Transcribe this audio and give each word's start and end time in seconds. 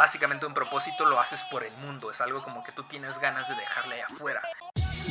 básicamente 0.00 0.46
un 0.46 0.54
propósito 0.54 1.04
lo 1.04 1.20
haces 1.20 1.44
por 1.50 1.62
el 1.62 1.72
mundo, 1.74 2.10
es 2.10 2.22
algo 2.22 2.42
como 2.42 2.64
que 2.64 2.72
tú 2.72 2.84
tienes 2.84 3.18
ganas 3.18 3.46
de 3.48 3.54
dejarle 3.54 4.02
afuera. 4.02 4.40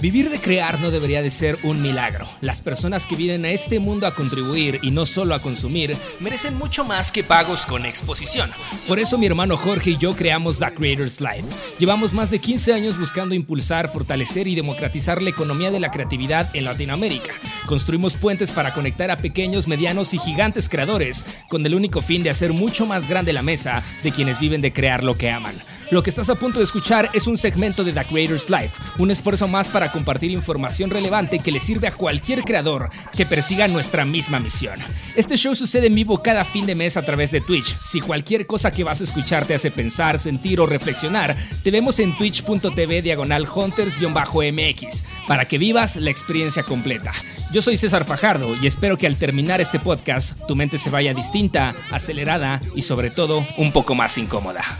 Vivir 0.01 0.29
de 0.29 0.39
crear 0.39 0.79
no 0.79 0.91
debería 0.91 1.21
de 1.21 1.29
ser 1.29 1.57
un 1.63 1.81
milagro. 1.81 2.25
Las 2.41 2.61
personas 2.61 3.05
que 3.05 3.15
vienen 3.15 3.45
a 3.45 3.51
este 3.51 3.79
mundo 3.79 4.07
a 4.07 4.13
contribuir 4.13 4.79
y 4.81 4.91
no 4.91 5.05
solo 5.05 5.35
a 5.35 5.41
consumir 5.41 5.95
merecen 6.19 6.57
mucho 6.57 6.85
más 6.85 7.11
que 7.11 7.23
pagos 7.23 7.65
con 7.65 7.85
exposición. 7.85 8.49
Por 8.87 8.99
eso 8.99 9.17
mi 9.17 9.25
hermano 9.25 9.57
Jorge 9.57 9.91
y 9.91 9.97
yo 9.97 10.15
creamos 10.15 10.59
The 10.59 10.71
Creators 10.71 11.19
Life. 11.19 11.47
Llevamos 11.79 12.13
más 12.13 12.29
de 12.29 12.39
15 12.39 12.73
años 12.73 12.97
buscando 12.97 13.35
impulsar, 13.35 13.91
fortalecer 13.91 14.47
y 14.47 14.55
democratizar 14.55 15.21
la 15.21 15.31
economía 15.31 15.71
de 15.71 15.79
la 15.79 15.91
creatividad 15.91 16.55
en 16.55 16.65
Latinoamérica. 16.65 17.33
Construimos 17.65 18.15
puentes 18.15 18.51
para 18.51 18.73
conectar 18.73 19.11
a 19.11 19.17
pequeños, 19.17 19.67
medianos 19.67 20.13
y 20.13 20.19
gigantes 20.19 20.69
creadores 20.69 21.25
con 21.49 21.65
el 21.65 21.75
único 21.75 22.01
fin 22.01 22.23
de 22.23 22.29
hacer 22.29 22.53
mucho 22.53 22.85
más 22.85 23.07
grande 23.09 23.33
la 23.33 23.41
mesa 23.41 23.83
de 24.03 24.11
quienes 24.11 24.39
viven 24.39 24.61
de 24.61 24.73
crear 24.73 25.03
lo 25.03 25.15
que 25.15 25.29
aman. 25.29 25.55
Lo 25.91 26.03
que 26.03 26.11
estás 26.11 26.29
a 26.29 26.35
punto 26.35 26.59
de 26.59 26.65
escuchar 26.65 27.09
es 27.13 27.25
un 27.25 27.35
segmento 27.35 27.83
de 27.83 27.91
The 27.91 28.05
Creators 28.05 28.47
Life, 28.47 28.79
un 28.99 29.09
esfuerzo 29.09 29.47
más 29.47 29.69
para 29.69 29.91
compartir 29.91 30.29
información 30.29 30.91
relevante 30.91 31.39
que 31.39 31.51
le 31.51 31.59
sirve 31.59 31.87
a 31.87 31.91
cualquier 31.91 32.43
creador 32.43 32.91
que 33.17 33.25
persiga 33.25 33.67
nuestra 33.67 34.05
misma 34.05 34.39
misión. 34.39 34.79
Este 35.15 35.35
show 35.35 35.55
sucede 35.55 35.87
en 35.87 35.95
vivo 35.95 36.21
cada 36.21 36.45
fin 36.45 36.67
de 36.67 36.75
mes 36.75 36.95
a 36.95 37.01
través 37.01 37.31
de 37.31 37.41
Twitch. 37.41 37.75
Si 37.79 38.01
cualquier 38.01 38.45
cosa 38.45 38.69
que 38.69 38.83
vas 38.83 39.01
a 39.01 39.03
escuchar 39.03 39.45
te 39.45 39.55
hace 39.55 39.71
pensar, 39.71 40.19
sentir 40.19 40.59
o 40.59 40.67
reflexionar, 40.67 41.35
te 41.63 41.71
vemos 41.71 41.97
en 41.97 42.15
twitch.tv 42.15 43.01
diagonal 43.01 43.47
hunters-mx 43.47 45.03
para 45.27 45.45
que 45.45 45.57
vivas 45.57 45.95
la 45.95 46.11
experiencia 46.11 46.61
completa. 46.61 47.13
Yo 47.51 47.63
soy 47.63 47.77
César 47.77 48.05
Fajardo 48.05 48.55
y 48.61 48.67
espero 48.67 48.95
que 48.95 49.07
al 49.07 49.15
terminar 49.15 49.59
este 49.59 49.79
podcast 49.79 50.37
tu 50.47 50.55
mente 50.55 50.77
se 50.77 50.91
vaya 50.91 51.15
distinta, 51.15 51.73
acelerada 51.89 52.61
y 52.75 52.83
sobre 52.83 53.09
todo 53.09 53.43
un 53.57 53.71
poco 53.71 53.95
más 53.95 54.19
incómoda. 54.19 54.79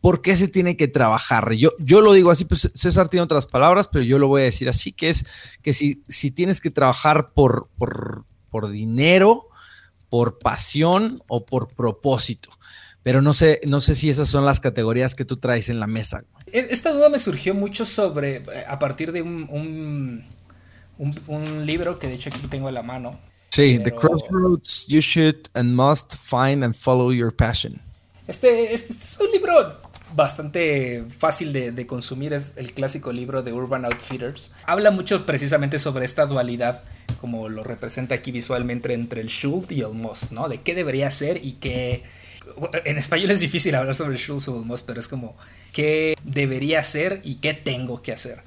¿Por 0.00 0.22
qué 0.22 0.34
se 0.36 0.48
tiene 0.48 0.76
que 0.76 0.88
trabajar? 0.88 1.52
Yo, 1.52 1.70
yo 1.78 2.00
lo 2.00 2.12
digo 2.12 2.30
así, 2.30 2.44
pues 2.46 2.70
César 2.74 3.08
tiene 3.08 3.24
otras 3.24 3.46
palabras, 3.46 3.88
pero 3.88 4.04
yo 4.04 4.18
lo 4.18 4.28
voy 4.28 4.42
a 4.42 4.44
decir 4.46 4.68
así, 4.68 4.92
que 4.92 5.10
es 5.10 5.26
que 5.62 5.72
si, 5.72 6.02
si 6.08 6.30
tienes 6.30 6.60
que 6.60 6.70
trabajar 6.70 7.32
por, 7.34 7.68
por, 7.76 8.24
por 8.50 8.70
dinero, 8.70 9.48
por 10.08 10.38
pasión 10.38 11.22
o 11.28 11.44
por 11.44 11.68
propósito. 11.68 12.50
Pero 13.02 13.22
no 13.22 13.32
sé, 13.32 13.60
no 13.66 13.80
sé 13.80 13.94
si 13.94 14.10
esas 14.10 14.28
son 14.28 14.44
las 14.44 14.60
categorías 14.60 15.14
que 15.14 15.24
tú 15.24 15.36
traes 15.36 15.68
en 15.70 15.80
la 15.80 15.86
mesa. 15.86 16.22
E, 16.52 16.66
esta 16.70 16.92
duda 16.92 17.08
me 17.08 17.18
surgió 17.18 17.54
mucho 17.54 17.84
sobre, 17.84 18.42
a 18.68 18.78
partir 18.78 19.12
de 19.12 19.22
un, 19.22 20.26
un, 20.98 21.66
libro 21.66 21.98
que 21.98 22.08
de 22.08 22.14
hecho 22.14 22.28
aquí 22.28 22.46
tengo 22.48 22.68
en 22.68 22.74
la 22.74 22.82
mano. 22.82 23.18
Sí, 23.48 23.78
The 23.82 23.92
Crossroads 23.92 24.86
You 24.86 25.00
Should 25.00 25.48
and 25.54 25.74
Must 25.74 26.14
Find 26.14 26.62
and 26.62 26.74
Follow 26.74 27.12
Your 27.12 27.34
Passion. 27.34 27.80
Este, 28.26 28.72
este, 28.72 28.92
este 28.92 29.04
es 29.04 29.18
un 29.20 29.30
libro 29.32 29.52
bastante 30.14 31.04
fácil 31.18 31.52
de, 31.52 31.86
consumir 31.86 32.32
es 32.32 32.54
el 32.56 32.72
clásico 32.72 33.12
libro 33.12 33.42
de 33.42 33.52
Urban 33.52 33.84
Outfitters. 33.84 34.52
Habla 34.64 34.90
mucho 34.90 35.26
precisamente 35.26 35.78
sobre 35.78 36.04
esta 36.04 36.26
dualidad, 36.26 36.82
como 37.18 37.48
lo 37.48 37.64
representa 37.64 38.14
aquí 38.14 38.32
visualmente, 38.32 38.92
entre 38.92 39.20
el 39.20 39.28
should 39.28 39.70
y 39.70 39.80
el 39.80 39.92
must, 39.92 40.32
¿no? 40.32 40.48
De 40.48 40.60
qué 40.60 40.74
debería 40.74 41.10
ser 41.10 41.38
y 41.44 41.52
qué... 41.52 42.02
En 42.84 42.98
español 42.98 43.30
es 43.30 43.40
difícil 43.40 43.74
hablar 43.74 43.94
sobre 43.94 44.14
el 44.14 44.18
should 44.18 44.46
o 44.48 44.60
el 44.60 44.66
must, 44.66 44.86
pero 44.86 45.00
es 45.00 45.08
como 45.08 45.36
qué 45.72 46.16
debería 46.24 46.82
ser 46.82 47.20
y 47.24 47.36
qué 47.36 47.54
tengo 47.54 48.02
que 48.02 48.12
hacer. 48.12 48.42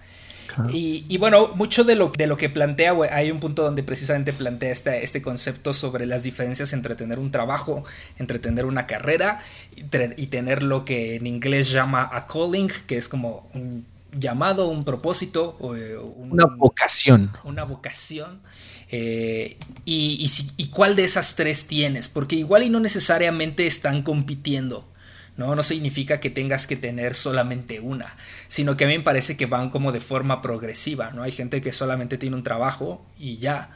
Y, 0.71 1.17
bueno, 1.17 1.53
mucho 1.55 1.83
de 1.83 1.95
lo, 1.95 2.09
de 2.09 2.27
lo 2.27 2.37
que 2.37 2.49
plantea, 2.49 2.93
hay 3.11 3.31
un 3.31 3.39
punto 3.39 3.63
donde 3.63 3.83
precisamente 3.83 4.33
plantea 4.33 4.71
este, 4.71 5.03
este 5.03 5.21
concepto 5.21 5.73
sobre 5.73 6.05
las 6.05 6.23
diferencias 6.23 6.73
entre 6.73 6.95
tener 6.95 7.19
un 7.19 7.31
trabajo, 7.31 7.83
entre 8.17 8.39
tener 8.39 8.65
una 8.65 8.87
carrera 8.87 9.41
y, 9.75 9.83
tener 10.27 10.63
lo 10.63 10.85
que 10.85 11.15
en 11.15 11.27
inglés 11.27 11.71
llama 11.71 12.09
a 12.11 12.27
calling, 12.27 12.69
que 12.87 12.97
es 12.97 13.09
como 13.09 13.49
un 13.53 13.85
llamado, 14.17 14.67
un 14.67 14.85
propósito. 14.85 15.57
O, 15.59 15.75
eh, 15.75 15.97
una 15.97 16.45
vocación. 16.45 17.31
Una 17.43 17.63
vocación. 17.63 18.41
Eh, 18.89 19.57
y, 19.85 20.29
y, 20.57 20.67
cuál 20.67 20.95
de 20.95 21.03
esas 21.03 21.35
tres 21.35 21.65
tienes, 21.65 22.09
porque 22.09 22.35
igual 22.35 22.63
y 22.63 22.69
no 22.69 22.79
necesariamente 22.79 23.65
están 23.65 24.03
compitiendo. 24.03 24.87
¿No? 25.37 25.55
No 25.55 25.63
significa 25.63 26.19
que 26.19 26.29
tengas 26.29 26.67
que 26.67 26.75
tener 26.75 27.15
solamente 27.15 27.79
una, 27.79 28.15
sino 28.47 28.77
que 28.77 28.85
a 28.85 28.87
mí 28.87 28.97
me 28.97 29.03
parece 29.03 29.37
que 29.37 29.45
van 29.45 29.69
como 29.69 29.91
de 29.91 29.99
forma 29.99 30.41
progresiva, 30.41 31.11
¿no? 31.11 31.23
Hay 31.23 31.31
gente 31.31 31.61
que 31.61 31.71
solamente 31.71 32.17
tiene 32.17 32.35
un 32.35 32.43
trabajo 32.43 33.05
y 33.17 33.37
ya, 33.37 33.71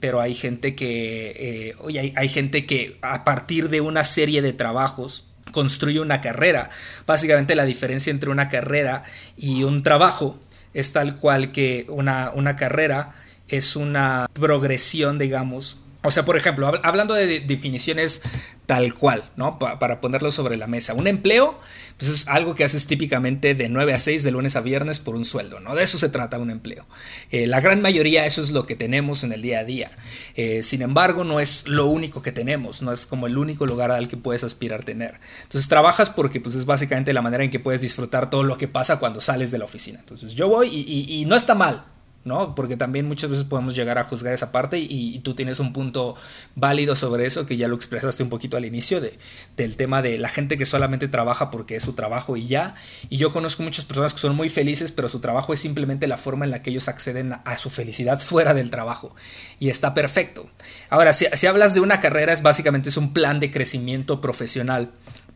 pero 0.00 0.20
hay 0.20 0.34
gente 0.34 0.74
que, 0.74 1.32
eh, 1.36 1.74
hay, 1.98 2.12
hay 2.16 2.28
gente 2.28 2.66
que 2.66 2.98
a 3.02 3.24
partir 3.24 3.68
de 3.68 3.80
una 3.80 4.04
serie 4.04 4.42
de 4.42 4.52
trabajos 4.52 5.28
construye 5.52 6.00
una 6.00 6.20
carrera. 6.20 6.70
Básicamente 7.06 7.54
la 7.54 7.66
diferencia 7.66 8.10
entre 8.10 8.30
una 8.30 8.48
carrera 8.48 9.04
y 9.36 9.64
un 9.64 9.82
trabajo 9.82 10.38
es 10.74 10.92
tal 10.92 11.16
cual 11.16 11.52
que 11.52 11.86
una, 11.88 12.30
una 12.34 12.56
carrera 12.56 13.14
es 13.48 13.76
una 13.76 14.28
progresión, 14.32 15.18
digamos, 15.18 15.81
o 16.04 16.10
sea, 16.10 16.24
por 16.24 16.36
ejemplo, 16.36 16.70
hablando 16.82 17.14
de 17.14 17.40
definiciones 17.40 18.22
tal 18.66 18.94
cual, 18.94 19.24
¿no? 19.36 19.58
para 19.58 20.00
ponerlo 20.00 20.32
sobre 20.32 20.56
la 20.56 20.66
mesa. 20.66 20.94
Un 20.94 21.06
empleo, 21.06 21.60
pues 21.96 22.10
es 22.10 22.28
algo 22.28 22.54
que 22.54 22.64
haces 22.64 22.86
típicamente 22.86 23.54
de 23.54 23.68
9 23.68 23.94
a 23.94 23.98
6, 23.98 24.24
de 24.24 24.30
lunes 24.32 24.56
a 24.56 24.60
viernes, 24.62 24.98
por 24.98 25.14
un 25.14 25.24
sueldo, 25.24 25.60
¿no? 25.60 25.74
De 25.74 25.84
eso 25.84 25.98
se 25.98 26.08
trata 26.08 26.38
un 26.38 26.50
empleo. 26.50 26.86
Eh, 27.30 27.46
la 27.46 27.60
gran 27.60 27.82
mayoría 27.82 28.26
eso 28.26 28.42
es 28.42 28.50
lo 28.50 28.66
que 28.66 28.74
tenemos 28.74 29.22
en 29.22 29.32
el 29.32 29.42
día 29.42 29.60
a 29.60 29.64
día. 29.64 29.92
Eh, 30.34 30.62
sin 30.62 30.82
embargo, 30.82 31.22
no 31.22 31.38
es 31.38 31.68
lo 31.68 31.86
único 31.86 32.20
que 32.22 32.32
tenemos, 32.32 32.82
no 32.82 32.92
es 32.92 33.06
como 33.06 33.28
el 33.28 33.38
único 33.38 33.66
lugar 33.66 33.92
al 33.92 34.08
que 34.08 34.16
puedes 34.16 34.42
aspirar 34.42 34.84
tener. 34.84 35.20
Entonces 35.42 35.68
trabajas 35.68 36.10
porque 36.10 36.40
pues 36.40 36.56
es 36.56 36.64
básicamente 36.64 37.12
la 37.12 37.22
manera 37.22 37.44
en 37.44 37.50
que 37.50 37.60
puedes 37.60 37.80
disfrutar 37.80 38.28
todo 38.28 38.42
lo 38.42 38.58
que 38.58 38.66
pasa 38.66 38.98
cuando 38.98 39.20
sales 39.20 39.52
de 39.52 39.58
la 39.58 39.66
oficina. 39.66 40.00
Entonces 40.00 40.34
yo 40.34 40.48
voy 40.48 40.68
y 40.68 41.24
no 41.26 41.36
está 41.36 41.54
mal, 41.54 41.84
¿no? 42.24 42.54
Porque 42.54 42.76
también 42.76 43.06
muchas 43.06 43.30
veces 43.30 43.44
podemos 43.44 43.74
llegar 43.74 43.98
a 43.98 44.04
juzgar 44.04 44.32
esa 44.32 44.52
parte 44.52 44.78
y, 44.78 45.20
tú 45.22 45.34
tienes 45.34 45.60
un 45.60 45.72
punto 45.72 46.16
válido 46.56 46.94
sobre 46.94 47.26
eso 47.26 47.46
que 47.46 47.56
ya 47.56 47.68
lo 47.68 47.76
expresaste 47.76 48.22
un 48.22 48.28
poquito 48.28 48.56
al 48.56 48.64
inicio 48.64 49.00
de, 49.00 49.16
del 49.56 49.76
tema 49.76 50.02
de 50.02 50.18
la 50.18 50.28
gente 50.28 50.58
que 50.58 50.66
solamente 50.66 51.06
trabaja 51.06 51.50
porque 51.50 51.76
es 51.76 51.82
su 51.82 51.92
trabajo 51.92 52.36
y 52.36 52.46
ya. 52.46 52.74
Y 53.08 53.18
yo 53.18 53.32
conozco 53.32 53.62
muchas 53.62 53.84
personas 53.84 54.14
que 54.14 54.20
son 54.20 54.34
muy 54.34 54.48
felices, 54.48 54.90
pero 54.90 55.08
su 55.08 55.20
trabajo 55.20 55.52
es 55.52 55.60
simplemente 55.60 56.06
la 56.06 56.16
forma 56.16 56.44
en 56.44 56.50
la 56.50 56.62
que 56.62 56.70
ellos 56.70 56.88
acceden 56.88 57.34
a, 57.44 57.56
su 57.56 57.70
felicidad 57.70 58.18
fuera 58.18 58.54
del 58.54 58.70
trabajo. 58.70 59.14
Y 59.60 59.68
está 59.68 59.94
perfecto. 59.94 60.48
Ahora, 60.90 61.12
si, 61.12 61.26
si 61.34 61.46
hablas 61.46 61.74
de 61.74 61.80
una 61.80 62.00
carrera, 62.00 62.32
es 62.32 62.42
básicamente 62.42 62.88
es 62.88 62.96
un 62.96 63.12
plan 63.12 63.38
de 63.38 63.50
crecimiento 63.50 64.20
profesional 64.20 64.90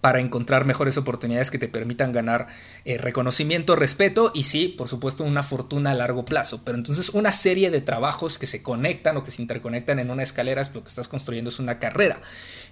para 0.07 0.21
encontrar 0.21 0.67
mejores 0.67 0.99
oportunidades 0.99 1.51
que 1.51 1.59
te 1.59 1.67
permitan 1.67 2.13
ganar 2.13 2.47
eh, 2.85 2.97
reconocimiento, 2.97 3.75
respeto 3.75 4.31
y 4.33 4.45
sí, 4.45 4.69
por 4.69 4.87
supuesto, 4.87 5.25
una 5.25 5.43
fortuna 5.43 5.91
a 5.91 5.95
largo 5.95 6.25
plazo. 6.25 6.63
Pero 6.65 6.79
entonces 6.79 7.09
una 7.09 7.33
serie 7.33 7.73
de 7.73 7.81
trabajos 7.81 8.39
que 8.39 8.47
se 8.47 8.63
conectan 8.63 9.17
o 9.17 9.25
que 9.25 9.33
se 9.33 9.43
interconectan 9.43 9.99
en 9.99 10.13
una 10.13 10.23
escalera, 10.23 10.63
es 10.63 10.73
lo 10.73 10.85
que 10.85 10.91
estás 10.91 11.09
construyendo 11.09 11.51
es 11.51 11.59
una 11.59 11.81
carrera, 11.81 12.21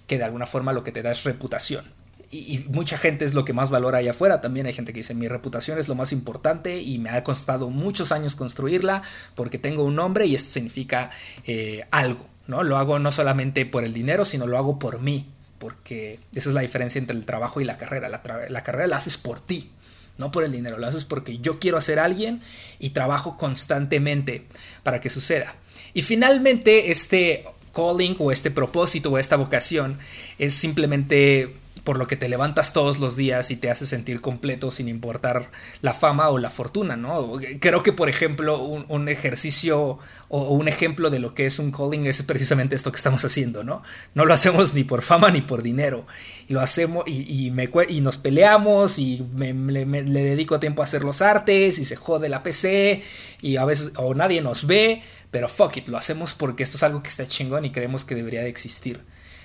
que 0.07 0.17
de 0.17 0.23
alguna 0.23 0.47
forma 0.47 0.73
lo 0.73 0.85
que 0.85 0.93
te 0.93 1.03
da 1.03 1.11
es 1.11 1.25
reputación. 1.25 1.85
Y, 2.31 2.65
mucha 2.69 2.99
gente 2.99 3.25
es 3.25 3.35
lo 3.35 3.45
que 3.45 3.53
más 3.53 3.69
valora 3.69 3.99
allá 3.99 4.13
afuera. 4.13 4.41
También 4.41 4.67
hay 4.67 4.73
gente 4.73 4.93
que 4.93 5.01
dice, 5.01 5.15
mi 5.15 5.27
reputación 5.27 5.81
es 5.81 5.89
lo 5.89 5.97
más 5.97 6.13
importante 6.13 6.83
y 6.83 7.01
me 7.01 7.11
ha 7.11 7.25
costado 7.25 7.69
muchos 7.69 8.13
años 8.13 8.37
construirla 8.37 9.03
porque 9.35 9.59
tengo 9.59 9.83
un 9.83 9.97
nombre 9.97 10.27
y 10.27 10.37
esto 10.37 10.53
significa 10.53 11.11
eh, 11.49 11.85
algo. 11.91 12.29
¿no? 12.47 12.63
Lo 12.63 12.79
hago 12.79 13.01
no 13.01 13.11
solamente 13.11 13.67
por 13.67 13.83
el 13.83 13.93
dinero, 13.93 14.25
sino 14.25 14.47
lo 14.47 14.57
hago 14.57 14.79
por 14.79 15.01
mí, 15.01 15.27
porque 15.59 16.21
esa 16.35 16.51
es 16.51 16.55
la 16.55 16.61
diferencia 16.61 16.99
entre 16.99 17.17
el 17.17 17.25
trabajo 17.25 17.61
y 17.61 17.65
la 17.65 17.79
carrera. 17.79 18.09
La, 18.09 18.23
carrera 18.63 18.87
la 18.87 18.97
haces 18.97 19.17
por 19.17 19.41
ti, 19.41 19.71
no 20.19 20.31
por 20.31 20.45
el 20.45 20.53
dinero, 20.53 20.79
la 20.79 20.89
haces 20.89 21.05
porque 21.05 21.39
yo 21.39 21.59
quiero 21.59 21.81
ser 21.81 21.99
alguien 21.99 22.41
y 22.79 22.91
trabajo 22.91 23.37
constantemente 23.37 24.47
para 24.83 25.01
que 25.01 25.09
suceda. 25.09 25.55
Y 25.93 26.03
finalmente 26.03 26.91
este 26.91 27.45
calling 27.75 28.17
o 28.19 28.31
este 28.31 28.51
propósito 28.51 29.11
o 29.11 29.19
esta 29.19 29.37
vocación 29.37 29.99
es 30.39 30.55
simplemente 30.55 31.55
por 31.85 31.99
lo 31.99 32.07
que 32.07 32.17
te 32.17 32.31
levantas 32.31 32.73
todos 32.73 32.99
los 32.99 33.15
días 33.15 33.51
y 33.51 33.57
te 33.57 33.71
hace 33.71 33.87
sentir 33.87 34.23
completo 34.23 34.71
sin 34.71 34.89
importar 34.89 35.51
la 35.83 35.93
fama 35.93 36.31
o 36.31 36.39
la 36.39 36.49
fortuna, 36.49 36.97
¿no? 36.97 37.39
Creo 37.61 37.83
que, 37.83 37.93
por 37.93 38.09
ejemplo, 38.09 38.59
un, 38.59 39.09
ejercicio 39.09 39.99
o, 40.29 40.55
un 40.55 40.67
ejemplo 40.67 41.11
de 41.11 41.19
lo 41.19 41.35
que 41.35 41.45
es 41.45 41.59
un 41.59 41.71
calling 41.71 42.07
es 42.07 42.23
precisamente 42.23 42.75
esto 42.75 42.91
que 42.91 42.97
estamos 42.97 43.23
haciendo, 43.25 43.65
¿no? 43.65 43.83
No 44.15 44.25
lo 44.25 44.33
hacemos 44.33 44.73
ni 44.73 44.83
por 44.83 45.03
fama 45.03 45.31
ni 45.31 45.43
por 45.43 45.63
dinero. 45.63 46.07
Y 46.49 46.55
lo 46.55 46.63
hacemos 46.63 47.05
y, 47.07 47.51
me, 47.51 47.69
y 47.89 48.01
nos 48.01 48.17
peleamos 48.17 48.99
y 48.99 49.23
me, 49.35 49.53
le 49.53 50.25
dedico 50.25 50.59
tiempo 50.59 50.81
a 50.81 50.85
hacer 50.85 51.05
los 51.05 51.21
artes 51.21 51.79
y 51.79 51.85
se 51.85 51.97
jode 51.97 52.31
la 52.31 52.43
PC 52.43 53.03
y 53.43 53.59
a 53.59 53.65
veces 53.67 53.93
o 53.97 54.15
nadie 54.15 54.41
nos 54.41 54.67
ve, 54.67 55.03
pero 55.31 55.49
fuck 55.49 55.77
it, 55.77 55.89
lo 55.89 55.99
hacemos 55.99 56.33
porque 56.33 56.63
esto 56.63 56.79
es 56.79 56.83
algo 56.83 57.03
que 57.03 57.09
está 57.11 57.27
chingón 57.27 57.67
y 57.67 57.73
creemos 57.73 58.07
que 58.07 58.15
debería 58.15 58.41
de 58.41 58.49
existir. 58.49 59.03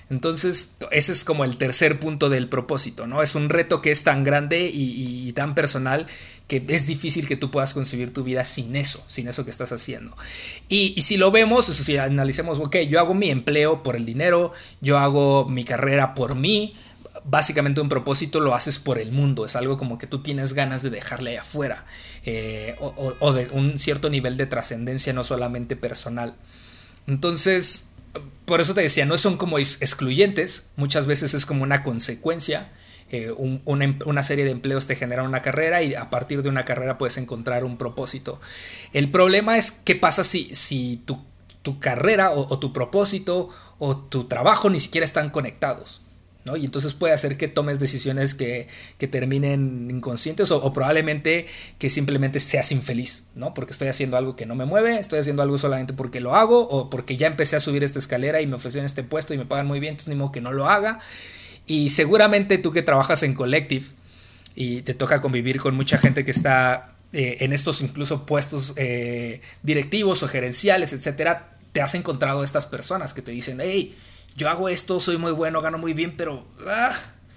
Entonces, 0.10 0.78
ese 0.90 1.12
es 1.12 1.24
como 1.24 1.46
el 1.46 1.58
tercer 1.58 2.00
punto 2.00 2.30
del 2.30 2.50
propósito, 2.50 3.06
¿no? 3.06 3.22
Es 3.22 3.36
un 3.36 3.50
reto 3.50 3.82
que 3.82 3.92
es 3.92 4.04
tan 4.04 4.24
grande 4.24 4.70
y, 4.74 5.32
tan 5.34 5.54
personal 5.54 6.08
que 6.48 6.66
es 6.68 6.88
difícil 6.88 7.28
que 7.28 7.36
tú 7.36 7.52
puedas 7.52 7.76
concebir 7.76 8.12
tu 8.12 8.24
vida 8.24 8.44
sin 8.44 8.76
eso, 8.76 9.04
sin 9.08 9.28
eso 9.28 9.46
que 9.46 9.52
estás 9.52 9.72
haciendo. 9.72 10.18
Y, 10.68 11.00
si 11.02 11.18
lo 11.18 11.30
vemos, 11.30 11.66
si 11.66 11.98
analicemos, 11.98 12.60
ok, 12.60 12.78
yo 12.90 13.00
hago 13.00 13.14
mi 13.14 13.30
empleo 13.30 13.84
por 13.84 13.96
el 13.96 14.06
dinero, 14.06 14.52
yo 14.82 14.98
hago 14.98 15.48
mi 15.48 15.64
carrera 15.64 16.16
por 16.16 16.34
mí, 16.34 16.74
básicamente 17.24 17.80
un 17.80 17.90
propósito 17.90 18.40
lo 18.40 18.56
haces 18.56 18.80
por 18.80 18.98
el 18.98 19.12
mundo, 19.12 19.46
es 19.46 19.56
algo 19.56 19.78
como 19.78 20.00
que 20.00 20.08
tú 20.08 20.24
tienes 20.24 20.54
ganas 20.54 20.82
de 20.82 20.90
dejarle 20.90 21.32
ahí 21.32 21.38
afuera, 21.38 21.86
eh, 22.26 22.76
o, 22.80 23.34
de 23.34 23.48
un 23.52 23.78
cierto 23.78 24.10
nivel 24.10 24.38
de 24.38 24.48
trascendencia, 24.48 25.14
no 25.14 25.24
solamente 25.24 25.76
personal. 25.76 26.36
Entonces, 27.06 27.89
por 28.46 28.62
eso 28.62 28.74
te 28.74 28.82
decía, 28.82 29.06
no 29.06 29.18
son 29.18 29.38
como 29.38 29.60
excluyentes, 29.60 30.72
muchas 30.76 31.06
veces 31.06 31.34
es 31.34 31.46
como 31.46 31.64
una 31.64 31.84
consecuencia. 31.84 32.72
Eh, 33.12 33.34
em, 33.38 34.00
una, 34.06 34.24
serie 34.24 34.46
de 34.46 34.52
empleos 34.52 34.86
te 34.86 34.96
genera 34.96 35.24
una 35.24 35.42
carrera 35.42 35.82
y 35.82 35.96
a 35.96 36.10
partir 36.10 36.44
de 36.44 36.50
una 36.50 36.64
carrera 36.64 36.98
puedes 36.98 37.18
encontrar 37.18 37.64
un 37.64 37.78
propósito. 37.78 38.40
El 38.94 39.12
problema 39.12 39.58
es 39.58 39.72
qué 39.72 39.96
pasa 39.96 40.24
si, 40.24 40.54
si 40.56 41.04
tu, 41.06 41.26
carrera 41.80 42.32
o, 42.32 42.58
tu 42.58 42.74
propósito 42.74 43.50
o 43.78 43.98
tu 43.98 44.24
trabajo 44.24 44.72
ni 44.72 44.80
siquiera 44.80 45.06
están 45.06 45.30
conectados. 45.30 46.02
Y 46.56 46.66
entonces 46.66 46.94
puede 46.94 47.14
hacer 47.14 47.38
que 47.38 47.48
tomes 47.48 47.80
decisiones 47.80 48.34
que, 48.34 48.68
terminen 48.98 49.90
inconscientes 49.92 50.52
o, 50.52 50.74
probablemente 50.74 51.46
que 51.78 51.90
simplemente 51.90 52.40
seas 52.40 52.72
infeliz, 52.72 53.26
¿no? 53.36 53.54
Porque 53.54 53.72
estoy 53.74 53.88
haciendo 53.88 54.18
algo 54.18 54.36
que 54.36 54.46
no 54.46 54.56
me 54.56 54.66
mueve, 54.66 55.00
estoy 55.00 55.20
haciendo 55.20 55.44
algo 55.44 55.58
solamente 55.58 55.94
porque 55.94 56.22
lo 56.22 56.36
hago 56.36 56.68
o 56.68 56.90
porque 56.90 57.18
ya 57.18 57.28
empecé 57.28 57.56
a 57.56 57.60
subir 57.60 57.84
esta 57.84 58.00
escalera 58.00 58.42
y 58.42 58.48
me 58.48 58.56
ofrecieron 58.56 58.86
este 58.86 59.04
puesto 59.04 59.34
y 59.34 59.38
me 59.38 59.46
pagan 59.46 59.68
muy 59.68 59.80
bien, 59.80 59.92
entonces 59.92 60.10
ni 60.10 60.16
modo 60.16 60.32
que 60.32 60.42
no 60.42 60.52
lo 60.52 60.70
haga. 60.70 61.00
Y 61.68 61.90
seguramente 61.90 62.58
tú 62.58 62.72
que 62.72 62.82
trabajas 62.82 63.22
en 63.24 63.34
Collective 63.34 63.86
y 64.56 64.82
te 64.82 64.94
toca 64.94 65.22
convivir 65.22 65.60
con 65.60 65.76
mucha 65.76 65.98
gente 65.98 66.26
que 66.26 66.32
está 66.32 66.96
eh, 67.12 67.38
en 67.42 67.54
estos 67.54 67.82
incluso 67.82 68.26
puestos 68.26 68.74
eh, 68.78 69.42
directivos 69.62 70.24
o 70.24 70.28
gerenciales, 70.28 70.94
etcétera, 70.94 71.58
te 71.72 71.82
has 71.82 71.94
encontrado 71.96 72.44
estas 72.44 72.66
personas 72.66 73.14
que 73.14 73.22
te 73.22 73.32
dicen, 73.32 73.60
hey, 73.62 73.96
yo 74.36 74.50
hago 74.50 74.70
esto, 74.70 75.00
soy 75.00 75.18
muy 75.18 75.32
bueno, 75.32 75.62
gano 75.62 75.78
muy 75.78 75.94
bien, 75.94 76.16
pero 76.16 76.48
ah, 76.68 76.92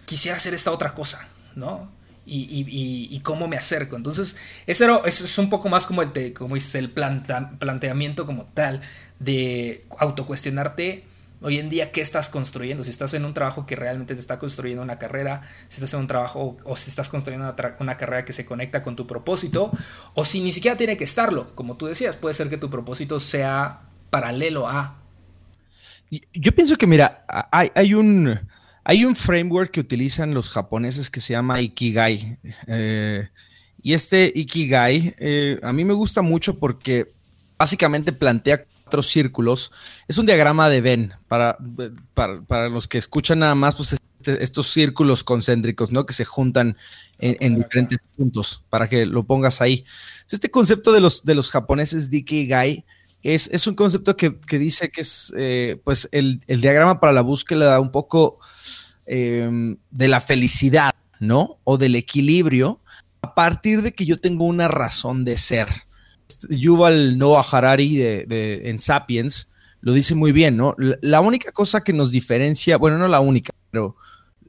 quisiera 0.04 0.36
hacer 0.36 0.54
esta 0.54 0.70
otra 0.70 0.94
cosa, 0.94 1.28
¿no? 1.54 1.90
Y, 2.24 3.18
cómo 3.24 3.48
me 3.48 3.56
acerco. 3.56 3.96
Entonces, 3.96 4.36
eso, 4.66 5.04
es 5.04 5.38
un 5.38 5.50
poco 5.50 5.68
más 5.68 5.86
como 5.86 6.02
el, 6.02 6.32
como 6.32 6.56
el 6.56 6.90
planteamiento 6.90 8.26
como 8.26 8.44
tal 8.46 8.80
de 9.18 9.86
autocuestionarte 9.98 11.04
hoy 11.42 11.58
en 11.58 11.68
día 11.68 11.90
qué 11.90 12.00
estás 12.00 12.28
construyendo. 12.28 12.84
Si 12.84 12.90
estás 12.90 13.14
en 13.14 13.24
un 13.24 13.34
trabajo 13.34 13.66
que 13.66 13.76
realmente 13.76 14.14
te 14.14 14.20
está 14.20 14.38
construyendo 14.38 14.82
una 14.82 14.98
carrera, 14.98 15.42
si 15.68 15.76
estás 15.76 15.94
en 15.94 16.00
un 16.00 16.06
trabajo 16.06 16.56
o 16.64 16.76
si 16.76 16.90
estás 16.90 17.08
construyendo 17.08 17.52
una, 17.52 17.74
una, 17.80 17.96
carrera 17.96 18.24
que 18.24 18.32
se 18.32 18.46
conecta 18.46 18.82
con 18.82 18.96
tu 18.96 19.06
propósito, 19.06 19.70
o 20.14 20.24
si 20.24 20.40
ni 20.40 20.52
siquiera 20.52 20.76
tiene 20.76 20.96
que 20.96 21.04
estarlo. 21.04 21.54
Como 21.54 21.76
tú 21.76 21.86
decías, 21.86 22.16
puede 22.16 22.34
ser 22.34 22.48
que 22.48 22.56
tu 22.56 22.70
propósito 22.70 23.18
sea 23.18 23.80
paralelo 24.10 24.68
a 24.68 25.01
yo 26.32 26.52
pienso 26.52 26.76
que, 26.76 26.86
mira, 26.86 27.24
hay, 27.50 27.94
un, 27.94 28.38
hay 28.84 29.04
un 29.04 29.16
framework 29.16 29.70
que 29.70 29.80
utilizan 29.80 30.34
los 30.34 30.50
japoneses 30.50 31.10
que 31.10 31.20
se 31.20 31.32
llama 31.32 31.60
Ikigai. 31.60 32.38
Eh, 32.66 33.28
y 33.82 33.94
este 33.94 34.30
Ikigai 34.34 35.14
eh, 35.18 35.58
a 35.62 35.72
mí 35.72 35.84
me 35.84 35.94
gusta 35.94 36.22
mucho 36.22 36.58
porque 36.58 37.10
básicamente 37.58 38.12
plantea 38.12 38.64
cuatro 38.64 39.02
círculos. 39.02 39.72
Es 40.06 40.18
un 40.18 40.26
diagrama 40.26 40.68
de 40.68 40.80
Venn. 40.82 41.14
Para, 41.28 41.56
para, 42.14 42.68
los 42.68 42.86
que 42.88 42.98
escuchan 42.98 43.38
nada 43.38 43.54
más, 43.54 43.76
pues 43.76 43.94
este, 43.94 44.42
estos 44.42 44.70
círculos 44.70 45.24
concéntricos, 45.24 45.92
¿no? 45.92 46.04
Que 46.04 46.12
se 46.12 46.26
juntan 46.26 46.76
en, 47.18 47.56
diferentes 47.56 47.98
puntos 48.16 48.64
para 48.68 48.88
que 48.88 49.06
lo 49.06 49.24
pongas 49.24 49.62
ahí. 49.62 49.84
Este 50.30 50.50
concepto 50.50 50.92
de 50.92 51.00
los, 51.00 51.24
de 51.24 51.34
los 51.34 51.50
japoneses 51.50 52.10
de 52.10 52.18
Ikigai 52.18 52.84
es, 53.22 53.66
un 53.66 53.74
concepto 53.74 54.16
que, 54.16 54.36
dice 54.58 54.90
que 54.90 55.02
es 55.02 55.32
eh, 55.36 55.80
pues 55.84 56.08
el, 56.12 56.40
diagrama 56.46 56.98
para 56.98 57.12
la 57.12 57.22
búsqueda 57.22 57.78
un 57.78 57.92
poco 57.92 58.40
em, 59.06 59.76
de 59.90 60.08
la 60.08 60.20
felicidad, 60.20 60.94
¿no? 61.20 61.58
O 61.64 61.78
del 61.78 61.94
equilibrio 61.94 62.80
a 63.22 63.34
partir 63.34 63.82
de 63.82 63.92
que 63.92 64.04
yo 64.04 64.18
tengo 64.18 64.44
una 64.44 64.66
razón 64.66 65.24
de 65.24 65.36
ser. 65.36 65.68
Yuval 66.48 67.16
Noah 67.18 67.46
Harari 67.50 67.96
de, 67.96 68.62
en 68.64 68.80
Sapiens 68.80 69.52
lo 69.80 69.92
dice 69.92 70.14
muy 70.16 70.32
bien, 70.32 70.56
¿no? 70.56 70.74
La, 70.78 71.20
única 71.20 71.52
cosa 71.52 71.84
que 71.84 71.92
nos 71.92 72.10
diferencia, 72.10 72.76
bueno, 72.76 72.98
no 72.98 73.06
la 73.06 73.20
única, 73.20 73.52
pero 73.70 73.96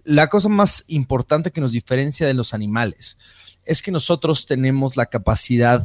la 0.03 0.29
cosa 0.29 0.49
más 0.49 0.85
importante 0.87 1.51
que 1.51 1.61
nos 1.61 1.71
diferencia 1.71 2.25
de 2.25 2.33
los 2.33 2.53
animales 2.53 3.17
es 3.65 3.81
que 3.81 3.91
nosotros 3.91 4.45
tenemos 4.45 4.97
la 4.97 5.05
capacidad 5.05 5.83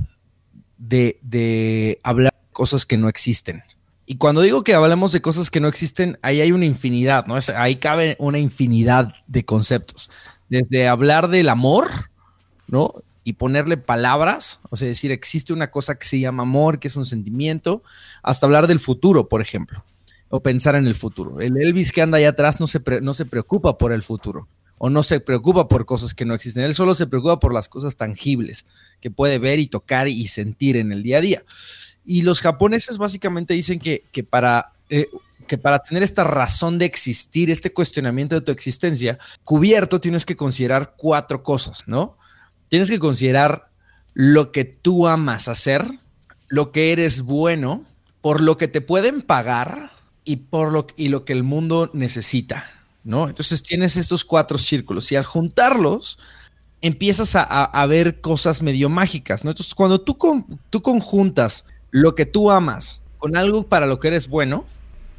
de, 0.79 1.19
de 1.23 2.01
hablar 2.03 2.38
cosas 2.59 2.85
que 2.85 2.97
no 2.97 3.09
existen. 3.09 3.63
Y 4.05 4.17
cuando 4.17 4.41
digo 4.41 4.65
que 4.65 4.75
hablamos 4.75 5.13
de 5.13 5.23
cosas 5.23 5.49
que 5.49 5.61
no 5.61 5.69
existen, 5.69 6.19
ahí 6.23 6.41
hay 6.41 6.51
una 6.51 6.65
infinidad, 6.65 7.25
¿no? 7.27 7.39
ahí 7.55 7.77
cabe 7.77 8.17
una 8.19 8.41
infinidad 8.41 9.15
de 9.29 9.45
conceptos. 9.45 10.11
Desde 10.49 10.89
hablar 10.89 11.29
del 11.29 11.51
amor, 11.51 11.89
¿no? 12.67 12.95
Y 13.23 13.35
ponerle 13.35 13.77
palabras, 13.77 14.59
o 14.71 14.77
sea, 14.77 14.89
decir, 14.89 15.13
existe 15.13 15.53
una 15.53 15.71
cosa 15.71 15.95
que 15.95 16.05
se 16.05 16.19
llama 16.19 16.43
amor, 16.43 16.81
que 16.81 16.89
es 16.89 16.97
un 16.97 17.07
sentimiento, 17.07 17.85
hasta 18.25 18.47
hablar 18.47 18.67
del 18.67 18.81
futuro, 18.81 19.29
por 19.29 19.41
ejemplo, 19.41 19.85
o 20.29 20.41
pensar 20.41 20.75
en 20.75 20.89
el 20.89 20.97
futuro. 20.97 21.41
El 21.41 21.57
Elvis 21.57 21.93
que 21.93 22.03
anda 22.03 22.19
allá 22.19 22.31
atrás 22.31 22.59
no 22.59 22.67
se, 22.67 22.83
no 23.01 23.15
se 23.15 23.25
preocupa 23.25 23.79
por 23.79 23.93
el 23.93 24.03
futuro, 24.03 24.49
o 24.79 24.91
no 24.91 25.05
se 25.05 25.21
preocupa 25.21 25.69
por 25.69 25.87
cosas 25.87 26.13
que 26.13 26.25
no 26.25 26.35
existen. 26.35 26.65
Él 26.65 26.75
solo 26.75 26.97
se 26.97 27.07
preocupa 27.07 27.39
por 27.39 27.55
las 27.55 27.69
cosas 27.69 27.97
tangibles 27.97 28.67
que 29.01 29.13
puede 29.13 29.39
ver 29.39 29.61
y 29.61 29.69
tocar 29.69 30.09
y 30.09 30.27
sentir 30.27 30.77
en 30.77 30.91
el 30.91 31.05
día 31.05 31.19
a 31.19 31.21
día. 31.21 31.45
Y 32.11 32.23
los 32.23 32.41
japoneses 32.41 32.97
básicamente 32.97 33.53
dicen 33.53 33.79
que, 33.79 34.03
para, 34.31 34.73
eh, 34.89 35.11
que 35.47 35.59
para 35.59 35.81
tener 35.81 36.03
esta 36.03 36.25
razón 36.25 36.79
de 36.79 36.87
existir, 36.87 37.51
este 37.51 37.71
cuestionamiento 37.71 38.35
de 38.35 38.41
tu 38.41 38.51
existencia, 38.51 39.19
cubierto 39.45 40.01
tienes 40.01 40.25
que 40.25 40.35
considerar 40.35 40.95
cuatro 40.97 41.43
cosas, 41.43 41.85
¿no? 41.87 42.17
Tienes 42.69 42.89
que 42.89 42.99
considerar 42.99 43.69
lo 44.15 44.53
que 44.53 44.65
tú 44.65 45.07
amas 45.07 45.49
hacer, 45.49 45.87
lo 46.47 46.73
que 46.73 46.93
eres 46.93 47.21
bueno, 47.21 47.85
por 48.23 48.41
lo 48.41 48.57
que 48.57 48.69
te 48.69 48.81
pueden 48.81 49.21
pagar 49.21 49.91
y 50.25 50.37
por 50.37 50.73
lo, 50.73 50.87
y 50.97 51.11
lo 51.11 51.27
que 51.27 51.35
el 51.35 51.43
mundo 51.43 51.91
necesita, 51.93 52.65
¿no? 53.05 53.29
Entonces 53.29 53.63
tienes 53.63 53.99
estos 53.99 54.25
cuatro 54.25 54.57
círculos 54.57 55.13
y 55.13 55.17
al 55.17 55.25
juntarlos 55.27 56.19
empiezas 56.81 57.37
a, 57.37 57.87
ver 57.87 58.23
cosas 58.23 58.63
medio 58.63 58.89
mágicas, 58.89 59.45
¿no? 59.45 59.51
Entonces 59.51 59.75
cuando 59.75 60.01
tú, 60.01 60.17
tú 60.71 60.81
conjuntas 60.81 61.67
lo 61.91 62.15
que 62.15 62.27
tú 62.27 62.51
amas 62.51 63.03
con 63.19 63.37
algo 63.37 63.69
para 63.69 63.87
lo 63.87 63.99
que 63.99 64.09
eres 64.09 64.29
bueno, 64.29 64.67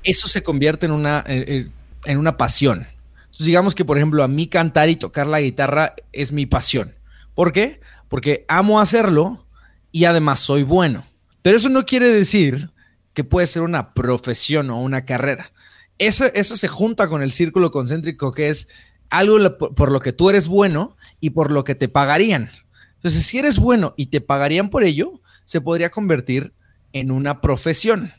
eso 0.04 0.27
se 0.27 0.44
convierte 0.44 0.86
en 0.86 0.92
una, 0.92 1.24
en, 1.27 2.18
una 2.18 2.38
pasión. 2.38 2.86
Entonces, 3.25 3.45
digamos 3.45 3.75
que, 3.75 3.86
por 3.86 3.98
ejemplo, 3.98 4.24
a 4.24 4.27
mí 4.27 4.48
cantar 4.48 4.89
y 4.89 4.95
tocar 4.95 5.27
la 5.27 5.42
guitarra 5.42 5.95
es 6.12 6.31
mi 6.31 6.45
pasión. 6.45 6.94
¿Por 7.33 7.51
qué? 7.51 7.80
Porque 8.07 8.45
amo 8.47 8.80
hacerlo 8.80 9.45
y 9.92 10.06
además 10.06 10.40
soy 10.40 10.64
bueno. 10.64 11.04
Pero 11.42 11.57
eso 11.57 11.69
no 11.69 11.85
quiere 11.85 12.09
decir 12.09 12.71
que 13.14 13.23
puede 13.23 13.47
ser 13.47 13.61
una 13.64 13.94
profesión 13.94 14.69
o 14.69 14.81
una 14.81 15.06
carrera. 15.06 15.52
Eso, 15.97 16.26
eso 16.33 16.56
se 16.56 16.68
junta 16.68 17.09
con 17.09 17.21
el 17.21 17.31
círculo 17.31 17.71
concéntrico 17.71 18.31
que 18.31 18.49
es 18.49 18.69
algo 19.09 19.57
por 19.57 19.92
lo 19.92 19.99
que 19.99 20.14
tú 20.14 20.30
eres 20.30 20.47
bueno 20.47 20.95
y 21.19 21.31
por 21.31 21.52
lo 21.52 21.64
que 21.64 21.76
te 21.76 21.90
pagarían. 21.90 22.49
Entonces, 22.95 23.26
si 23.26 23.40
eres 23.40 23.59
bueno 23.59 23.94
y 23.97 24.07
te 24.07 24.21
pagarían 24.21 24.69
por 24.69 24.83
ello, 24.83 25.21
se 25.45 25.61
podría 25.61 25.90
convertir 25.90 26.54
en 26.94 27.12
una 27.12 27.42
profesión. 27.42 28.12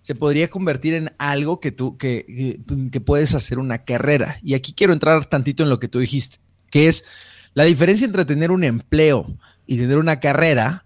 Se 0.00 0.14
podría 0.14 0.48
convertir 0.48 0.94
en 0.94 1.12
algo 1.18 1.60
que 1.60 1.72
tú, 1.72 1.98
que, 1.98 2.60
que, 2.92 3.00
puedes 3.00 3.34
hacer 3.34 3.58
una 3.58 3.84
carrera. 3.84 4.38
Y 4.42 4.54
aquí 4.54 4.72
quiero 4.72 4.92
entrar 4.92 5.26
tantito 5.26 5.62
en 5.62 5.68
lo 5.68 5.78
que 5.78 5.88
tú 5.88 5.98
dijiste, 5.98 6.38
que 6.70 6.88
es 6.88 7.04
la 7.54 7.64
diferencia 7.64 8.06
entre 8.06 8.24
tener 8.24 8.50
un 8.50 8.64
empleo 8.64 9.26
y 9.66 9.76
tener 9.76 9.98
una 9.98 10.20
carrera 10.20 10.84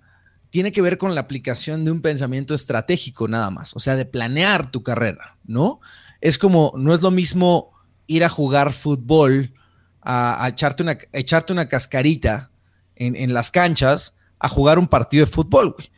tiene 0.50 0.72
que 0.72 0.82
ver 0.82 0.98
con 0.98 1.14
la 1.14 1.22
aplicación 1.22 1.84
de 1.84 1.90
un 1.90 2.02
pensamiento 2.02 2.54
estratégico 2.54 3.26
nada 3.26 3.48
más, 3.48 3.74
o 3.74 3.80
sea, 3.80 3.96
de 3.96 4.04
planear 4.04 4.70
tu 4.70 4.82
carrera, 4.82 5.38
¿no? 5.44 5.80
Es 6.20 6.36
como, 6.36 6.74
no 6.76 6.92
es 6.92 7.00
lo 7.00 7.10
mismo 7.10 7.72
ir 8.06 8.22
a 8.22 8.28
jugar 8.28 8.72
fútbol, 8.74 9.54
a, 10.02 10.46
echarte, 10.48 10.82
una, 10.82 10.98
echarte 11.12 11.54
una 11.54 11.68
cascarita 11.68 12.50
en, 12.96 13.16
en, 13.16 13.32
las 13.32 13.50
canchas, 13.50 14.16
a 14.38 14.48
jugar 14.48 14.78
un 14.78 14.88
partido 14.88 15.24
de 15.24 15.32
fútbol, 15.32 15.72
güey. 15.72 15.88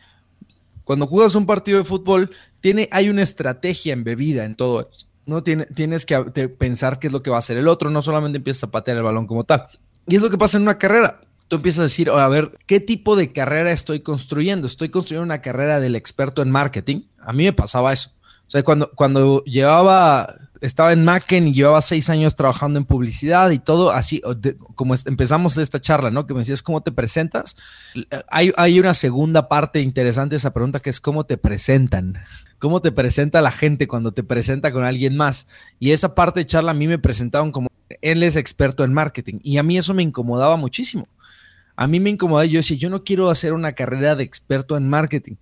Cuando 0.84 1.06
juegas 1.06 1.34
un 1.34 1.46
partido 1.46 1.78
de 1.78 1.84
fútbol, 1.84 2.30
tiene, 2.60 2.88
hay 2.92 3.08
una 3.08 3.22
estrategia 3.22 3.92
embebida 3.92 4.44
en 4.44 4.54
todo 4.54 4.90
¿no? 5.26 5.42
tienes 5.42 6.06
que 6.06 6.18
pensar 6.48 6.98
qué 6.98 7.06
es 7.06 7.12
lo 7.12 7.22
que 7.22 7.30
va 7.30 7.36
a 7.36 7.38
hacer 7.40 7.56
el 7.56 7.68
otro, 7.68 7.90
no 7.90 8.02
solamente 8.02 8.38
empiezas 8.38 8.64
a 8.64 8.70
patear 8.70 8.98
el 8.98 9.02
balón 9.02 9.26
como 9.26 9.44
tal. 9.44 9.66
Y 10.06 10.16
es 10.16 10.22
lo 10.22 10.30
que 10.30 10.38
pasa 10.38 10.58
en 10.58 10.64
una 10.64 10.78
carrera. 10.78 11.20
Tú 11.48 11.56
empiezas 11.56 11.80
a 11.80 11.82
decir, 11.84 12.10
a 12.10 12.28
ver, 12.28 12.52
¿qué 12.66 12.80
tipo 12.80 13.16
de 13.16 13.32
carrera 13.32 13.72
estoy 13.72 14.00
construyendo? 14.00 14.66
Estoy 14.66 14.88
construyendo 14.88 15.24
una 15.24 15.40
carrera 15.40 15.80
del 15.80 15.96
experto 15.96 16.42
en 16.42 16.50
marketing. 16.50 17.02
A 17.18 17.32
mí 17.32 17.44
me 17.44 17.52
pasaba 17.52 17.92
eso. 17.92 18.10
O 18.46 18.50
sea, 18.50 18.62
cuando, 18.62 18.90
cuando 18.94 19.42
llevaba 19.44 20.34
estaba 20.64 20.92
en 20.92 21.04
Macken 21.04 21.48
y 21.48 21.52
llevaba 21.52 21.80
seis 21.82 22.08
años 22.10 22.36
trabajando 22.36 22.78
en 22.78 22.84
publicidad 22.84 23.50
y 23.50 23.58
todo 23.58 23.90
así, 23.90 24.22
como 24.74 24.94
empezamos 24.94 25.56
esta 25.56 25.80
charla, 25.80 26.10
¿no? 26.10 26.26
Que 26.26 26.34
me 26.34 26.40
decías, 26.40 26.62
¿cómo 26.62 26.82
te 26.82 26.92
presentas? 26.92 27.56
Hay, 28.28 28.52
hay 28.56 28.80
una 28.80 28.94
segunda 28.94 29.48
parte 29.48 29.80
interesante 29.80 30.34
de 30.34 30.38
esa 30.38 30.52
pregunta 30.52 30.80
que 30.80 30.90
es 30.90 31.00
cómo 31.00 31.24
te 31.24 31.36
presentan. 31.36 32.18
¿Cómo 32.58 32.80
te 32.80 32.92
presenta 32.92 33.42
la 33.42 33.50
gente 33.50 33.86
cuando 33.86 34.12
te 34.12 34.22
presenta 34.22 34.72
con 34.72 34.84
alguien 34.84 35.16
más? 35.16 35.48
Y 35.78 35.90
esa 35.90 36.14
parte 36.14 36.40
de 36.40 36.46
charla 36.46 36.70
a 36.70 36.74
mí 36.74 36.86
me 36.86 36.98
presentaban 36.98 37.52
como 37.52 37.68
él 38.00 38.22
es 38.22 38.36
experto 38.36 38.84
en 38.84 38.94
marketing. 38.94 39.38
Y 39.42 39.58
a 39.58 39.62
mí 39.62 39.76
eso 39.76 39.92
me 39.92 40.02
incomodaba 40.02 40.56
muchísimo. 40.56 41.08
A 41.76 41.86
mí 41.88 42.00
me 42.00 42.10
incomodaba, 42.10 42.46
yo 42.46 42.58
decía, 42.58 42.76
yo 42.76 42.88
no 42.88 43.02
quiero 43.02 43.28
hacer 43.30 43.52
una 43.52 43.72
carrera 43.72 44.14
de 44.14 44.24
experto 44.24 44.76
en 44.76 44.88
marketing. 44.88 45.34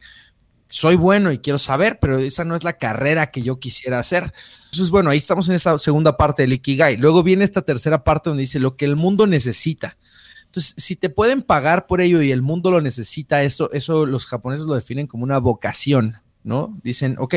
Soy 0.75 0.97
bueno 0.97 1.31
y 1.33 1.38
quiero 1.38 1.59
saber, 1.59 1.99
pero 2.00 2.19
esa 2.19 2.47
no 2.47 2.57
es 2.57 2.64
la 2.64 2.79
carrera 2.79 3.31
que 3.31 3.43
yo 3.43 3.61
quisiera 3.61 3.99
hacer. 3.99 4.33
Entonces, 4.64 4.88
bueno, 4.88 5.11
ahí 5.11 5.19
estamos 5.19 5.47
en 5.50 5.55
esa 5.55 5.76
segunda 5.76 6.17
parte 6.17 6.41
del 6.41 6.55
Ikigai. 6.55 6.97
Luego 6.97 7.23
viene 7.23 7.45
esta 7.45 7.61
tercera 7.61 8.05
parte 8.05 8.31
donde 8.31 8.41
dice 8.41 8.59
lo 8.59 8.75
que 8.75 8.87
el 8.87 8.97
mundo 8.97 9.26
necesita. 9.26 9.99
Entonces, 10.47 10.75
si 10.79 10.97
te 10.97 11.11
pueden 11.11 11.43
pagar 11.43 11.87
por 11.87 12.00
ello 12.00 12.23
y 12.23 12.33
el 12.33 12.41
mundo 12.41 12.71
lo 12.71 12.81
necesita, 12.81 13.43
eso, 13.43 13.71
eso 13.73 14.07
los 14.07 14.25
japoneses 14.25 14.64
lo 14.64 14.75
definen 14.75 15.07
como 15.07 15.25
una 15.25 15.37
vocación, 15.37 16.14
¿no? 16.43 16.75
Dicen, 16.83 17.17
ok, 17.19 17.35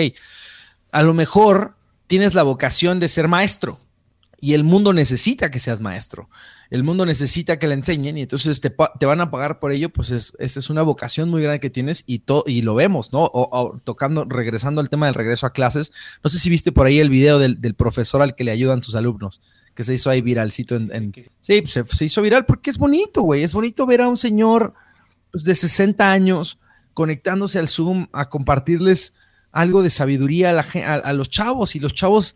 a 0.93 1.03
lo 1.03 1.13
mejor 1.13 1.75
tienes 2.07 2.35
la 2.35 2.43
vocación 2.43 3.01
de 3.01 3.09
ser 3.09 3.27
maestro 3.27 3.81
y 4.39 4.53
el 4.53 4.63
mundo 4.63 4.93
necesita 4.93 5.51
que 5.51 5.59
seas 5.59 5.81
maestro. 5.81 6.29
El 6.69 6.83
mundo 6.83 7.05
necesita 7.05 7.59
que 7.59 7.67
le 7.67 7.75
enseñen 7.75 8.17
y 8.17 8.23
entonces 8.23 8.61
te, 8.61 8.73
van 9.05 9.21
a 9.21 9.31
pagar 9.31 9.59
por 9.59 9.71
ello, 9.71 9.89
pues 9.89 10.11
es, 10.11 10.33
esa 10.39 10.59
es 10.59 10.69
una 10.69 10.81
vocación 10.81 11.29
muy 11.29 11.41
grande 11.41 11.59
que 11.59 11.69
tienes 11.69 12.03
y, 12.07 12.23
y 12.47 12.61
lo 12.61 12.75
vemos, 12.75 13.13
¿no? 13.13 13.29
O, 13.33 13.77
tocando, 13.83 14.25
regresando 14.25 14.81
al 14.81 14.89
tema 14.89 15.05
del 15.05 15.15
regreso 15.15 15.45
a 15.45 15.53
clases, 15.53 15.91
no 16.23 16.29
sé 16.29 16.39
si 16.39 16.49
viste 16.49 16.71
por 16.71 16.87
ahí 16.87 16.99
el 16.99 17.09
video 17.09 17.39
del, 17.39 17.75
profesor 17.75 18.21
al 18.21 18.35
que 18.35 18.43
le 18.43 18.51
ayudan 18.51 18.81
sus 18.81 18.95
alumnos, 18.95 19.41
que 19.73 19.83
se 19.83 19.93
hizo 19.93 20.09
ahí 20.09 20.21
viralcito 20.21 20.75
en... 20.75 21.13
sí, 21.39 21.63
se, 21.65 21.83
se, 21.83 22.05
hizo 22.05 22.21
viral 22.21 22.45
porque 22.45 22.69
es 22.69 22.77
bonito, 22.77 23.21
güey, 23.21 23.43
es 23.43 23.53
bonito 23.53 23.85
ver 23.85 24.01
a 24.01 24.07
un 24.07 24.17
señor 24.17 24.73
pues, 25.31 25.43
de 25.43 25.53
60 25.55 26.11
años 26.11 26.59
conectándose 26.93 27.59
al 27.59 27.67
Zoom 27.67 28.07
a 28.13 28.29
compartirles 28.29 29.15
algo 29.55 29.83
de 29.83 29.89
sabiduría 29.89 30.49
a, 30.49 31.13
los 31.13 31.29
chavos 31.29 31.75
y 31.75 31.79
los 31.79 31.93
chavos 31.93 32.35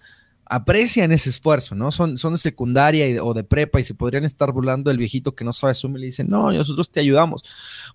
aprecian 0.50 1.12
ese 1.12 1.30
esfuerzo, 1.30 1.76
¿no? 1.76 1.92
Son, 1.92 2.16
de 2.16 2.38
secundaria 2.40 3.24
o 3.24 3.36
de 3.36 3.44
prepa 3.44 3.80
y 3.80 3.84
se 3.84 3.94
podrían 3.94 4.26
estar 4.26 4.52
burlando 4.52 4.90
del 4.90 4.98
viejito 4.98 5.36
que 5.36 5.46
no 5.46 5.54
sabe 5.54 5.76
Zoom 5.76 5.96
y 5.96 6.00
le 6.00 6.06
dicen, 6.08 6.28
no, 6.28 6.52
nosotros 6.52 6.90
te 6.90 7.00
ayudamos. 7.00 7.46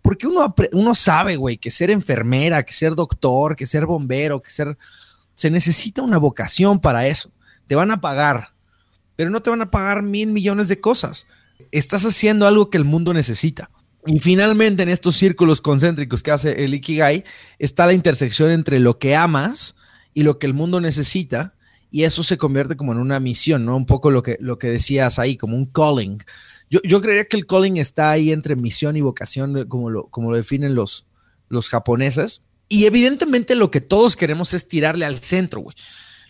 Porque 0.00 0.28
uno, 0.28 0.54
uno 0.72 0.94
sabe, 0.94 1.34
güey, 1.34 1.58
que 1.58 1.72
ser 1.72 1.90
enfermera, 1.90 2.62
que 2.62 2.72
ser 2.72 2.94
doctor, 2.94 3.56
que 3.56 3.66
ser 3.66 3.86
bombero, 3.86 4.40
que 4.40 4.50
ser... 4.50 4.78
Se 5.34 5.50
necesita 5.50 6.02
una 6.02 6.18
vocación 6.18 6.80
para 6.80 7.08
eso. 7.08 7.32
Te 7.66 7.74
van 7.74 7.90
a 7.90 8.00
pagar, 8.00 8.50
pero 9.16 9.30
no 9.30 9.42
te 9.42 9.50
van 9.50 9.62
a 9.62 9.70
pagar 9.72 10.02
mil 10.02 10.30
millones 10.30 10.68
de 10.68 10.78
cosas. 10.80 11.26
Estás 11.72 12.04
haciendo 12.04 12.46
algo 12.46 12.70
que 12.70 12.78
el 12.78 12.84
mundo 12.84 13.12
necesita. 13.12 13.68
Y 14.06 14.20
finalmente 14.20 14.84
en 14.84 14.90
estos 14.90 15.16
círculos 15.16 15.60
concéntricos 15.60 16.22
que 16.22 16.30
hace 16.30 16.64
el 16.64 16.74
Ikigai 16.74 17.24
está 17.58 17.86
la 17.86 17.94
intersección 17.94 18.52
entre 18.52 18.78
lo 18.78 19.00
que 19.00 19.16
amas 19.16 19.74
y 20.12 20.22
lo 20.22 20.38
que 20.38 20.46
el 20.46 20.54
mundo 20.54 20.80
necesita 20.80 21.53
y 21.94 22.02
eso 22.02 22.24
se 22.24 22.36
convierte 22.36 22.74
como 22.74 22.90
en 22.90 22.98
una 22.98 23.20
misión, 23.20 23.64
¿no? 23.64 23.76
Un 23.76 23.86
poco 23.86 24.10
lo 24.10 24.20
que, 24.24 24.36
lo 24.40 24.58
que 24.58 24.66
decías 24.66 25.20
ahí, 25.20 25.36
como 25.36 25.56
un 25.56 25.66
calling. 25.66 26.18
Yo, 26.68 26.80
yo 26.82 27.00
creería 27.00 27.26
que 27.26 27.36
el 27.36 27.46
calling 27.46 27.76
está 27.76 28.10
ahí 28.10 28.32
entre 28.32 28.56
misión 28.56 28.96
y 28.96 29.00
vocación, 29.00 29.68
como 29.68 29.90
lo, 29.90 30.08
como 30.08 30.32
lo 30.32 30.36
definen 30.36 30.74
los, 30.74 31.06
los 31.48 31.68
japoneses. 31.68 32.42
Y 32.68 32.86
evidentemente 32.86 33.54
lo 33.54 33.70
que 33.70 33.80
todos 33.80 34.16
queremos 34.16 34.54
es 34.54 34.66
tirarle 34.66 35.04
al 35.04 35.18
centro, 35.18 35.60
güey. 35.60 35.76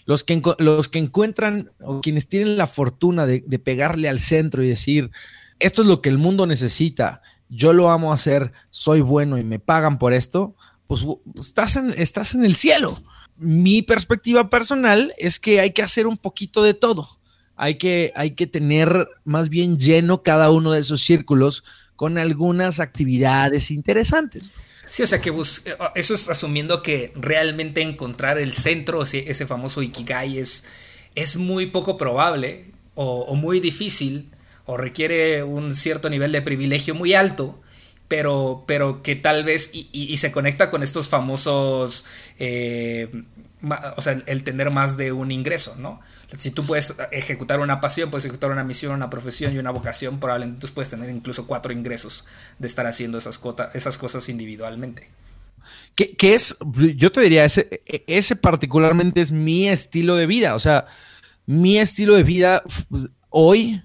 Los 0.04 0.22
que, 0.22 0.42
los 0.58 0.90
que 0.90 0.98
encuentran 0.98 1.70
o 1.80 2.02
quienes 2.02 2.28
tienen 2.28 2.58
la 2.58 2.66
fortuna 2.66 3.24
de, 3.24 3.40
de 3.40 3.58
pegarle 3.58 4.10
al 4.10 4.20
centro 4.20 4.62
y 4.62 4.68
decir, 4.68 5.12
esto 5.60 5.80
es 5.80 5.88
lo 5.88 6.02
que 6.02 6.10
el 6.10 6.18
mundo 6.18 6.46
necesita 6.46 7.22
yo 7.48 7.72
lo 7.72 7.90
amo 7.90 8.12
hacer, 8.12 8.52
soy 8.68 9.00
bueno 9.00 9.38
y 9.38 9.44
me 9.44 9.60
pagan 9.60 9.98
por 9.98 10.12
esto, 10.12 10.56
pues 10.86 11.06
estás 11.40 11.76
en, 11.76 11.94
estás 11.96 12.34
en 12.34 12.44
el 12.44 12.54
cielo. 12.54 12.98
Mi 13.36 13.82
perspectiva 13.82 14.48
personal 14.48 15.12
es 15.18 15.38
que 15.38 15.60
hay 15.60 15.72
que 15.72 15.82
hacer 15.82 16.06
un 16.06 16.16
poquito 16.16 16.62
de 16.62 16.74
todo. 16.74 17.08
Hay 17.56 17.76
que, 17.76 18.12
hay 18.16 18.32
que 18.32 18.46
tener 18.46 19.08
más 19.24 19.48
bien 19.48 19.78
lleno 19.78 20.22
cada 20.22 20.50
uno 20.50 20.72
de 20.72 20.80
esos 20.80 21.02
círculos 21.02 21.64
con 21.96 22.18
algunas 22.18 22.80
actividades 22.80 23.70
interesantes. 23.70 24.50
Sí, 24.88 25.02
o 25.02 25.06
sea 25.06 25.20
que 25.20 25.32
eso 25.94 26.14
es 26.14 26.28
asumiendo 26.28 26.82
que 26.82 27.12
realmente 27.14 27.82
encontrar 27.82 28.38
el 28.38 28.52
centro, 28.52 29.02
ese, 29.02 29.46
famoso 29.46 29.82
Ikigai, 29.82 30.38
es, 30.38 30.66
es 31.14 31.36
muy 31.36 31.66
poco 31.66 31.96
probable 31.96 32.66
o, 32.94 33.20
o 33.22 33.34
muy 33.34 33.60
difícil 33.60 34.30
o 34.66 34.76
requiere 34.76 35.42
un 35.42 35.74
cierto 35.74 36.08
nivel 36.10 36.32
de 36.32 36.42
privilegio 36.42 36.94
muy 36.94 37.14
alto, 37.14 37.60
pero, 38.08 38.64
pero 38.66 39.02
que 39.02 39.16
tal 39.16 39.44
vez 39.44 39.70
y, 39.72 40.16
se 40.16 40.32
conecta 40.32 40.70
con 40.70 40.82
estos 40.82 41.08
famosos, 41.08 42.04
eh, 42.38 43.10
o 43.96 44.02
sea, 44.02 44.22
el, 44.26 44.44
tener 44.44 44.70
más 44.70 44.96
de 44.96 45.12
un 45.12 45.30
ingreso, 45.30 45.76
¿no? 45.78 46.00
Si 46.36 46.50
tú 46.50 46.66
puedes 46.66 46.96
ejecutar 47.12 47.60
una 47.60 47.80
pasión, 47.80 48.10
puedes 48.10 48.24
ejecutar 48.24 48.50
una 48.50 48.64
misión, 48.64 48.92
una 48.92 49.08
profesión 49.08 49.54
y 49.54 49.58
una 49.58 49.70
vocación, 49.70 50.20
probablemente 50.20 50.66
tú 50.66 50.72
puedes 50.74 50.90
tener 50.90 51.08
incluso 51.08 51.46
cuatro 51.46 51.72
ingresos 51.72 52.26
de 52.58 52.66
estar 52.66 52.86
haciendo 52.86 53.18
esas, 53.18 53.40
esas 53.74 53.98
cosas 53.98 54.28
individualmente. 54.28 55.08
¿Qué, 55.96 56.34
es? 56.34 56.58
Yo 56.96 57.12
te 57.12 57.20
diría, 57.20 57.44
ese, 57.44 57.82
ese 58.06 58.36
particularmente 58.36 59.20
es 59.20 59.30
mi 59.30 59.68
estilo 59.68 60.16
de 60.16 60.26
vida. 60.26 60.54
O 60.54 60.58
sea, 60.58 60.86
mi 61.46 61.78
estilo 61.78 62.16
de 62.16 62.24
vida 62.24 62.62
hoy 63.30 63.82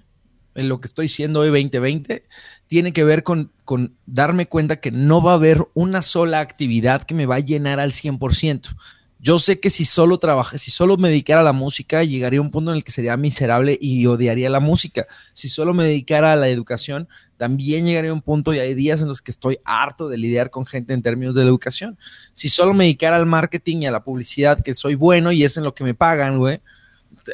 en 0.54 0.68
lo 0.68 0.80
que 0.80 0.88
estoy 0.88 1.08
siendo 1.08 1.40
hoy 1.40 1.48
2020 1.48 2.24
tiene 2.70 2.92
que 2.92 3.02
ver 3.02 3.24
con, 3.24 3.50
con, 3.64 3.96
darme 4.06 4.46
cuenta 4.46 4.76
que 4.76 4.92
no 4.92 5.20
va 5.20 5.32
a 5.32 5.34
haber 5.34 5.66
una 5.74 6.02
sola 6.02 6.38
actividad 6.38 7.02
que 7.02 7.16
me 7.16 7.26
va 7.26 7.34
a 7.34 7.40
llenar 7.40 7.80
al 7.80 7.90
100%. 7.90 8.76
Yo 9.18 9.40
sé 9.40 9.58
que 9.58 9.70
si 9.70 9.84
solo 9.84 10.20
trabajé, 10.20 10.56
si 10.56 10.70
solo 10.70 10.96
me 10.96 11.08
dedicara 11.08 11.40
a 11.40 11.44
la 11.44 11.52
música, 11.52 12.04
llegaría 12.04 12.40
un 12.40 12.52
punto 12.52 12.70
en 12.70 12.76
el 12.76 12.84
que 12.84 12.92
sería 12.92 13.16
miserable 13.16 13.76
y 13.80 14.06
odiaría 14.06 14.48
la 14.50 14.60
música. 14.60 15.08
Si 15.32 15.48
solo 15.48 15.74
me 15.74 15.82
dedicara 15.82 16.32
a 16.32 16.36
la 16.36 16.48
educación, 16.48 17.08
también 17.36 17.86
llegaría 17.86 18.12
un 18.12 18.22
punto 18.22 18.54
y 18.54 18.60
hay 18.60 18.74
días 18.74 19.02
en 19.02 19.08
los 19.08 19.20
que 19.20 19.32
estoy 19.32 19.58
harto 19.64 20.08
de 20.08 20.16
lidiar 20.16 20.50
con 20.50 20.64
gente 20.64 20.94
en 20.94 21.02
términos 21.02 21.34
de 21.34 21.42
la 21.42 21.48
educación. 21.48 21.98
Si 22.32 22.48
solo 22.48 22.72
me 22.72 22.84
dedicara 22.84 23.16
al 23.16 23.26
marketing 23.26 23.78
y 23.78 23.86
a 23.86 23.90
la 23.90 24.04
publicidad, 24.04 24.62
que 24.62 24.74
soy 24.74 24.94
bueno 24.94 25.32
y 25.32 25.42
es 25.42 25.56
en 25.56 25.64
lo 25.64 25.74
que 25.74 25.82
me 25.82 25.94
pagan, 25.94 26.38
güey, 26.38 26.60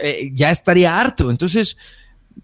eh, 0.02 0.30
ya 0.32 0.50
estaría 0.50 0.98
harto. 0.98 1.30
Entonces, 1.30 1.76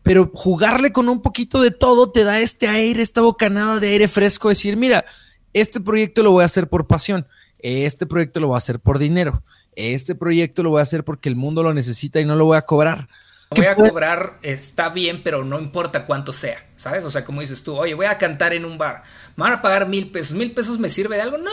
pero 0.03 0.31
jugarle 0.35 0.93
con 0.93 1.09
un 1.09 1.23
poquito 1.23 1.61
de 1.61 1.71
todo 1.71 2.11
te 2.11 2.25
da 2.25 2.41
este 2.41 2.69
aire, 2.69 3.03
esta 3.03 3.21
bocanada 3.21 3.79
de 3.79 3.89
aire 3.89 4.09
fresco, 4.09 4.49
decir, 4.49 4.77
mira, 4.77 5.05
este 5.53 5.81
proyecto 5.81 6.23
lo 6.23 6.33
voy 6.33 6.43
a 6.43 6.47
hacer 6.47 6.69
por 6.69 6.87
pasión, 6.87 7.27
este 7.59 8.07
proyecto 8.07 8.41
lo 8.41 8.49
voy 8.49 8.55
a 8.55 8.59
hacer 8.59 8.81
por 8.81 8.99
dinero, 8.99 9.43
este 9.77 10.15
proyecto 10.15 10.63
lo 10.63 10.71
voy 10.71 10.81
a 10.81 10.83
hacer 10.83 11.05
porque 11.05 11.29
el 11.29 11.37
mundo 11.37 11.63
lo 11.63 11.73
necesita 11.73 12.21
y 12.21 12.25
no 12.25 12.35
lo 12.35 12.47
voy 12.47 12.57
a 12.57 12.63
cobrar. 12.63 13.09
Voy 13.51 13.67
a 13.67 13.75
cobrar, 13.75 14.39
está 14.43 14.89
bien, 14.89 15.23
pero 15.23 15.45
no 15.45 15.59
importa 15.59 16.07
cuánto 16.07 16.33
sea, 16.33 16.67
¿sabes? 16.77 17.05
O 17.05 17.11
sea, 17.11 17.23
como 17.23 17.43
dices 17.43 17.63
tú, 17.63 17.77
oye, 17.77 17.93
voy 17.93 18.07
a 18.07 18.17
cantar 18.17 18.55
en 18.55 18.65
un 18.65 18.79
bar, 18.79 19.03
me 19.37 19.45
van 19.45 19.53
a 19.53 19.61
pagar 19.61 19.89
mil 19.89 20.11
pesos, 20.11 20.37
mil 20.37 20.53
pesos 20.53 20.79
me 20.79 20.89
sirve 20.89 21.17
de 21.17 21.23
algo, 21.23 21.39
no, 21.39 21.51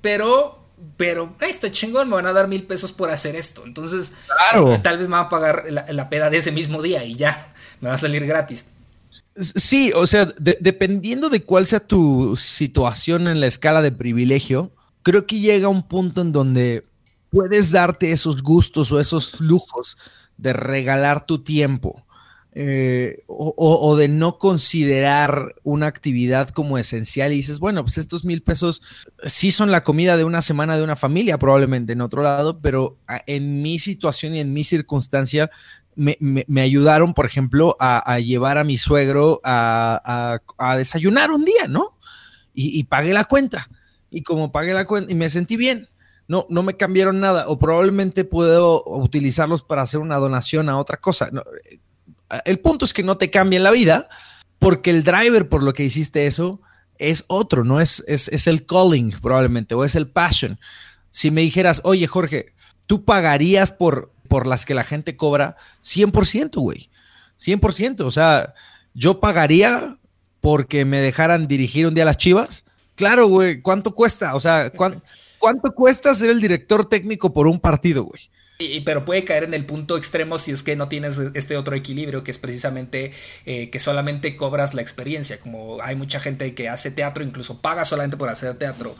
pero 0.00 0.56
pero 0.96 1.34
este 1.40 1.72
chingón, 1.72 2.08
me 2.08 2.14
van 2.14 2.26
a 2.26 2.32
dar 2.32 2.46
mil 2.46 2.62
pesos 2.62 2.92
por 2.92 3.10
hacer 3.10 3.34
esto. 3.34 3.64
Entonces, 3.66 4.14
tal 4.82 4.96
vez 4.96 5.08
me 5.08 5.16
van 5.16 5.26
a 5.26 5.28
pagar 5.28 5.64
la, 5.68 5.84
la, 5.88 6.08
peda 6.08 6.30
de 6.30 6.36
ese 6.36 6.52
mismo 6.52 6.82
día 6.82 7.02
y 7.02 7.16
ya 7.16 7.52
me 7.80 7.88
va 7.88 7.94
a 7.94 7.98
salir 7.98 8.26
gratis. 8.26 8.66
Sí, 9.36 9.92
o 9.94 10.06
sea, 10.06 10.26
dependiendo 10.36 11.28
de 11.30 11.44
cuál 11.44 11.64
sea 11.66 11.80
tu 11.80 12.34
situación 12.34 13.28
en 13.28 13.40
la 13.40 13.46
escala 13.46 13.82
de 13.82 13.92
privilegio, 13.92 14.72
creo 15.02 15.26
que 15.26 15.38
llega 15.38 15.68
un 15.68 15.86
punto 15.86 16.22
en 16.22 16.32
donde 16.32 16.84
puedes 17.30 17.70
darte 17.70 18.10
esos 18.10 18.42
gustos 18.42 18.90
o 18.90 18.98
esos 18.98 19.40
lujos 19.40 19.96
de 20.36 20.52
regalar 20.52 21.24
tu 21.24 21.42
tiempo 21.42 22.04
eh, 22.60 23.22
o, 23.28 23.96
de 23.96 24.08
no 24.08 24.38
considerar 24.38 25.54
una 25.62 25.86
actividad 25.86 26.48
como 26.48 26.76
esencial 26.76 27.32
y 27.32 27.36
dices, 27.36 27.60
bueno, 27.60 27.84
pues 27.84 27.98
estos 27.98 28.24
mil 28.24 28.42
pesos 28.42 28.82
sí 29.26 29.52
son 29.52 29.70
la 29.70 29.84
comida 29.84 30.16
de 30.16 30.24
una 30.24 30.42
semana 30.42 30.76
de 30.76 30.82
una 30.82 30.96
familia, 30.96 31.38
probablemente 31.38 31.92
en 31.92 32.00
otro 32.00 32.22
lado, 32.22 32.58
pero 32.60 32.98
en 33.26 33.62
mi 33.62 33.78
situación 33.78 34.34
y 34.34 34.40
en 34.40 34.52
mi 34.52 34.64
circunstancia 34.64 35.50
me, 35.98 36.60
ayudaron, 36.60 37.12
por 37.12 37.26
ejemplo, 37.26 37.76
a, 37.80 38.18
llevar 38.20 38.56
a 38.56 38.64
mi 38.64 38.78
suegro 38.78 39.40
a, 39.42 40.38
desayunar 40.76 41.32
un 41.32 41.44
día, 41.44 41.66
¿no? 41.68 41.98
Y, 42.54 42.84
pagué 42.84 43.12
la 43.12 43.24
cuenta. 43.24 43.68
Y 44.10 44.22
como 44.22 44.52
pagué 44.52 44.72
la 44.72 44.86
cuenta 44.86 45.12
y 45.12 45.14
me 45.14 45.28
sentí 45.28 45.56
bien, 45.56 45.88
no, 46.28 46.46
no 46.48 46.62
me 46.62 46.76
cambiaron 46.76 47.20
nada. 47.20 47.48
O 47.48 47.58
probablemente 47.58 48.24
puedo 48.24 48.84
utilizarlos 48.86 49.62
para 49.62 49.82
hacer 49.82 50.00
una 50.00 50.16
donación 50.16 50.68
a 50.68 50.78
otra 50.78 50.98
cosa. 50.98 51.30
el 52.44 52.58
punto 52.60 52.84
es 52.84 52.94
que 52.94 53.02
no 53.02 53.18
te 53.18 53.30
cambien 53.30 53.64
la 53.64 53.70
vida, 53.70 54.08
porque 54.58 54.90
el 54.90 55.02
driver 55.02 55.48
por 55.48 55.62
lo 55.62 55.72
que 55.72 55.84
hiciste 55.84 56.26
eso 56.26 56.60
es 56.98 57.24
otro, 57.28 57.64
¿no? 57.64 57.80
Es, 57.80 58.04
es, 58.06 58.28
es 58.28 58.46
el 58.46 58.66
calling 58.66 59.12
probablemente, 59.20 59.74
o 59.74 59.84
es 59.84 59.94
el 59.94 60.08
passion. 60.08 60.58
Si 61.10 61.30
me 61.30 61.40
dijeras, 61.40 61.80
oye 61.84 62.06
Jorge, 62.06 62.54
tú 62.86 63.04
pagarías 63.04 63.70
por, 63.72 64.12
por 64.28 64.46
las 64.46 64.66
que 64.66 64.74
la 64.74 64.84
gente 64.84 65.16
cobra 65.16 65.56
100%, 65.82 66.60
güey. 66.60 66.90
100%. 67.38 68.00
O 68.02 68.10
sea, 68.10 68.54
yo 68.94 69.20
pagaría 69.20 69.96
porque 70.40 70.84
me 70.84 71.00
dejaran 71.00 71.48
dirigir 71.48 71.86
un 71.86 71.94
día 71.94 72.04
a 72.04 72.06
las 72.06 72.18
chivas. 72.18 72.64
Claro, 72.94 73.28
güey. 73.28 73.60
¿Cuánto 73.60 73.94
cuesta? 73.94 74.34
O 74.34 74.40
sea, 74.40 74.70
¿cuánto, 74.70 75.74
cuesta 75.74 76.12
ser 76.14 76.30
el 76.30 76.40
director 76.40 76.84
técnico 76.88 77.32
por 77.32 77.46
un 77.46 77.60
partido, 77.60 78.04
güey? 78.04 78.22
Y, 78.60 78.80
pero 78.80 79.04
puede 79.04 79.22
caer 79.22 79.44
en 79.44 79.54
el 79.54 79.64
punto 79.66 79.96
extremo 79.96 80.36
si 80.36 80.50
es 80.50 80.64
que 80.64 80.74
no 80.74 80.88
tienes 80.88 81.18
este 81.34 81.56
otro 81.56 81.76
equilibrio 81.76 82.24
que 82.24 82.32
es 82.32 82.38
precisamente 82.38 83.12
eh, 83.46 83.70
que 83.70 83.78
solamente 83.78 84.34
cobras 84.36 84.74
la 84.74 84.82
experiencia. 84.82 85.38
Como 85.38 85.80
hay 85.80 85.94
mucha 85.94 86.18
gente 86.18 86.54
que 86.54 86.68
hace 86.68 86.90
teatro, 86.90 87.22
incluso 87.22 87.60
paga 87.60 87.84
solamente 87.84 88.16
por 88.16 88.28
hacer 88.30 88.54
teatro. 88.54 88.96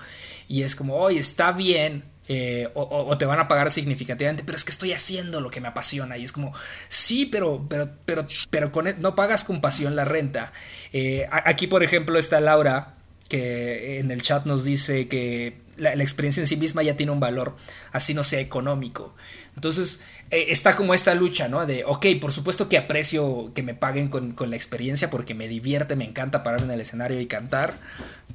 Y 0.46 0.62
es 0.62 0.76
como, 0.76 0.94
oye, 0.94 1.18
está 1.18 1.50
bien, 1.50 2.04
eh, 2.30 2.68
o, 2.74 3.16
te 3.16 3.24
van 3.24 3.40
a 3.40 3.48
pagar 3.48 3.70
significativamente, 3.70 4.44
pero 4.44 4.56
es 4.56 4.64
que 4.64 4.70
estoy 4.70 4.92
haciendo 4.92 5.40
lo 5.40 5.50
que 5.50 5.62
me 5.62 5.68
apasiona. 5.68 6.18
Y 6.18 6.24
es 6.24 6.32
como, 6.32 6.52
sí, 6.88 7.24
pero, 7.26 7.66
pero, 7.68 7.90
pero, 8.04 8.26
pero 8.50 8.70
con, 8.70 8.86
e, 8.86 8.94
no 8.98 9.14
pagas 9.14 9.44
con 9.44 9.62
pasión 9.62 9.96
la 9.96 10.04
renta. 10.04 10.52
Eh, 10.92 11.26
aquí, 11.30 11.66
por 11.66 11.82
ejemplo, 11.82 12.18
está 12.18 12.40
Laura, 12.40 12.96
que 13.30 13.98
en 13.98 14.10
el 14.10 14.20
chat 14.20 14.44
nos 14.44 14.62
dice 14.64 15.08
que 15.08 15.58
la, 15.78 15.94
experiencia 15.94 16.42
en 16.42 16.46
sí 16.46 16.56
misma 16.56 16.82
ya 16.82 16.96
tiene 16.96 17.12
un 17.12 17.20
valor, 17.20 17.56
así 17.92 18.12
no 18.12 18.22
sea 18.24 18.40
económico. 18.40 19.14
Entonces, 19.54 20.04
eh, 20.30 20.46
está 20.48 20.76
como 20.76 20.92
esta 20.92 21.14
lucha, 21.14 21.48
¿no? 21.48 21.64
De, 21.64 21.84
ok, 21.86 22.06
por 22.20 22.32
supuesto 22.32 22.68
que 22.68 22.76
aprecio 22.76 23.52
que 23.54 23.62
me 23.62 23.74
paguen 23.74 24.08
con, 24.08 24.32
con 24.32 24.50
la 24.50 24.56
experiencia 24.56 25.08
porque 25.08 25.34
me 25.34 25.48
divierte, 25.48 25.96
me 25.96 26.04
encanta 26.04 26.42
pararme 26.42 26.66
en 26.66 26.72
el 26.72 26.80
escenario 26.82 27.20
y 27.20 27.26
cantar, 27.26 27.74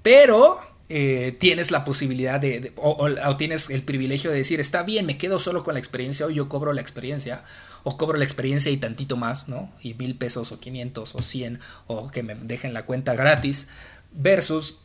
pero 0.01 0.72
eh, 0.89 1.35
tienes 1.39 1.71
la 1.71 1.85
posibilidad 1.85 2.39
de, 2.39 2.73
o, 2.75 3.37
tienes 3.37 3.69
el 3.69 3.83
privilegio 3.83 4.31
de 4.31 4.37
decir, 4.37 4.59
está 4.59 4.83
bien, 4.83 5.05
me 5.05 5.17
quedo 5.17 5.39
solo 5.39 5.63
con 5.63 5.75
la 5.75 5.79
experiencia 5.79 6.25
o 6.25 6.29
yo 6.29 6.49
cobro 6.49 6.73
la 6.73 6.81
experiencia 6.81 7.43
o 7.83 7.97
cobro 7.97 8.17
la 8.17 8.25
experiencia 8.25 8.71
y 8.71 8.77
tantito 8.77 9.15
más, 9.15 9.47
¿no? 9.47 9.71
Y 9.81 9.93
mil 9.93 10.15
pesos 10.15 10.51
o 10.51 10.59
quinientos 10.59 11.15
o 11.15 11.21
cien 11.21 11.59
o 11.87 12.09
que 12.11 12.21
me 12.21 12.35
dejen 12.35 12.73
la 12.73 12.85
cuenta 12.85 13.15
gratis 13.15 13.69
versus 14.11 14.79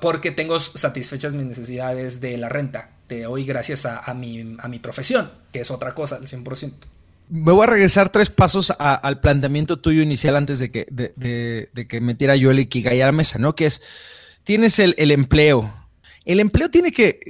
porque 0.00 0.30
tengo 0.30 0.58
satisfechas 0.58 1.34
mis 1.34 1.44
necesidades 1.44 2.20
de 2.20 2.38
la 2.38 2.48
renta 2.48 2.90
de 3.08 3.26
hoy 3.26 3.44
gracias 3.44 3.84
a, 3.84 4.14
mi, 4.14 4.56
a 4.58 4.68
mi 4.68 4.78
profesión, 4.78 5.30
que 5.52 5.60
es 5.60 5.70
otra 5.70 5.92
cosa 5.92 6.16
al 6.16 6.22
100%. 6.22 6.72
Me 7.28 7.52
voy 7.52 7.64
a 7.64 7.66
regresar 7.66 8.10
tres 8.10 8.30
pasos 8.30 8.72
al 8.78 9.20
planteamiento 9.20 9.78
tuyo 9.78 10.02
inicial 10.02 10.36
antes 10.36 10.60
de 10.60 10.70
que, 10.70 10.86
de, 10.90 11.68
de 11.72 11.88
que 11.88 12.00
metiera 12.00 12.36
yo 12.36 12.50
el 12.50 12.60
Ikigai 12.60 13.00
a 13.02 13.06
la 13.06 13.12
mesa, 13.12 13.38
¿no? 13.38 13.54
Que 13.54 13.66
es 13.66 13.82
tienes 14.44 14.78
el, 14.78 15.10
empleo. 15.10 15.72
El 16.24 16.40
empleo 16.40 16.70
tiene 16.70 16.92
que, 16.92 17.20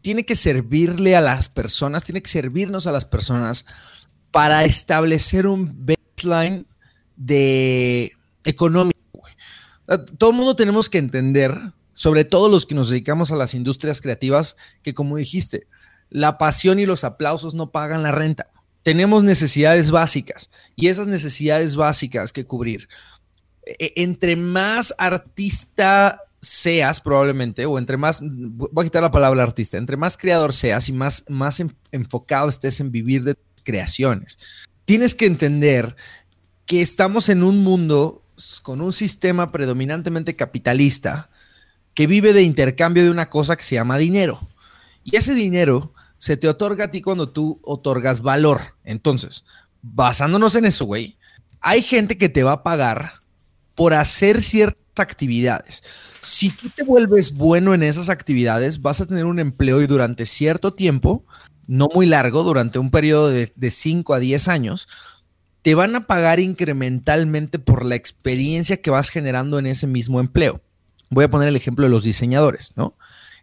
tiene 0.00 0.24
que 0.24 0.34
servirle 0.34 1.16
a 1.16 1.20
las 1.20 1.48
personas, 1.48 2.04
tiene 2.04 2.22
que 2.22 2.28
servirnos 2.28 2.86
a 2.86 2.92
las 2.92 3.04
personas 3.04 3.66
para 4.30 4.64
establecer 4.64 5.46
un 5.46 5.86
baseline 5.86 6.66
de 7.16 8.12
económico. 8.44 8.98
Todo 10.18 10.30
el 10.30 10.36
mundo 10.36 10.56
tenemos 10.56 10.88
que 10.88 10.98
entender, 10.98 11.56
sobre 11.92 12.24
todo 12.24 12.48
los 12.48 12.66
que 12.66 12.74
nos 12.74 12.90
dedicamos 12.90 13.30
a 13.30 13.36
las 13.36 13.54
industrias 13.54 14.00
creativas, 14.00 14.56
que 14.82 14.94
como 14.94 15.16
dijiste, 15.16 15.66
la 16.10 16.38
pasión 16.38 16.78
y 16.78 16.86
los 16.86 17.04
aplausos 17.04 17.54
no 17.54 17.70
pagan 17.70 18.02
la 18.02 18.12
renta. 18.12 18.50
Tenemos 18.82 19.24
necesidades 19.24 19.90
básicas 19.90 20.50
y 20.76 20.88
esas 20.88 21.06
necesidades 21.06 21.76
básicas 21.76 22.32
que 22.32 22.44
cubrir 22.44 22.88
entre 23.66 24.36
más 24.36 24.94
artista 24.98 26.20
seas 26.40 27.00
probablemente, 27.00 27.66
o 27.66 27.78
entre 27.78 27.96
más, 27.96 28.20
voy 28.22 28.82
a 28.82 28.84
quitar 28.84 29.02
la 29.02 29.10
palabra 29.10 29.42
artista, 29.42 29.78
entre 29.78 29.96
más 29.96 30.16
creador 30.16 30.52
seas 30.52 30.88
y 30.88 30.92
más, 30.92 31.24
más 31.28 31.62
enfocado 31.90 32.48
estés 32.48 32.80
en 32.80 32.92
vivir 32.92 33.24
de 33.24 33.34
creaciones, 33.62 34.38
tienes 34.84 35.14
que 35.14 35.26
entender 35.26 35.96
que 36.66 36.82
estamos 36.82 37.28
en 37.28 37.42
un 37.42 37.62
mundo 37.62 38.22
con 38.62 38.80
un 38.80 38.92
sistema 38.92 39.52
predominantemente 39.52 40.36
capitalista 40.36 41.30
que 41.94 42.06
vive 42.06 42.32
de 42.32 42.42
intercambio 42.42 43.04
de 43.04 43.10
una 43.10 43.30
cosa 43.30 43.56
que 43.56 43.62
se 43.62 43.76
llama 43.76 43.98
dinero. 43.98 44.48
Y 45.04 45.16
ese 45.16 45.34
dinero 45.34 45.92
se 46.18 46.36
te 46.36 46.48
otorga 46.48 46.86
a 46.86 46.90
ti 46.90 47.00
cuando 47.00 47.30
tú 47.30 47.60
otorgas 47.62 48.22
valor. 48.22 48.76
Entonces, 48.82 49.44
basándonos 49.82 50.56
en 50.56 50.64
eso, 50.64 50.86
güey, 50.86 51.16
hay 51.60 51.82
gente 51.82 52.18
que 52.18 52.28
te 52.28 52.42
va 52.42 52.52
a 52.52 52.62
pagar 52.62 53.12
por 53.74 53.94
hacer 53.94 54.42
ciertas 54.42 54.84
actividades. 54.96 55.82
Si 56.20 56.50
tú 56.50 56.68
te 56.70 56.84
vuelves 56.84 57.34
bueno 57.34 57.74
en 57.74 57.82
esas 57.82 58.08
actividades, 58.08 58.80
vas 58.80 59.00
a 59.00 59.06
tener 59.06 59.26
un 59.26 59.38
empleo 59.38 59.82
y 59.82 59.86
durante 59.86 60.26
cierto 60.26 60.72
tiempo, 60.72 61.24
no 61.66 61.88
muy 61.94 62.06
largo, 62.06 62.44
durante 62.44 62.78
un 62.78 62.90
periodo 62.90 63.30
de, 63.30 63.70
5 63.70 64.14
a 64.14 64.18
10 64.18 64.48
años, 64.48 64.88
te 65.62 65.74
van 65.74 65.96
a 65.96 66.06
pagar 66.06 66.40
incrementalmente 66.40 67.58
por 67.58 67.84
la 67.84 67.94
experiencia 67.94 68.80
que 68.80 68.90
vas 68.90 69.08
generando 69.08 69.58
en 69.58 69.66
ese 69.66 69.86
mismo 69.86 70.20
empleo. 70.20 70.62
Voy 71.10 71.24
a 71.24 71.30
poner 71.30 71.48
el 71.48 71.56
ejemplo 71.56 71.84
de 71.84 71.90
los 71.90 72.04
diseñadores, 72.04 72.72
¿no? 72.76 72.94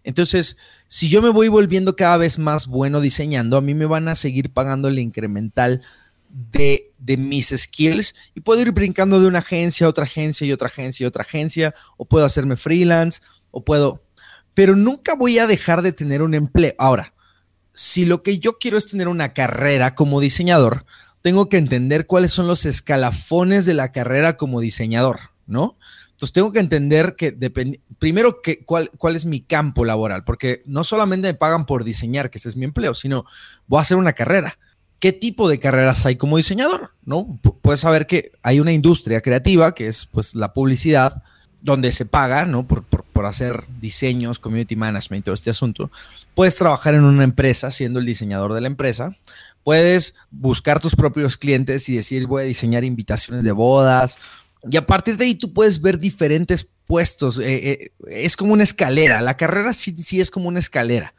Entonces, 0.03 0.57
si 0.87 1.09
yo 1.09 1.21
me 1.21 1.29
voy 1.29 1.47
volviendo 1.47 1.95
cada 1.95 2.17
vez 2.17 2.39
más 2.39 2.67
bueno 2.67 3.01
diseñando, 3.01 3.57
a 3.57 3.61
mí 3.61 3.73
me 3.73 3.85
van 3.85 4.07
a 4.07 4.15
seguir 4.15 4.51
pagando 4.51 4.87
el 4.87 4.99
incremental 4.99 5.83
de, 6.29 6.90
mis 7.17 7.49
skills 7.49 8.15
y 8.35 8.41
puedo 8.41 8.61
ir 8.61 8.71
brincando 8.71 9.19
de 9.19 9.27
una 9.27 9.39
agencia 9.39 9.85
a 9.85 9.89
otra 9.89 10.03
agencia 10.03 10.45
y 10.45 10.51
otra 10.51 10.67
agencia 10.67 11.03
y 11.03 11.07
otra 11.07 11.21
agencia, 11.21 11.73
o 11.97 12.05
puedo 12.05 12.25
hacerme 12.25 12.55
freelance, 12.55 13.21
o 13.51 13.63
puedo, 13.63 14.03
pero 14.53 14.75
nunca 14.75 15.15
voy 15.15 15.39
a 15.39 15.47
dejar 15.47 15.81
de 15.81 15.91
tener 15.91 16.21
un 16.21 16.33
empleo. 16.33 16.73
Ahora, 16.77 17.13
si 17.73 18.05
lo 18.05 18.23
que 18.23 18.39
yo 18.39 18.57
quiero 18.59 18.77
es 18.77 18.87
tener 18.87 19.07
una 19.07 19.33
carrera 19.33 19.95
como 19.95 20.19
diseñador, 20.19 20.85
tengo 21.21 21.49
que 21.49 21.57
entender 21.57 22.05
cuáles 22.05 22.31
son 22.31 22.47
los 22.47 22.65
escalafones 22.65 23.65
de 23.65 23.73
la 23.73 23.91
carrera 23.91 24.37
como 24.37 24.59
diseñador, 24.59 25.19
¿no? 25.45 25.77
Entonces 26.11 26.33
tengo 26.33 26.51
que 26.51 26.59
entender 26.59 27.15
que 27.15 27.31
primero 27.97 28.41
que, 28.43 28.63
cuál, 28.63 28.91
cuál 28.97 29.15
es 29.15 29.25
mi 29.25 29.41
campo 29.41 29.85
laboral, 29.85 30.23
porque 30.23 30.61
no 30.65 30.83
solamente 30.83 31.27
me 31.27 31.33
pagan 31.33 31.65
por 31.65 31.83
diseñar, 31.83 32.29
que 32.29 32.37
ese 32.37 32.49
es 32.49 32.57
mi 32.57 32.65
empleo, 32.65 32.93
sino 32.93 33.25
voy 33.65 33.79
a 33.79 33.81
hacer 33.81 33.97
una 33.97 34.13
carrera 34.13 34.59
qué 35.01 35.11
tipo 35.11 35.49
de 35.49 35.59
carreras 35.59 36.05
hay 36.05 36.15
como 36.15 36.37
diseñador, 36.37 36.91
¿no? 37.03 37.39
puedes 37.61 37.81
saber 37.81 38.05
que 38.05 38.31
hay 38.43 38.59
una 38.59 38.71
industria 38.71 39.19
creativa, 39.19 39.73
que 39.73 39.87
es 39.87 40.05
pues 40.05 40.35
la 40.35 40.53
publicidad, 40.53 41.23
donde 41.61 41.91
se 41.91 42.05
paga, 42.05 42.45
¿no? 42.45 42.67
Por, 42.67 42.85
hacer 43.25 43.65
diseños, 43.79 44.39
community 44.39 44.75
management 44.75 45.23
todo 45.23 45.35
este 45.35 45.51
asunto. 45.51 45.91
Puedes 46.33 46.55
trabajar 46.55 46.95
en 46.95 47.03
una 47.03 47.23
empresa 47.23 47.69
siendo 47.69 47.99
el 47.99 48.05
diseñador 48.07 48.55
de 48.55 48.61
la 48.61 48.65
empresa. 48.65 49.15
Puedes 49.63 50.15
buscar 50.31 50.79
tus 50.79 50.95
propios 50.95 51.37
clientes 51.37 51.87
y 51.87 51.97
decir, 51.97 52.25
voy 52.25 52.41
a 52.41 52.45
diseñar 52.47 52.83
invitaciones 52.83 53.43
de 53.43 53.51
bodas. 53.51 54.17
Y 54.67 54.75
a 54.75 54.87
partir 54.87 55.17
de 55.17 55.25
ahí 55.25 55.35
tú 55.35 55.53
puedes 55.53 55.81
ver 55.83 55.99
diferentes 55.99 56.67
puestos. 56.87 57.37
Eh, 57.37 57.43
eh, 57.71 57.91
es 58.07 58.35
como 58.35 58.53
una 58.53 58.63
escalera. 58.63 59.21
La 59.21 59.37
carrera 59.37 59.71
sí, 59.71 59.95
sí 60.01 60.19
es 60.19 60.31
como 60.31 60.47
una 60.47 60.57
escalera. 60.57 61.13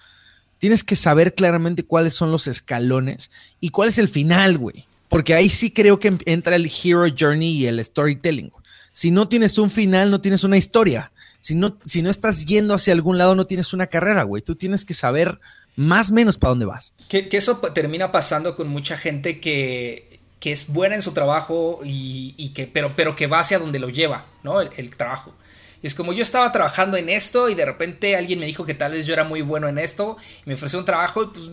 Tienes 0.62 0.84
que 0.84 0.94
saber 0.94 1.34
claramente 1.34 1.82
cuáles 1.82 2.14
son 2.14 2.30
los 2.30 2.46
escalones 2.46 3.32
y 3.58 3.70
cuál 3.70 3.88
es 3.88 3.98
el 3.98 4.06
final, 4.06 4.58
güey. 4.58 4.86
Porque 5.08 5.34
ahí 5.34 5.50
sí 5.50 5.72
creo 5.72 5.98
que 5.98 6.16
entra 6.24 6.54
el 6.54 6.70
hero 6.70 7.04
journey 7.18 7.50
y 7.50 7.66
el 7.66 7.84
storytelling. 7.84 8.52
Si 8.92 9.10
no 9.10 9.26
tienes 9.26 9.58
un 9.58 9.70
final, 9.70 10.12
no 10.12 10.20
tienes 10.20 10.44
una 10.44 10.56
historia. 10.56 11.10
Si 11.40 11.56
no, 11.56 11.76
si 11.84 12.00
no 12.00 12.10
estás 12.10 12.46
yendo 12.46 12.74
hacia 12.74 12.92
algún 12.92 13.18
lado, 13.18 13.34
no 13.34 13.48
tienes 13.48 13.72
una 13.72 13.88
carrera, 13.88 14.22
güey. 14.22 14.40
Tú 14.40 14.54
tienes 14.54 14.84
que 14.84 14.94
saber 14.94 15.40
más 15.74 16.12
o 16.12 16.14
menos 16.14 16.38
para 16.38 16.50
dónde 16.50 16.66
vas. 16.66 16.92
Que, 17.08 17.28
eso 17.32 17.56
termina 17.74 18.12
pasando 18.12 18.54
con 18.54 18.68
mucha 18.68 18.96
gente 18.96 19.40
que, 19.40 20.20
es 20.44 20.68
buena 20.68 20.94
en 20.94 21.02
su 21.02 21.10
trabajo 21.10 21.80
y, 21.82 22.52
que, 22.54 22.68
pero, 22.68 22.92
pero 22.94 23.16
que 23.16 23.26
va 23.26 23.40
hacia 23.40 23.58
donde 23.58 23.80
lo 23.80 23.88
lleva, 23.88 24.26
¿no? 24.44 24.60
el 24.60 24.90
trabajo. 24.90 25.34
Y 25.82 25.86
es 25.88 25.94
como 25.94 26.12
yo 26.12 26.22
estaba 26.22 26.50
trabajando 26.52 26.96
en 26.96 27.08
esto 27.08 27.48
y 27.48 27.54
de 27.54 27.66
repente 27.66 28.16
alguien 28.16 28.38
me 28.38 28.46
dijo 28.46 28.64
que 28.64 28.74
tal 28.74 28.92
vez 28.92 29.04
yo 29.04 29.12
era 29.12 29.24
muy 29.24 29.42
bueno 29.42 29.68
en 29.68 29.78
esto 29.78 30.16
y 30.44 30.48
me 30.48 30.54
ofreció 30.54 30.78
un 30.78 30.84
trabajo 30.84 31.24
y 31.24 31.26
pues, 31.26 31.50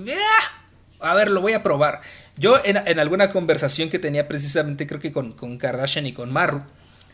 a 0.99 1.13
ver, 1.15 1.31
lo 1.31 1.41
voy 1.41 1.53
a 1.53 1.63
probar. 1.63 2.01
Yo 2.37 2.59
en, 2.63 2.99
alguna 2.99 3.31
conversación 3.31 3.89
que 3.89 3.99
tenía 3.99 4.27
precisamente 4.27 4.85
creo 4.85 4.99
que 4.99 5.11
con, 5.11 5.57
Kardashian 5.57 6.05
y 6.05 6.13
con 6.13 6.31
Maru, 6.31 6.63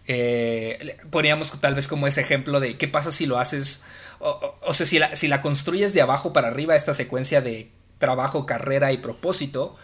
eh, 0.07 0.97
poníamos 1.09 1.59
tal 1.59 1.73
vez 1.73 1.87
como 1.87 2.05
ese 2.05 2.21
ejemplo 2.21 2.59
de 2.59 2.77
qué 2.77 2.87
pasa 2.87 3.11
si 3.11 3.25
lo 3.25 3.39
haces, 3.39 3.85
o, 4.19 4.73
sea, 4.73 4.85
si 4.85 4.99
la, 4.99 5.15
si 5.15 5.27
la 5.27 5.41
construyes 5.41 5.93
de 5.93 6.01
abajo 6.01 6.33
para 6.33 6.49
arriba, 6.49 6.75
esta 6.75 6.93
secuencia 6.93 7.41
de 7.41 7.71
trabajo, 7.97 8.45
carrera 8.45 8.91
y 8.91 8.97
propósito, 8.97 9.75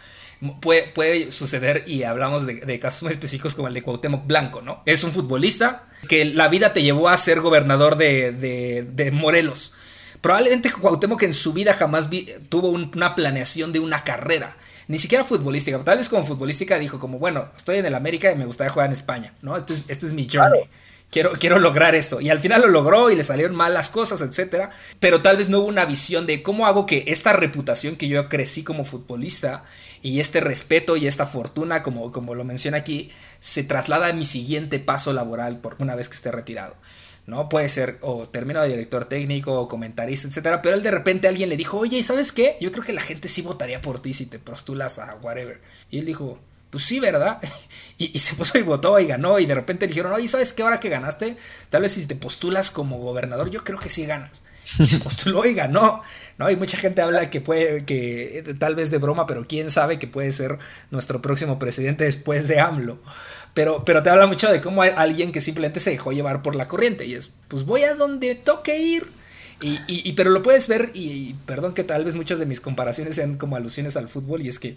Puede, 0.60 0.88
puede, 0.88 1.32
suceder 1.32 1.84
y 1.86 2.01
hablamos 2.01 2.47
de, 2.47 2.80
casos 2.80 3.04
muy 3.04 3.12
específicos 3.12 3.54
como 3.54 3.67
el 3.67 3.75
de 3.75 3.84
Cuauhtémoc 3.84 4.25
Blanco, 4.25 4.63
¿no? 4.63 4.82
Es 4.88 5.04
un 5.04 5.12
futbolista 5.12 5.88
que 6.08 6.25
la 6.25 6.47
vida 6.47 6.73
te 6.73 6.82
llevó 6.82 7.10
a 7.10 7.17
ser 7.17 7.41
gobernador 7.41 7.95
de, 7.95 8.32
de, 8.32 9.12
Morelos. 9.12 9.75
Probablemente 10.19 10.71
Cuauhtémoc 10.71 11.21
en 11.23 11.36
su 11.36 11.54
vida 11.54 11.73
jamás 11.73 12.10
tuvo 12.49 12.69
una 12.69 13.13
planeación 13.13 13.71
de 13.71 13.80
una 13.80 14.04
carrera, 14.04 14.58
ni 14.88 14.97
siquiera 14.97 15.23
futbolística. 15.23 15.77
Tal 15.84 15.99
vez 15.99 16.10
como 16.10 16.25
futbolística 16.25 16.80
dijo 16.80 16.97
como, 16.97 17.19
bueno, 17.19 17.47
estoy 17.56 17.77
en 17.77 17.86
el 17.86 17.93
América 17.93 18.32
y 18.32 18.36
me 18.36 18.45
gustaría 18.45 18.71
jugar 18.71 18.88
en 18.88 18.93
España, 18.93 19.36
¿no? 19.43 19.56
Este 19.56 19.73
es, 19.73 19.82
este 19.89 20.08
es 20.08 20.13
mi 20.13 20.27
journey. 20.27 20.62
Quiero, 21.12 21.34
quiero, 21.34 21.60
lograr 21.60 21.93
esto. 21.93 22.21
Y 22.21 22.30
al 22.30 22.39
final 22.39 22.62
lo 22.62 22.69
logró 22.69 23.12
y 23.12 23.17
le 23.17 23.25
salieron 23.25 23.54
mal 23.54 23.73
las 23.73 23.89
cosas, 23.89 24.21
etc. 24.21 24.69
Pero 24.99 25.21
tal 25.21 25.36
vez 25.36 25.49
no 25.49 25.60
hubo 25.60 25.67
una 25.67 25.84
visión 25.84 26.25
de 26.25 26.41
cómo 26.41 26.65
hago 26.65 26.86
que 26.86 27.04
esta 27.08 27.34
reputación 27.34 27.97
que 27.97 28.08
yo 28.08 28.30
crecí 28.30 28.63
como 28.63 28.86
futbolista 28.86 29.65
y 30.02 30.20
este 30.20 30.40
respeto 30.40 30.98
y 30.98 31.08
esta 31.08 31.26
fortuna, 31.26 31.84
como, 31.84 32.12
como 32.12 32.36
lo 32.36 32.44
menciona 32.44 32.78
aquí, 32.78 33.12
se 33.40 33.64
traslada 33.64 34.08
a 34.08 34.14
mi 34.14 34.26
siguiente 34.26 34.80
paso 34.80 35.14
laboral 35.14 35.60
por 35.60 35.76
una 35.80 35.96
vez 35.96 36.10
que 36.10 36.16
esté 36.16 36.32
retirado. 36.32 36.76
¿no? 37.28 37.50
Puede 37.50 37.70
ser 37.70 37.98
o 38.02 38.28
termino 38.28 38.62
de 38.62 38.70
director 38.70 39.06
técnico 39.06 39.60
o 39.60 39.68
comentarista, 39.68 40.28
etcétera, 40.28 40.62
pero 40.62 40.76
él 40.76 40.84
de 40.84 40.92
repente 40.92 41.28
alguien 41.28 41.50
le 41.50 41.58
dijo, 41.58 41.78
oye, 41.78 42.02
¿sabes 42.04 42.32
qué? 42.32 42.58
Yo 42.60 42.72
creo 42.72 42.84
que 42.84 42.94
la 42.94 43.02
gente 43.02 43.28
sí 43.28 43.42
votaría 43.42 43.82
por 43.82 44.00
ti 44.00 44.14
si 44.14 44.26
te 44.26 44.40
postulas 44.40 45.00
a 45.00 45.16
whatever. 45.22 45.62
Y 45.90 46.00
él 46.00 46.06
dijo, 46.06 46.40
pues 46.72 46.84
sí, 46.84 47.00
¿verdad? 47.00 47.40
Y, 47.98 48.18
se 48.18 48.34
puso 48.34 48.58
y 48.58 48.64
votó 48.64 49.00
y 49.00 49.06
ganó 49.06 49.38
y 49.38 49.46
de 49.46 49.54
repente 49.54 49.86
le 49.86 49.90
dijeron, 49.90 50.12
oye, 50.12 50.28
¿sabes 50.28 50.54
qué? 50.54 50.64
Ahora 50.64 50.80
que 50.80 50.90
ganaste, 50.90 51.38
tal 51.70 51.84
vez 51.84 51.92
si 51.92 52.08
te 52.08 52.16
postulas 52.16 52.72
como 52.72 52.98
gobernador, 52.98 53.52
yo 53.52 53.64
creo 53.64 53.78
que 53.78 53.92
sí 53.92 54.08
ganas. 54.08 54.44
Y 54.80 54.86
se 54.86 55.00
postuló 55.00 55.46
y 55.46 55.54
ganó, 55.54 56.02
¿no? 56.38 56.50
Y 56.50 56.56
mucha 56.56 56.78
gente 56.78 57.02
habla 57.02 57.30
que 57.30 57.42
puede, 57.42 57.86
que 57.86 58.56
tal 58.58 58.76
vez 58.76 58.90
de 58.92 58.98
broma, 58.98 59.28
pero 59.28 59.46
quién 59.48 59.70
sabe 59.70 60.00
que 60.00 60.08
puede 60.08 60.32
ser 60.32 60.60
nuestro 60.92 61.22
próximo 61.22 61.60
presidente 61.60 62.06
después 62.06 62.48
de 62.48 62.60
AMLO. 62.60 62.98
Pero, 63.54 63.84
pero 63.84 64.02
te 64.02 64.10
habla 64.10 64.28
mucho 64.28 64.50
de 64.50 64.62
cómo 64.62 64.82
hay 64.82 64.92
alguien 64.96 65.32
que 65.32 65.42
simplemente 65.42 65.80
se 65.80 65.92
dejó 65.92 66.14
llevar 66.14 66.42
por 66.42 66.56
la 66.56 66.68
corriente 66.68 67.06
y 67.06 67.16
es, 67.16 67.32
pues 67.48 67.66
voy 67.66 67.84
a 67.84 67.96
donde 67.96 68.36
toque 68.36 68.78
ir. 68.78 69.08
Y, 69.62 69.80
y, 69.88 70.14
pero 70.14 70.32
lo 70.32 70.42
puedes 70.42 70.68
ver, 70.68 70.90
y, 70.96 71.36
perdón 71.46 71.76
que 71.76 71.84
tal 71.84 72.04
vez 72.04 72.16
muchas 72.16 72.40
de 72.40 72.48
mis 72.48 72.60
comparaciones 72.60 73.16
sean 73.16 73.38
como 73.38 73.56
alusiones 73.56 73.96
al 73.96 74.08
fútbol, 74.08 74.42
y 74.42 74.50
es 74.50 74.58
que 74.58 74.76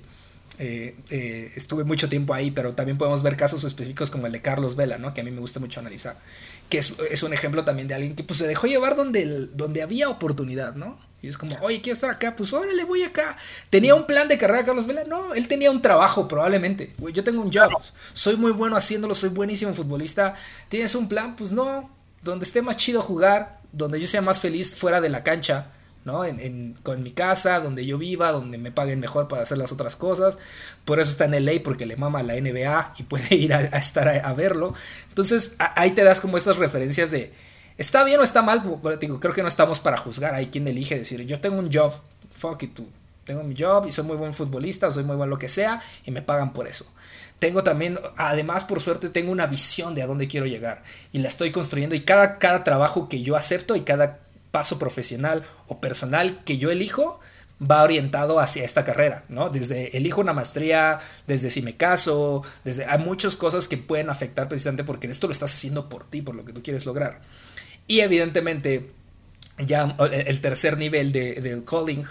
eh, 0.59 0.97
eh, 1.11 1.51
estuve 1.57 1.85
mucho 1.85 2.09
tiempo 2.09 2.35
ahí, 2.35 2.51
pero 2.51 2.75
también 2.75 2.97
podemos 2.97 3.23
ver 3.23 3.37
casos 3.37 3.64
específicos 3.64 4.11
como 4.11 4.27
el 4.27 4.33
de 4.33 4.43
Carlos 4.43 4.77
Vela, 4.77 4.99
¿no? 4.99 5.14
que 5.14 5.21
a 5.21 5.25
mí 5.25 5.31
me 5.31 5.40
gusta 5.40 5.61
mucho 5.61 5.81
analizar, 5.81 6.17
que 6.69 6.79
es, 6.79 6.97
es 7.11 7.23
un 7.23 7.33
ejemplo 7.33 7.64
también 7.64 7.88
de 7.88 7.95
alguien 7.95 8.14
que 8.14 8.23
pues, 8.23 8.38
se 8.38 8.47
dejó 8.47 8.67
llevar 8.67 8.97
donde, 8.97 9.47
donde 9.53 9.83
había 9.83 10.09
oportunidad, 10.09 10.75
¿no? 10.75 10.99
Y 11.23 11.29
es 11.29 11.38
como, 11.38 11.57
oye, 11.62 11.81
quiero 11.81 11.95
estar 11.95 12.11
acá, 12.11 12.37
pues 12.37 12.53
órale, 12.53 12.85
voy 12.85 13.03
acá. 13.03 13.38
¿Tenía 13.71 13.95
un 13.95 14.07
plan 14.07 14.29
de 14.29 14.37
carrera 14.37 14.62
Carlos 14.62 14.87
Vela? 14.87 15.05
No, 15.05 15.33
él 15.33 15.49
tenía 15.49 15.71
un 15.71 15.81
trabajo 15.81 16.29
probablemente. 16.29 16.95
Yo 17.14 17.25
tengo 17.25 17.40
un 17.40 17.51
job, 17.51 17.71
soy 18.12 18.37
muy 18.37 18.53
bueno 18.53 18.77
haciéndolo, 18.77 19.14
soy 19.14 19.31
buenísimo 19.31 19.73
futbolista. 19.73 20.35
¿Tienes 20.69 20.95
un 20.95 21.09
plan? 21.09 21.35
Pues 21.35 21.51
no, 21.51 21.90
donde 22.21 22.45
esté 22.45 22.61
más 22.61 22.77
chido 22.77 23.01
jugar, 23.01 23.59
donde 23.73 23.99
yo 24.01 24.07
sea 24.07 24.21
más 24.21 24.38
feliz 24.38 24.77
fuera 24.77 25.01
de 25.01 25.09
la 25.09 25.25
cancha. 25.25 25.69
¿No? 26.05 26.25
En, 26.25 26.75
con 26.83 27.03
mi 27.03 27.12
casa, 27.12 27.61
donde 27.61 27.87
yo 27.87 27.99
viva, 27.99 28.33
donde 28.33 28.59
me 28.59 28.71
paguen 28.71 29.01
mejor 29.01 29.29
para 29.29 29.43
hacer 29.43 29.59
las 29.59 29.73
otras 29.73 29.97
cosas. 29.97 30.38
Por 30.85 31.01
eso 31.01 31.11
está 31.11 31.25
en 31.25 31.45
LA, 31.45 31.62
porque 31.62 31.87
le 31.87 31.97
mama 31.97 32.23
la 32.23 32.35
NBA 32.35 32.95
y 32.99 33.03
puede 33.05 33.35
ir 33.35 33.55
a, 33.55 33.61
estar 33.61 34.09
a, 34.09 34.33
verlo. 34.35 34.75
Entonces 35.09 35.57
ahí 35.59 35.93
te 35.93 36.05
das 36.05 36.21
como 36.21 36.37
estas 36.37 36.59
referencias 36.59 37.11
de, 37.11 37.33
¿Está 37.77 38.05
bien 38.05 38.21
o 38.21 38.23
está 38.23 38.40
mal? 38.40 38.62
digo, 39.01 39.19
creo 39.19 39.35
que 39.35 39.43
no 39.43 39.49
estamos 39.49 39.81
para 39.81 39.97
juzgar. 39.97 40.35
Hay 40.35 40.47
quien 40.47 40.69
elige 40.69 40.97
decir, 40.97 41.27
yo 41.27 41.40
tengo 41.40 41.59
un 41.59 41.73
job, 41.73 41.93
fuck 42.31 42.62
it, 42.62 42.75
tú. 42.75 42.87
Tengo 43.25 43.43
mi 43.43 43.57
job 43.59 43.87
y 43.87 43.90
soy 43.90 44.05
muy 44.05 44.17
buen 44.17 44.35
futbolista, 44.35 44.90
soy 44.90 45.03
muy 45.03 45.17
buen 45.17 45.31
lo 45.31 45.38
que 45.38 45.49
sea, 45.49 45.81
y 46.05 46.11
me 46.11 46.23
pagan 46.23 46.53
por 46.53 46.69
eso. 46.69 46.87
Tengo 47.38 47.64
también, 47.64 47.99
además, 48.17 48.64
por 48.64 48.81
suerte, 48.81 49.09
tengo 49.09 49.33
una 49.33 49.47
visión 49.47 49.95
de 49.95 50.03
a 50.03 50.07
dónde 50.07 50.29
quiero 50.29 50.47
llegar. 50.47 50.83
Y 51.12 51.19
la 51.19 51.29
estoy 51.29 51.51
construyendo. 51.51 51.95
Y 51.97 52.01
cada, 52.01 52.38
cada 52.38 52.62
trabajo 52.64 53.09
que 53.09 53.23
yo 53.23 53.35
acepto 53.35 53.75
y 53.77 53.81
cada 53.81 54.21
paso 54.55 54.79
profesional 54.79 55.43
o 55.67 55.81
personal 55.81 56.45
que 56.45 56.59
yo 56.59 56.71
elijo, 56.71 57.19
va 57.61 57.83
orientado 57.83 58.38
hacia 58.38 58.64
esta 58.64 58.85
carrera, 58.85 59.25
¿no? 59.29 59.51
Desde 59.51 59.97
elijo 59.97 60.21
una 60.21 60.33
maestría, 60.33 61.01
desde 61.27 61.51
si 61.51 61.61
me 61.61 61.77
caso, 61.77 62.45
desde 62.62 62.85
hay 62.85 63.01
muchas 63.01 63.35
cosas 63.35 63.67
que 63.67 63.77
pueden 63.77 64.11
afectar 64.11 64.47
precisamente 64.49 64.85
porque 64.85 65.09
esto 65.09 65.27
lo 65.27 65.33
estás 65.33 65.53
haciendo 65.53 65.88
por 65.88 66.05
ti, 66.05 66.23
por 66.23 66.37
lo 66.37 66.45
que 66.45 66.53
tú 66.53 66.62
quieres 66.62 66.87
lograr. 66.87 67.21
Y 67.88 67.99
evidentemente, 67.99 68.93
ya 69.59 69.97
el 70.12 70.40
tercer 70.40 70.79
nivel 70.79 71.11
de, 71.11 71.35
del 71.40 71.64
calling, 71.64 72.05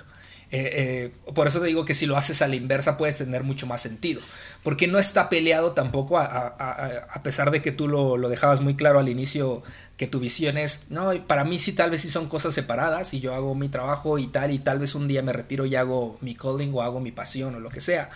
eh, 0.56 1.10
eh, 1.26 1.32
por 1.34 1.48
eso 1.48 1.60
te 1.60 1.66
digo 1.66 1.84
que 1.84 1.96
si 1.96 2.06
lo 2.06 2.16
haces 2.16 2.44
a 2.44 2.48
la 2.48 2.56
inversa 2.56 2.96
puedes 2.96 3.18
tener 3.18 3.44
mucho 3.44 3.66
más 3.66 3.82
sentido. 3.82 4.22
Porque 4.62 4.88
no 4.88 5.00
está 5.00 5.28
peleado 5.28 5.72
tampoco, 5.72 6.20
a, 6.20 7.22
pesar 7.24 7.50
de 7.50 7.64
que 7.64 7.72
tú 7.72 7.88
lo, 7.88 8.18
lo, 8.18 8.30
dejabas 8.30 8.62
muy 8.62 8.76
claro 8.76 9.00
al 9.00 9.10
inicio, 9.10 9.64
que 9.98 10.06
tu 10.06 10.20
visión 10.20 10.60
es, 10.60 10.92
no, 10.92 11.12
para 11.26 11.44
mí 11.44 11.58
sí 11.58 11.74
tal 11.74 11.90
vez 11.90 12.02
sí 12.02 12.10
son 12.10 12.28
cosas 12.30 12.54
separadas 12.54 13.16
y 13.16 13.20
yo 13.20 13.34
hago 13.34 13.56
mi 13.56 13.68
trabajo 13.68 14.20
y 14.20 14.28
tal, 14.28 14.52
y 14.52 14.60
tal 14.60 14.78
vez 14.78 14.94
un 14.94 15.08
día 15.08 15.24
me 15.24 15.34
retiro 15.34 15.66
y 15.66 15.76
hago 15.76 16.20
mi 16.22 16.36
calling 16.36 16.72
o 16.72 16.84
hago 16.84 17.00
mi 17.00 17.12
pasión 17.12 17.56
o 17.56 17.60
lo 17.60 17.72
que 17.72 17.82
sea. 17.82 18.12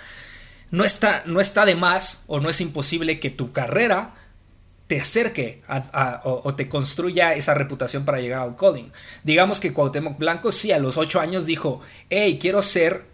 No 0.70 0.86
está, 0.86 1.24
no 1.26 1.42
está 1.42 1.66
de 1.66 1.76
más 1.76 2.26
o 2.28 2.40
no 2.40 2.52
es 2.52 2.62
imposible 2.62 3.20
que 3.20 3.32
tu 3.32 3.52
carrera 3.52 4.14
te 4.88 5.00
acerque 5.02 5.62
o, 6.24 6.56
te 6.56 6.70
construya 6.70 7.34
esa 7.34 7.54
reputación 7.54 8.06
para 8.06 8.20
llegar 8.20 8.42
al 8.42 8.56
coding. 8.56 8.90
Digamos 9.24 9.60
que 9.60 9.74
Cuauhtémoc 9.74 10.18
Blanco 10.18 10.52
sí 10.52 10.72
a 10.72 10.80
los 10.80 10.98
ocho 10.98 11.20
años 11.20 11.46
dijo, 11.46 11.82
hey, 12.10 12.40
quiero 12.42 12.62
ser 12.62 13.06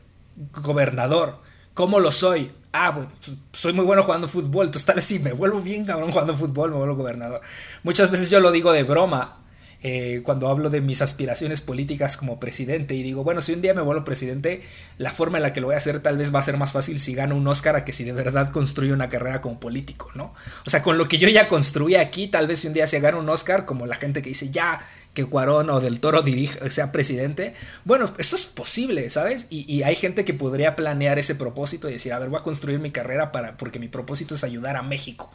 gobernador. 0.62 1.40
¿Cómo 1.74 2.00
lo 2.00 2.12
soy? 2.12 2.52
Ah, 2.72 2.94
pues, 2.94 3.38
soy 3.52 3.74
muy 3.74 3.86
bueno 3.86 4.04
jugando 4.04 4.28
fútbol. 4.28 4.68
Entonces 4.68 4.86
tal 4.86 4.96
vez 4.96 5.06
si 5.06 5.20
me 5.20 5.34
vuelvo 5.34 5.62
bien 5.62 5.86
cabrón 5.86 6.12
jugando 6.12 6.36
fútbol, 6.36 6.72
me 6.72 6.78
vuelvo 6.78 6.96
gobernador. 6.96 7.42
Muchas 7.82 8.12
veces 8.12 8.30
yo 8.30 8.40
lo 8.40 8.52
digo 8.52 8.72
de 8.72 8.84
broma, 8.84 9.43
eh, 9.84 10.22
cuando 10.24 10.48
hablo 10.48 10.70
de 10.70 10.80
mis 10.80 11.02
aspiraciones 11.02 11.60
políticas 11.60 12.16
como 12.16 12.40
presidente 12.40 12.96
y 12.96 13.04
digo, 13.04 13.26
bueno, 13.26 13.42
si 13.42 13.52
un 13.52 13.62
día 13.62 13.74
me 13.74 13.82
vuelvo 13.82 14.06
presidente, 14.06 14.62
la 14.98 15.12
forma 15.12 15.38
en 15.38 15.44
la 15.44 15.52
que 15.52 15.60
lo 15.60 15.68
voy 15.68 15.76
a 15.76 15.78
hacer 15.78 16.00
tal 16.00 16.18
vez 16.18 16.34
va 16.34 16.40
a 16.40 16.44
ser 16.44 16.56
más 16.56 16.72
fácil 16.72 17.02
si 17.02 17.14
gano 17.14 17.36
un 17.36 17.46
Oscar 17.48 17.76
a 17.76 17.84
que 17.84 17.92
si 17.92 18.06
de 18.06 18.14
verdad 18.14 18.50
construyo 18.52 18.94
una 18.94 19.10
carrera 19.10 19.42
como 19.42 19.60
político, 19.60 20.10
¿no? 20.16 20.34
O 20.66 20.70
sea, 20.70 20.82
con 20.82 20.98
lo 20.98 21.10
que 21.10 21.18
yo 21.18 21.28
ya 21.28 21.50
construí 21.50 21.96
aquí, 21.96 22.30
tal 22.30 22.48
vez 22.48 22.60
si 22.60 22.68
un 22.68 22.74
día 22.74 22.88
se 22.88 23.02
gana 23.02 23.18
un 23.18 23.28
Oscar, 23.28 23.66
como 23.66 23.86
la 23.86 23.96
gente 23.96 24.22
que 24.22 24.30
dice, 24.30 24.50
ya, 24.52 24.80
que 25.14 25.26
Cuarón 25.26 25.70
o 25.70 25.82
del 25.82 26.00
Toro 26.00 26.22
dirija, 26.22 26.70
sea 26.70 26.94
presidente, 26.94 27.54
bueno, 27.84 28.14
eso 28.18 28.36
es 28.38 28.46
posible, 28.46 29.10
¿sabes? 29.10 29.48
Y, 29.50 29.72
y, 29.72 29.84
hay 29.84 29.96
gente 29.96 30.24
que 30.24 30.34
podría 30.34 30.76
planear 30.78 31.20
ese 31.20 31.36
propósito 31.36 31.90
y 31.90 31.94
decir, 31.94 32.14
a 32.14 32.20
ver, 32.20 32.30
voy 32.30 32.40
a 32.40 32.44
construir 32.44 32.80
mi 32.80 32.92
carrera 32.92 33.32
para, 33.32 33.58
porque 33.58 33.80
mi 33.80 33.90
propósito 33.90 34.34
es 34.34 34.44
ayudar 34.44 34.78
a 34.78 34.82
México. 34.82 35.30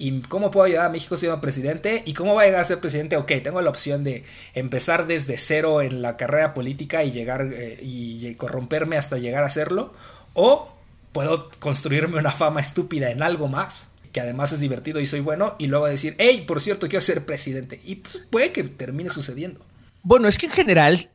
¿Y 0.00 0.20
cómo 0.20 0.52
puedo 0.52 0.64
ayudar 0.66 0.86
a 0.86 0.90
México 0.90 1.16
siendo 1.16 1.40
presidente? 1.40 2.04
¿Y 2.06 2.14
cómo 2.14 2.36
va 2.36 2.42
a 2.42 2.44
llegar 2.44 2.60
a 2.60 2.64
ser 2.64 2.78
presidente? 2.78 3.16
Ok, 3.16 3.32
tengo 3.42 3.60
la 3.60 3.68
opción 3.68 4.04
de 4.04 4.24
empezar 4.54 5.08
desde 5.08 5.36
cero 5.38 5.82
en 5.82 6.02
la 6.02 6.16
carrera 6.16 6.54
política 6.54 7.02
y 7.02 7.10
llegar 7.10 7.48
eh, 7.52 7.78
y 7.82 8.32
corromperme 8.36 8.96
hasta 8.96 9.18
llegar 9.18 9.42
a 9.42 9.50
serlo. 9.50 9.92
O 10.34 10.72
puedo 11.10 11.48
construirme 11.58 12.18
una 12.18 12.30
fama 12.30 12.60
estúpida 12.60 13.10
en 13.10 13.24
algo 13.24 13.48
más, 13.48 13.88
que 14.12 14.20
además 14.20 14.52
es 14.52 14.60
divertido 14.60 15.00
y 15.00 15.06
soy 15.06 15.18
bueno, 15.18 15.56
y 15.58 15.66
luego 15.66 15.86
decir, 15.86 16.14
hey, 16.18 16.44
por 16.46 16.60
cierto, 16.60 16.88
quiero 16.88 17.04
ser 17.04 17.26
presidente. 17.26 17.80
Y 17.84 17.96
pues 17.96 18.24
puede 18.30 18.52
que 18.52 18.62
termine 18.62 19.10
sucediendo. 19.10 19.60
Bueno, 20.04 20.28
es 20.28 20.38
que 20.38 20.46
en 20.46 20.52
general 20.52 21.10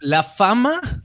la 0.00 0.24
fama 0.24 1.03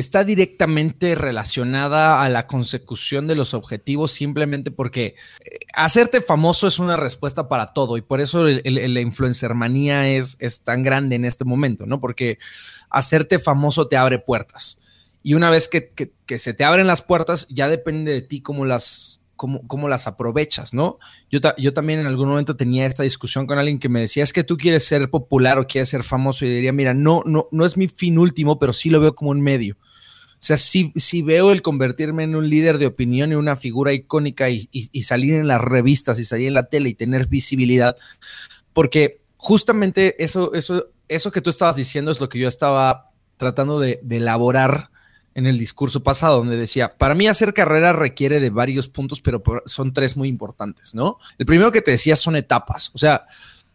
está 0.00 0.24
directamente 0.24 1.14
relacionada 1.14 2.22
a 2.22 2.28
la 2.28 2.46
consecución 2.46 3.26
de 3.26 3.36
los 3.36 3.54
objetivos 3.54 4.12
simplemente 4.12 4.70
porque 4.70 5.14
eh, 5.44 5.58
hacerte 5.74 6.20
famoso 6.20 6.66
es 6.66 6.78
una 6.78 6.96
respuesta 6.96 7.48
para 7.48 7.66
todo 7.66 7.96
y 7.96 8.02
por 8.02 8.20
eso 8.20 8.44
la 8.44 9.00
influencer 9.00 9.54
manía 9.54 10.08
es, 10.08 10.36
es 10.40 10.64
tan 10.64 10.82
grande 10.82 11.16
en 11.16 11.24
este 11.24 11.44
momento, 11.44 11.86
¿no? 11.86 12.00
Porque 12.00 12.38
hacerte 12.88 13.38
famoso 13.38 13.88
te 13.88 13.96
abre 13.96 14.18
puertas 14.18 14.78
y 15.22 15.34
una 15.34 15.50
vez 15.50 15.68
que, 15.68 15.92
se 16.38 16.54
te 16.54 16.64
abren 16.64 16.86
las 16.86 17.02
puertas 17.02 17.46
ya 17.48 17.68
depende 17.68 18.12
de 18.12 18.22
ti 18.22 18.40
cómo 18.40 18.64
las, 18.64 19.18
Cómo, 19.36 19.88
las 19.88 20.06
aprovechas, 20.06 20.74
¿no? 20.74 20.98
Yo, 21.30 21.40
yo, 21.56 21.72
también 21.72 21.98
en 21.98 22.04
algún 22.04 22.28
momento 22.28 22.56
tenía 22.56 22.84
esta 22.84 23.04
discusión 23.04 23.46
con 23.46 23.56
alguien 23.56 23.78
que 23.78 23.88
me 23.88 24.02
decía, 24.02 24.22
es 24.22 24.34
que 24.34 24.44
tú 24.44 24.58
quieres 24.58 24.84
ser 24.84 25.08
popular 25.08 25.58
o 25.58 25.66
quieres 25.66 25.88
ser 25.88 26.02
famoso 26.02 26.44
y 26.44 26.50
diría, 26.50 26.74
mira, 26.74 26.92
no, 26.92 27.22
no, 27.24 27.48
no 27.50 27.64
es 27.64 27.78
mi 27.78 27.88
fin 27.88 28.18
último, 28.18 28.58
pero 28.58 28.74
sí 28.74 28.90
lo 28.90 29.00
veo 29.00 29.14
como 29.14 29.30
un 29.30 29.40
medio. 29.40 29.78
O 30.40 30.42
sea, 30.42 30.56
si, 30.56 30.90
si 30.96 31.20
veo 31.20 31.52
el 31.52 31.60
convertirme 31.60 32.24
en 32.24 32.34
un 32.34 32.48
líder 32.48 32.78
de 32.78 32.86
opinión 32.86 33.30
y 33.30 33.34
una 33.34 33.56
figura 33.56 33.92
icónica 33.92 34.48
y, 34.48 34.68
salir 35.02 35.34
en 35.34 35.46
las 35.46 35.60
revistas 35.60 36.18
y 36.18 36.24
salir 36.24 36.48
en 36.48 36.54
la 36.54 36.70
tele 36.70 36.88
y 36.88 36.94
tener 36.94 37.26
visibilidad, 37.26 37.94
porque 38.72 39.20
justamente 39.36 40.22
eso, 40.24 40.54
eso, 40.54 40.88
eso 41.08 41.30
que 41.30 41.42
tú 41.42 41.50
estabas 41.50 41.76
diciendo 41.76 42.10
es 42.10 42.20
lo 42.20 42.30
que 42.30 42.38
yo 42.38 42.48
estaba 42.48 43.10
tratando 43.36 43.78
de, 43.80 44.00
elaborar 44.08 44.90
en 45.34 45.46
el 45.46 45.58
discurso 45.58 46.02
pasado, 46.02 46.38
donde 46.38 46.56
decía, 46.56 46.96
para 46.96 47.14
mí 47.14 47.26
hacer 47.26 47.52
carrera 47.52 47.92
requiere 47.92 48.40
de 48.40 48.48
varios 48.48 48.88
puntos, 48.88 49.20
pero 49.20 49.42
son 49.66 49.92
tres 49.92 50.16
muy 50.16 50.28
importantes, 50.28 50.94
¿no? 50.94 51.18
El 51.36 51.44
primero 51.44 51.70
que 51.70 51.82
te 51.82 51.90
decía 51.90 52.16
son 52.16 52.34
etapas, 52.34 52.90
o 52.94 52.98
sea, 52.98 53.26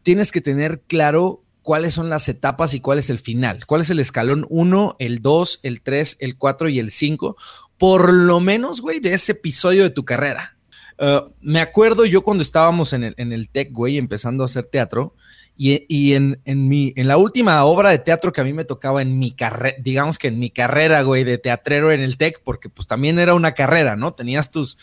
tienes 0.01 0.31
que 0.31 0.41
tener 0.41 0.81
claro 0.81 1.44
cuáles 1.65 1.95
son 1.95 2.11
las 2.11 2.29
etapas 2.29 2.75
y 2.75 2.79
cuál 2.79 2.99
es 2.99 3.09
el 3.09 3.17
final. 3.17 3.65
¿Cuál 3.65 3.81
es 3.81 3.89
el 3.89 3.99
escalón 3.99 4.45
1, 4.49 4.97
el 4.99 5.23
2, 5.23 5.61
el 5.63 5.81
3, 5.81 6.17
el 6.19 6.37
4 6.37 6.69
y 6.69 6.77
el 6.77 6.91
5? 6.91 7.35
Por 7.79 8.13
lo 8.13 8.39
menos, 8.39 8.81
güey, 8.81 8.99
de 8.99 9.15
ese 9.15 9.31
episodio 9.31 9.81
de 9.81 9.89
tu 9.89 10.05
carrera. 10.05 10.57
Uh, 10.99 11.27
me 11.41 11.61
acuerdo 11.61 12.05
yo 12.05 12.21
cuando 12.21 12.43
estábamos 12.43 12.93
en 12.93 13.05
el, 13.05 13.15
en 13.17 13.33
el 13.33 13.49
TEC, 13.49 13.71
güey, 13.71 13.97
empezando 13.97 14.43
a 14.43 14.45
hacer 14.45 14.65
teatro. 14.65 15.15
Y, 15.57 16.13
en, 16.13 16.37
mi, 16.45 16.93
en 16.95 17.07
la 17.07 17.17
última 17.17 17.63
obra 17.63 17.89
de 17.89 17.97
teatro 17.97 18.31
que 18.31 18.41
a 18.41 18.43
mí 18.43 18.53
me 18.53 18.65
tocaba 18.65 19.01
en 19.01 19.17
mi 19.17 19.31
carrera, 19.31 19.75
digamos 19.79 20.19
que 20.19 20.27
en 20.27 20.37
mi 20.37 20.51
carrera, 20.51 21.01
güey, 21.01 21.23
de 21.23 21.39
teatrero 21.39 21.91
en 21.91 22.01
el 22.01 22.17
TEC, 22.17 22.41
porque 22.43 22.69
pues 22.69 22.87
también 22.87 23.17
era 23.17 23.33
una 23.33 23.53
carrera, 23.53 23.95
¿no? 23.95 24.13
Tenías 24.13 24.51
tus, 24.51 24.77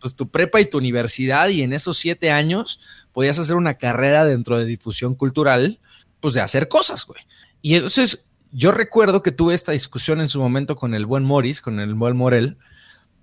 pues, 0.00 0.16
tu 0.16 0.30
prepa 0.30 0.62
y 0.62 0.64
tu 0.64 0.78
universidad 0.78 1.50
y 1.50 1.60
en 1.60 1.74
esos 1.74 1.98
siete 1.98 2.30
años 2.30 2.80
podías 3.12 3.38
hacer 3.38 3.56
una 3.56 3.74
carrera 3.74 4.24
dentro 4.24 4.56
de 4.56 4.64
difusión 4.64 5.14
cultural 5.14 5.78
pues 6.22 6.34
de 6.34 6.40
hacer 6.40 6.68
cosas, 6.68 7.04
güey. 7.04 7.20
Y 7.60 7.74
entonces 7.74 8.30
yo 8.52 8.70
recuerdo 8.70 9.22
que 9.22 9.32
tuve 9.32 9.54
esta 9.54 9.72
discusión 9.72 10.20
en 10.20 10.28
su 10.28 10.40
momento 10.40 10.76
con 10.76 10.94
el 10.94 11.04
buen 11.04 11.24
Morris, 11.24 11.60
con 11.60 11.80
el 11.80 11.94
buen 11.94 12.16
Morel, 12.16 12.56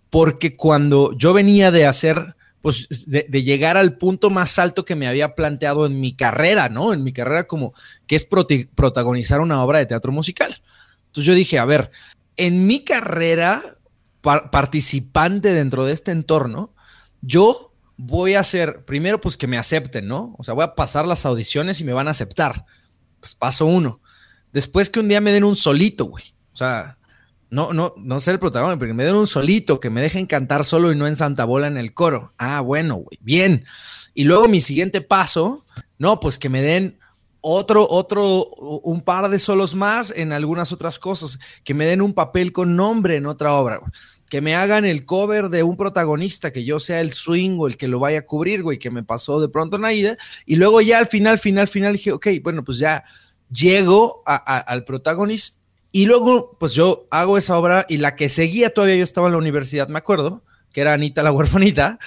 porque 0.09 0.55
cuando 0.55 1.15
yo 1.17 1.33
venía 1.33 1.71
de 1.71 1.87
hacer 1.87 2.35
pues, 2.61 2.87
de, 3.07 3.23
llegar 3.43 3.77
al 3.77 3.97
punto 3.97 4.29
más 4.29 4.59
alto 4.59 4.83
que 4.83 4.95
me 4.95 5.07
había 5.07 5.33
planteado 5.33 5.85
en 5.85 5.99
mi 5.99 6.13
carrera, 6.13 6.67
¿no? 6.67 6.93
En 6.93 7.03
mi 7.03 7.13
carrera 7.13 7.47
como 7.47 7.73
que 8.05 8.17
es 8.17 8.25
protagonizar 8.25 9.39
una 9.39 9.63
obra 9.63 9.79
de 9.79 9.85
teatro 9.85 10.11
musical. 10.11 10.61
Entonces 11.05 11.25
yo 11.25 11.33
dije, 11.33 11.57
a 11.57 11.65
ver, 11.65 11.91
en 12.35 12.67
mi 12.67 12.83
carrera 12.83 13.63
participante 14.21 15.53
dentro 15.53 15.85
de 15.85 15.93
este 15.93 16.11
entorno, 16.11 16.73
yo 17.21 17.73
voy 17.95 18.33
a 18.33 18.41
hacer, 18.41 18.83
primero, 18.83 19.21
pues 19.21 19.37
que 19.37 19.47
me 19.47 19.57
acepten, 19.57 20.07
¿no? 20.07 20.35
O 20.37 20.43
sea, 20.43 20.53
voy 20.53 20.65
a 20.65 20.75
pasar 20.75 21.07
las 21.07 21.25
audiciones 21.25 21.79
y 21.79 21.85
me 21.85 21.93
van 21.93 22.07
a 22.07 22.11
aceptar. 22.11 22.65
Pues 23.19 23.35
paso 23.35 23.65
uno. 23.65 24.01
Después 24.51 24.89
que 24.89 24.99
un 24.99 25.07
día 25.07 25.21
me 25.21 25.31
den 25.31 25.43
un 25.43 25.55
solito, 25.55 26.05
güey. 26.05 26.23
O 26.53 26.57
sea, 26.57 26.97
no, 27.49 27.73
no, 27.73 27.93
no 27.97 28.19
ser 28.19 28.33
el 28.33 28.39
protagonista, 28.39 28.79
pero 28.79 28.89
que 28.91 28.95
me 28.95 29.05
den 29.05 29.15
un 29.15 29.27
solito, 29.27 29.79
que 29.79 29.89
me 29.89 30.01
dejen 30.01 30.25
cantar 30.25 30.63
solo 30.63 30.91
y 30.91 30.95
no 30.95 31.07
en 31.07 31.15
Santa 31.15 31.45
Bola 31.45 31.67
en 31.67 31.77
el 31.77 31.93
coro. 31.93 32.33
Ah, 32.37 32.61
bueno, 32.61 32.95
güey, 32.95 33.17
bien. 33.21 33.65
Y 34.13 34.25
luego 34.25 34.47
mi 34.47 34.61
siguiente 34.61 35.01
paso, 35.01 35.65
no, 35.97 36.19
pues 36.19 36.37
que 36.37 36.49
me 36.49 36.61
den 36.61 36.98
otro, 37.41 37.87
otro, 37.89 38.45
un 38.83 39.01
par 39.01 39.29
de 39.29 39.39
solos 39.39 39.75
más 39.75 40.13
en 40.15 40.31
algunas 40.31 40.71
otras 40.71 40.99
cosas, 40.99 41.39
que 41.63 41.73
me 41.73 41.85
den 41.85 42.01
un 42.01 42.13
papel 42.13 42.51
con 42.51 42.75
nombre 42.75 43.15
en 43.15 43.25
otra 43.25 43.53
obra, 43.53 43.81
que 44.29 44.41
me 44.41 44.55
hagan 44.55 44.85
el 44.85 45.05
cover 45.05 45.49
de 45.49 45.63
un 45.63 45.77
protagonista, 45.77 46.51
que 46.51 46.65
yo 46.65 46.79
sea 46.79 47.01
el 47.01 47.13
swing 47.13 47.57
o 47.59 47.67
el 47.67 47.77
que 47.77 47.87
lo 47.87 47.99
vaya 47.99 48.19
a 48.19 48.25
cubrir, 48.25 48.61
güey, 48.61 48.77
que 48.77 48.91
me 48.91 49.03
pasó 49.03 49.39
de 49.39 49.49
pronto 49.49 49.77
Naida, 49.77 50.17
y 50.45 50.57
luego 50.57 50.81
ya 50.81 50.99
al 50.99 51.07
final, 51.07 51.39
final, 51.39 51.67
final 51.67 51.93
dije, 51.93 52.11
ok, 52.11 52.27
bueno, 52.43 52.63
pues 52.63 52.79
ya 52.79 53.03
llego 53.49 54.21
al 54.25 54.83
protagonista, 54.83 55.59
y 55.91 56.05
luego 56.05 56.55
pues 56.59 56.73
yo 56.73 57.07
hago 57.09 57.37
esa 57.37 57.57
obra 57.57 57.85
y 57.89 57.97
la 57.97 58.15
que 58.15 58.29
seguía 58.29 58.73
todavía 58.73 58.97
yo 58.97 59.03
estaba 59.03 59.27
en 59.27 59.33
la 59.33 59.39
universidad, 59.39 59.87
me 59.87 59.97
acuerdo, 59.97 60.43
que 60.71 60.81
era 60.81 60.93
Anita 60.93 61.23
la 61.23 61.31
huerfanita, 61.31 61.97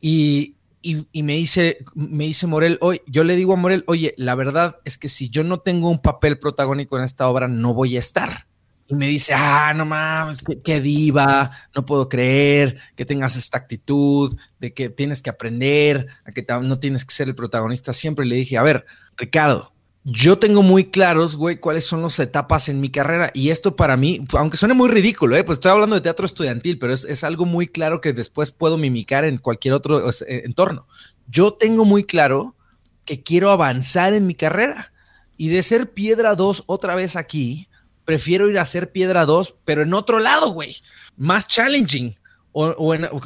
y, 0.00 0.54
y, 0.80 1.22
me 1.22 1.34
dice, 1.34 1.78
me 1.94 2.24
dice 2.24 2.46
Morel, 2.46 2.78
hoy 2.80 3.02
yo 3.06 3.24
le 3.24 3.36
digo 3.36 3.52
a 3.52 3.56
Morel, 3.56 3.84
oye, 3.86 4.14
la 4.16 4.34
verdad 4.34 4.78
es 4.84 4.96
que 4.96 5.08
si 5.08 5.28
yo 5.28 5.44
no 5.44 5.60
tengo 5.60 5.90
un 5.90 6.00
papel 6.00 6.38
protagónico 6.38 6.96
en 6.96 7.04
esta 7.04 7.28
obra, 7.28 7.48
no 7.48 7.74
voy 7.74 7.96
a 7.96 7.98
estar. 7.98 8.46
Y 8.86 8.94
me 8.94 9.06
dice, 9.06 9.34
ah, 9.36 9.74
no 9.76 9.84
mames, 9.84 10.42
qué, 10.64 10.80
diva, 10.80 11.50
no 11.74 11.84
puedo 11.84 12.08
creer 12.08 12.78
que 12.96 13.04
tengas 13.04 13.36
esta 13.36 13.58
actitud 13.58 14.34
de 14.60 14.72
que 14.72 14.88
tienes 14.88 15.20
que 15.20 15.28
aprender, 15.28 16.06
a 16.24 16.32
que 16.32 16.46
no 16.62 16.78
tienes 16.78 17.04
que 17.04 17.14
ser 17.14 17.28
el 17.28 17.34
protagonista 17.34 17.92
siempre. 17.92 18.24
le 18.24 18.36
dije, 18.36 18.56
a 18.56 18.62
ver, 18.62 18.86
Ricardo, 19.16 19.74
yo 20.10 20.38
tengo 20.38 20.62
muy 20.62 20.86
claros, 20.86 21.36
güey, 21.36 21.56
cuáles 21.56 21.84
son 21.84 22.00
las 22.00 22.18
etapas 22.18 22.70
en 22.70 22.80
mi 22.80 22.88
carrera. 22.88 23.30
Y 23.34 23.50
esto 23.50 23.76
para 23.76 23.98
mí, 23.98 24.24
aunque 24.32 24.56
suene 24.56 24.72
muy 24.72 24.88
ridículo, 24.88 25.36
¿eh? 25.36 25.44
pues 25.44 25.56
estoy 25.56 25.70
hablando 25.70 25.96
de 25.96 26.00
teatro 26.00 26.24
estudiantil, 26.24 26.78
pero 26.78 26.94
es, 26.94 27.24
algo 27.24 27.44
muy 27.44 27.66
claro 27.66 28.00
que 28.00 28.14
después 28.14 28.50
puedo 28.50 28.78
mimicar 28.78 29.26
en 29.26 29.36
cualquier 29.36 29.74
otro 29.74 30.10
entorno. 30.26 30.86
Yo 31.26 31.52
tengo 31.52 31.84
muy 31.84 32.04
claro 32.04 32.56
que 33.04 33.22
quiero 33.22 33.50
avanzar 33.50 34.14
en 34.14 34.26
mi 34.26 34.34
carrera. 34.34 34.92
Y 35.36 35.48
de 35.48 35.62
ser 35.62 35.92
piedra 35.92 36.34
2 36.34 36.64
otra 36.66 36.96
vez 36.96 37.14
aquí, 37.14 37.68
prefiero 38.06 38.48
ir 38.48 38.58
a 38.58 38.66
ser 38.66 38.90
piedra 38.90 39.26
2, 39.26 39.56
pero 39.66 39.82
en 39.82 39.92
otro 39.92 40.20
lado, 40.20 40.52
güey. 40.52 40.74
Más 41.18 41.46
challenging. 41.46 42.14
O, 42.52 42.74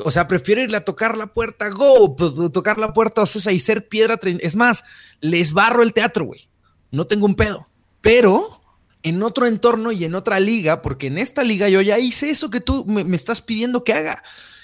o, 0.04 0.10
sea, 0.10 0.26
prefiero 0.26 0.60
irle 0.60 0.76
a 0.76 0.84
tocar 0.84 1.16
la 1.16 1.28
puerta, 1.28 1.70
go, 1.70 2.16
pues, 2.16 2.32
tocar 2.52 2.78
la 2.78 2.92
puerta, 2.92 3.22
o 3.22 3.26
sea, 3.26 3.52
y 3.52 3.60
ser 3.60 3.88
piedra. 3.88 4.18
Es 4.40 4.56
más, 4.56 4.84
les 5.20 5.52
barro 5.52 5.84
el 5.84 5.94
teatro, 5.94 6.24
güey 6.24 6.51
no 6.92 7.06
tengo 7.08 7.26
un 7.26 7.34
pedo. 7.34 7.68
Pero 8.00 8.62
en 9.02 9.22
otro 9.22 9.46
entorno 9.46 9.90
y 9.90 10.04
en 10.04 10.14
otra 10.14 10.38
liga, 10.38 10.82
porque 10.82 11.08
en 11.08 11.18
esta 11.18 11.42
liga 11.42 11.68
yo 11.68 11.80
ya 11.80 11.98
hice 11.98 12.30
eso 12.30 12.50
que 12.50 12.60
tú 12.60 12.84
me, 12.86 13.16
estás 13.16 13.40
pidiendo 13.40 13.82
que 13.82 13.94
haga 13.94 14.22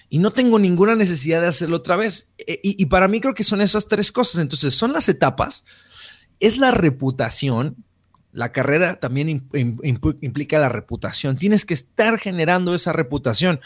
y 0.08 0.20
no 0.20 0.32
tengo 0.32 0.58
ninguna 0.58 0.94
necesidad 0.94 1.40
de 1.40 1.48
hacerlo 1.48 1.78
otra 1.78 1.96
vez. 1.96 2.32
E, 2.46 2.60
y, 2.62 2.86
para 2.86 3.08
mí 3.08 3.20
creo 3.20 3.34
que 3.34 3.44
son 3.44 3.60
esas 3.60 3.88
tres 3.88 4.12
cosas. 4.12 4.40
Entonces, 4.40 4.74
son 4.74 4.92
las 4.92 5.08
etapas, 5.08 5.64
es 6.40 6.58
la 6.58 6.70
reputación. 6.70 7.84
La 8.32 8.52
carrera 8.52 9.00
también 9.00 9.48
implica 9.52 10.58
la 10.58 10.68
reputación. 10.68 11.36
Tienes 11.36 11.64
que 11.64 11.74
estar 11.74 12.18
generando 12.18 12.74
esa 12.74 12.92
reputación. 12.92 13.60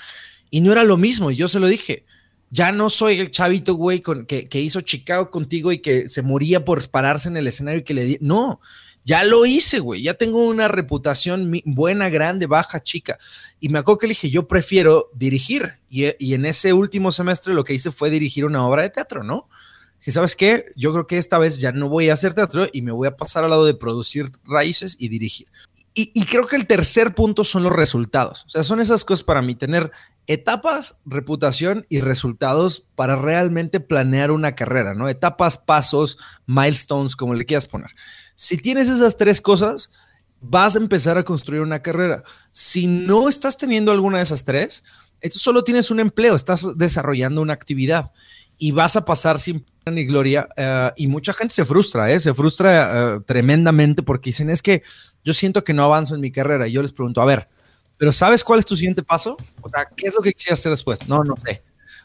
Y 0.51 0.63
no 0.63 0.73
era 0.73 0.85
lo 0.85 0.97
mismo, 0.97 1.31
yo 1.31 1.49
se 1.49 1.61
lo 1.61 1.69
dije. 1.69 2.07
Ya 2.55 2.71
no 2.71 2.91
soy 2.91 3.19
el 3.19 3.31
chavito, 3.31 3.75
güey, 3.77 4.03
que, 4.29 4.47
que, 4.47 4.61
hizo 4.61 4.83
Chicago 4.83 5.31
contigo 5.31 5.73
y 5.73 5.79
que 5.79 6.07
se 6.07 6.21
moría 6.21 6.67
por 6.67 6.87
pararse 6.91 7.31
en 7.31 7.39
el 7.39 7.47
escenario 7.47 7.81
y 7.81 7.85
que 7.85 7.95
le 7.95 8.05
di. 8.05 8.19
No, 8.21 8.61
ya 9.05 9.25
lo 9.25 9.47
hice, 9.47 9.79
güey. 9.81 10.03
Ya 10.03 10.15
tengo 10.15 10.47
una 10.47 10.69
reputación 10.69 11.51
buena, 11.65 12.11
grande, 12.11 12.47
baja, 12.47 12.81
chica. 12.81 13.19
Y 13.59 13.71
me 13.71 13.79
acuerdo 13.79 13.99
que 13.99 14.07
le 14.07 14.11
dije, 14.11 14.31
yo 14.31 14.47
prefiero 14.47 15.11
dirigir. 15.15 15.79
Y, 15.89 16.35
en 16.35 16.45
ese 16.45 16.75
último 16.75 17.11
semestre 17.11 17.55
lo 17.55 17.65
que 17.65 17.75
hice 17.75 17.91
fue 17.91 18.11
dirigir 18.11 18.45
una 18.45 18.67
obra 18.67 18.83
de 18.83 18.91
teatro, 18.91 19.25
¿no? 19.25 19.49
Y 20.05 20.11
sabes 20.11 20.37
qué, 20.37 20.65
yo 20.77 20.93
creo 20.93 21.07
que 21.07 21.17
esta 21.17 21.39
vez 21.39 21.59
ya 21.59 21.73
no 21.73 21.89
voy 21.89 22.11
a 22.11 22.15
hacer 22.15 22.35
teatro 22.35 22.67
y 22.71 22.83
me 22.83 22.93
voy 22.93 23.09
a 23.09 23.17
pasar 23.17 23.45
al 23.45 23.51
lado 23.51 23.65
de 23.65 23.75
producir 23.75 24.27
raíces 24.45 24.97
y 24.99 25.09
dirigir. 25.09 25.47
Y, 25.95 26.25
creo 26.25 26.47
que 26.47 26.57
el 26.57 26.67
tercer 26.67 27.15
punto 27.15 27.45
son 27.45 27.65
los 27.65 27.73
resultados. 27.73 28.45
O 28.47 28.49
sea, 28.49 28.63
son 28.63 28.81
esas 28.81 29.05
cosas 29.05 29.23
para 29.23 29.43
mí, 29.43 29.55
tener 29.55 29.91
etapas, 30.27 30.97
reputación 31.05 31.85
y 31.91 32.01
resultados 32.01 32.87
para 32.95 33.17
realmente 33.17 33.79
planear 33.81 34.31
una 34.31 34.55
carrera, 34.55 34.95
¿no? 34.95 35.09
Etapas, 35.09 35.59
pasos, 35.59 36.17
milestones, 36.47 37.15
como 37.15 37.35
le 37.35 37.45
quieras 37.45 37.67
poner. 37.67 37.91
Si 38.35 38.57
tienes 38.57 38.89
esas 38.89 39.19
tres 39.19 39.43
cosas, 39.43 39.93
vas 40.41 40.77
a 40.77 40.79
empezar 40.79 41.19
a 41.19 41.25
construir 41.25 41.61
una 41.61 41.83
carrera. 41.83 42.23
Si 42.53 42.87
no 42.87 43.29
estás 43.29 43.59
teniendo 43.59 43.93
alguna 43.93 44.19
de 44.19 44.25
esas 44.25 44.45
tres, 44.45 44.85
solo 45.31 45.63
tienes 45.63 45.91
un 45.91 46.01
empleo, 46.01 46.35
estás 46.35 46.67
desarrollando 46.77 47.43
una 47.43 47.53
actividad 47.53 48.13
y 48.63 48.71
vas 48.71 48.95
a 48.95 49.05
pasar 49.05 49.41
sin 49.41 49.67
ni 49.87 50.05
gloria. 50.05 50.49
Eh, 50.57 50.93
y 50.99 51.07
mucha 51.09 51.33
gente 51.33 51.53
se 51.53 51.65
frustra, 51.65 52.13
¿eh? 52.13 52.21
se 52.21 52.33
frustra 52.33 53.17
eh, 53.17 53.21
tremendamente 53.27 54.05
porque 54.05 54.31
dicen, 54.31 54.51
es 54.51 54.63
que 54.63 54.85
yo 55.25 55.35
siento 55.35 55.65
que 55.65 55.75
no 55.75 55.83
avanzo 55.83 56.15
en 56.15 56.21
mi 56.21 56.31
carrera. 56.31 56.69
Y 56.69 56.71
yo 56.71 56.81
les 56.81 56.93
pregunto, 56.93 57.21
a 57.21 57.25
ver, 57.25 57.49
pero 57.99 58.13
¿sabes 58.13 58.45
cuál 58.45 58.61
es 58.61 58.65
tu 58.65 58.77
siguiente 58.77 59.03
paso? 59.03 59.37
O 59.63 59.69
sea, 59.69 59.89
¿qué 59.97 60.07
es 60.07 60.15
lo 60.15 60.21
que 60.21 60.33
quisieras 60.33 60.61
hacer 60.61 60.71
después? 60.71 61.01
No, 61.09 61.25
no 61.25 61.35
sé. 61.45 61.65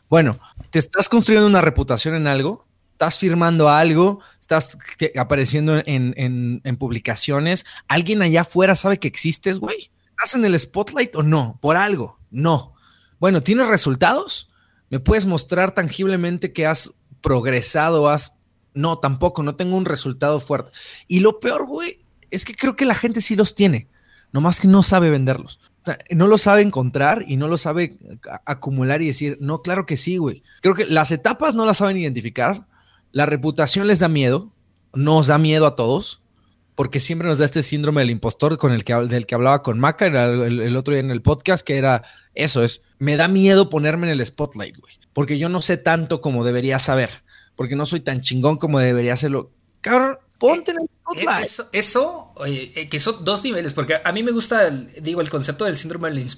Bueno, 0.10 0.40
te 0.72 0.80
estás 0.80 1.08
construyendo 1.10 1.46
una 1.46 1.62
reputación 1.62 2.16
en 2.16 2.26
algo, 2.26 2.66
estás 2.94 3.20
firmando 3.20 3.70
algo, 3.70 4.22
estás 4.42 4.80
apareciendo 5.16 5.80
en, 5.86 6.78
publicaciones. 6.80 7.68
¿Alguien 7.88 8.24
allá 8.24 8.42
afuera 8.42 8.74
sabe 8.74 8.98
que 8.98 9.08
existes, 9.08 9.60
güey? 9.60 9.92
¿Estás 10.10 10.34
en 10.34 10.44
el 10.44 10.60
spotlight 10.60 11.16
o 11.18 11.22
no? 11.22 11.60
Por 11.62 11.78
algo. 11.78 12.18
No. 12.32 12.74
Bueno, 13.20 13.44
¿tienes 13.44 13.68
resultados? 13.68 14.50
¿Me 14.90 15.00
puedes 15.00 15.26
mostrar 15.26 15.74
tangiblemente 15.74 16.54
que 16.54 16.66
has 16.66 16.96
progresado? 17.22 18.10
Has... 18.10 18.34
No, 18.74 19.00
tampoco, 19.00 19.44
no 19.44 19.56
tengo 19.56 19.76
un 19.76 19.86
resultado 19.86 20.40
fuerte. 20.40 20.72
Y 21.08 21.20
lo 21.20 21.40
peor, 21.40 21.66
güey, 21.66 22.06
es 22.30 22.46
que 22.46 22.54
creo 22.54 22.76
que 22.76 22.86
la 22.86 22.96
gente 22.96 23.22
sí 23.22 23.36
los 23.36 23.56
tiene, 23.56 23.88
nomás 24.32 24.60
que 24.60 24.68
no 24.68 24.84
sabe 24.84 25.10
venderlos 25.10 25.60
no 26.12 26.28
lo 26.28 26.38
sabe 26.38 26.62
encontrar 26.62 27.24
y 27.28 27.38
no 27.38 27.48
lo 27.48 27.58
sabe 27.58 27.98
acumular 28.46 29.02
y 29.02 29.08
decir, 29.08 29.38
no, 29.40 29.62
claro 29.62 29.86
que 29.86 29.98
sí, 29.98 30.18
güey. 30.18 30.44
Creo 30.62 30.76
que 30.76 30.86
las 30.86 31.12
etapas 31.12 31.56
no 31.56 31.66
las 31.66 31.78
saben 31.78 31.98
identificar, 31.98 32.66
la 33.12 33.26
reputación 33.26 33.88
les 33.88 34.00
da 34.00 34.08
miedo, 34.08 34.52
nos 34.94 35.28
da 35.28 35.38
miedo 35.38 35.66
a 35.68 35.76
todos, 35.76 36.22
porque 36.78 37.00
siempre 37.00 37.28
nos 37.28 37.40
da 37.40 37.46
este 37.46 37.64
síndrome 37.64 38.02
del 38.02 38.12
impostor 38.12 38.56
con 38.58 38.72
el 38.72 38.84
que, 38.84 38.94
del 38.94 39.26
que 39.26 39.34
hablaba 39.34 39.64
con 39.64 39.80
Maca 39.80 40.06
el, 40.06 40.62
el, 40.62 40.78
otro 40.78 40.94
día 40.94 41.02
en 41.02 41.10
el 41.10 41.24
podcast, 41.24 41.66
que 41.66 41.76
era 41.76 42.04
eso, 42.36 42.64
es, 42.64 42.84
me 43.00 43.18
da 43.18 43.28
miedo 43.28 43.72
ponerme 43.72 44.06
en 44.06 44.14
el 44.14 44.24
spotlight, 44.24 44.78
güey, 44.78 44.94
porque 45.12 45.40
yo 45.40 45.50
no 45.50 45.64
sé 45.64 45.78
tanto 45.78 46.22
como 46.22 46.46
debería 46.46 46.78
saber, 46.78 47.10
porque 47.56 47.76
no 47.76 47.88
soy 47.88 48.02
tan 48.02 48.22
chingón 48.22 48.58
como 48.58 48.78
debería 48.78 49.14
hacerlo. 49.14 49.50
Cabrón, 49.82 50.20
Ponte 50.38 50.70
en 50.70 50.82
el 50.82 50.88
spotlight. 50.88 51.44
Eso, 51.44 51.70
eso 51.72 52.34
eh, 52.46 52.88
que 52.90 53.00
son 53.00 53.26
dos 53.26 53.44
niveles, 53.44 53.74
porque 53.74 53.96
a 54.04 54.12
mí 54.12 54.22
me 54.22 54.32
gusta, 54.32 54.70
digo, 54.70 55.22
el 55.22 55.32
concepto 55.32 55.66
del 55.66 55.78
síndrome 55.78 56.12
del 56.12 56.30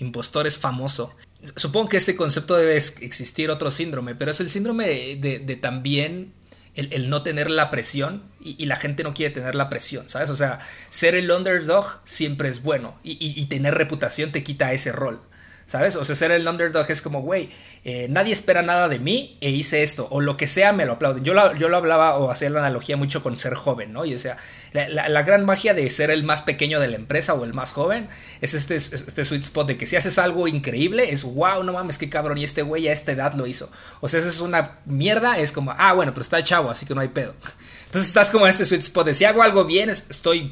impostor 0.00 0.46
es 0.46 0.58
famoso. 0.58 1.14
Supongo 1.54 1.88
que 1.88 1.96
este 1.96 2.14
concepto 2.14 2.56
debe 2.56 2.76
existir 2.76 3.50
otro 3.50 3.70
síndrome, 3.70 4.14
pero 4.14 4.32
es 4.32 4.40
el 4.40 4.50
síndrome 4.50 5.16
de, 5.16 5.56
también 5.56 6.34
el, 6.76 7.10
no 7.10 7.22
tener 7.22 7.50
la 7.50 7.70
presión 7.70 8.22
y, 8.40 8.66
la 8.66 8.76
gente 8.76 9.02
no 9.02 9.14
quiere 9.14 9.34
tener 9.34 9.54
la 9.54 9.68
presión, 9.68 10.08
¿sabes? 10.08 10.30
O 10.30 10.36
sea, 10.36 10.60
ser 10.88 11.14
el 11.14 11.30
underdog 11.30 12.00
siempre 12.04 12.48
es 12.48 12.62
bueno 12.62 12.94
y 13.02 13.44
tener 13.46 13.74
reputación 13.74 14.30
te 14.30 14.44
quita 14.44 14.72
ese 14.72 14.92
rol. 14.92 15.20
¿sabes? 15.66 15.96
O 15.96 16.04
sea, 16.04 16.16
ser 16.16 16.30
el 16.30 16.46
underdog 16.46 16.86
es 16.88 17.02
como, 17.02 17.20
güey, 17.22 17.50
eh, 17.88 18.08
nadie 18.10 18.32
espera 18.32 18.62
nada 18.62 18.88
de 18.88 18.98
mí 18.98 19.38
e 19.40 19.50
hice 19.50 19.84
esto, 19.84 20.08
o 20.10 20.20
lo 20.20 20.36
que 20.36 20.48
sea 20.48 20.72
me 20.72 20.86
lo 20.86 20.94
aplauden. 20.94 21.22
Yo 21.22 21.34
lo, 21.34 21.54
yo 21.54 21.68
lo 21.68 21.76
hablaba 21.76 22.16
o 22.16 22.32
hacía 22.32 22.50
la 22.50 22.58
analogía 22.58 22.96
mucho 22.96 23.22
con 23.22 23.38
ser 23.38 23.54
joven, 23.54 23.92
¿no? 23.92 24.04
Y 24.04 24.12
o 24.12 24.18
sea, 24.18 24.36
la, 24.72 25.22
gran 25.22 25.44
magia 25.44 25.72
de 25.72 25.88
ser 25.88 26.10
el 26.10 26.24
más 26.24 26.42
pequeño 26.42 26.80
de 26.80 26.88
la 26.88 26.96
empresa 26.96 27.34
o 27.34 27.44
el 27.44 27.54
más 27.54 27.70
joven 27.70 28.08
es 28.40 28.54
este, 28.54 28.74
este 28.74 29.24
sweet 29.24 29.42
spot 29.42 29.68
de 29.68 29.78
que 29.78 29.86
si 29.86 29.94
haces 29.94 30.18
algo 30.18 30.48
increíble 30.48 31.12
es, 31.12 31.22
wow, 31.22 31.62
no 31.62 31.74
mames, 31.74 31.96
qué 31.96 32.10
cabrón, 32.10 32.38
y 32.38 32.42
este 32.42 32.62
güey 32.62 32.88
a 32.88 32.92
esta 32.92 33.12
edad 33.12 33.34
lo 33.34 33.46
hizo. 33.46 33.70
O 34.00 34.08
sea, 34.08 34.18
esa 34.18 34.30
es 34.30 34.40
una 34.40 34.80
mierda, 34.86 35.38
es 35.38 35.52
como, 35.52 35.72
ah, 35.78 35.92
bueno, 35.92 36.12
pero 36.12 36.22
está 36.22 36.42
chavo, 36.42 36.70
así 36.70 36.86
que 36.86 36.94
no 36.96 37.02
hay 37.02 37.08
pedo. 37.10 37.34
Entonces 37.86 38.08
estás 38.08 38.30
como 38.32 38.46
en 38.46 38.50
este 38.50 38.64
sweet 38.64 38.80
spot 38.80 39.06
de 39.06 39.14
si 39.14 39.24
hago 39.26 39.44
algo 39.44 39.64
bien, 39.64 39.90
estoy 39.90 40.50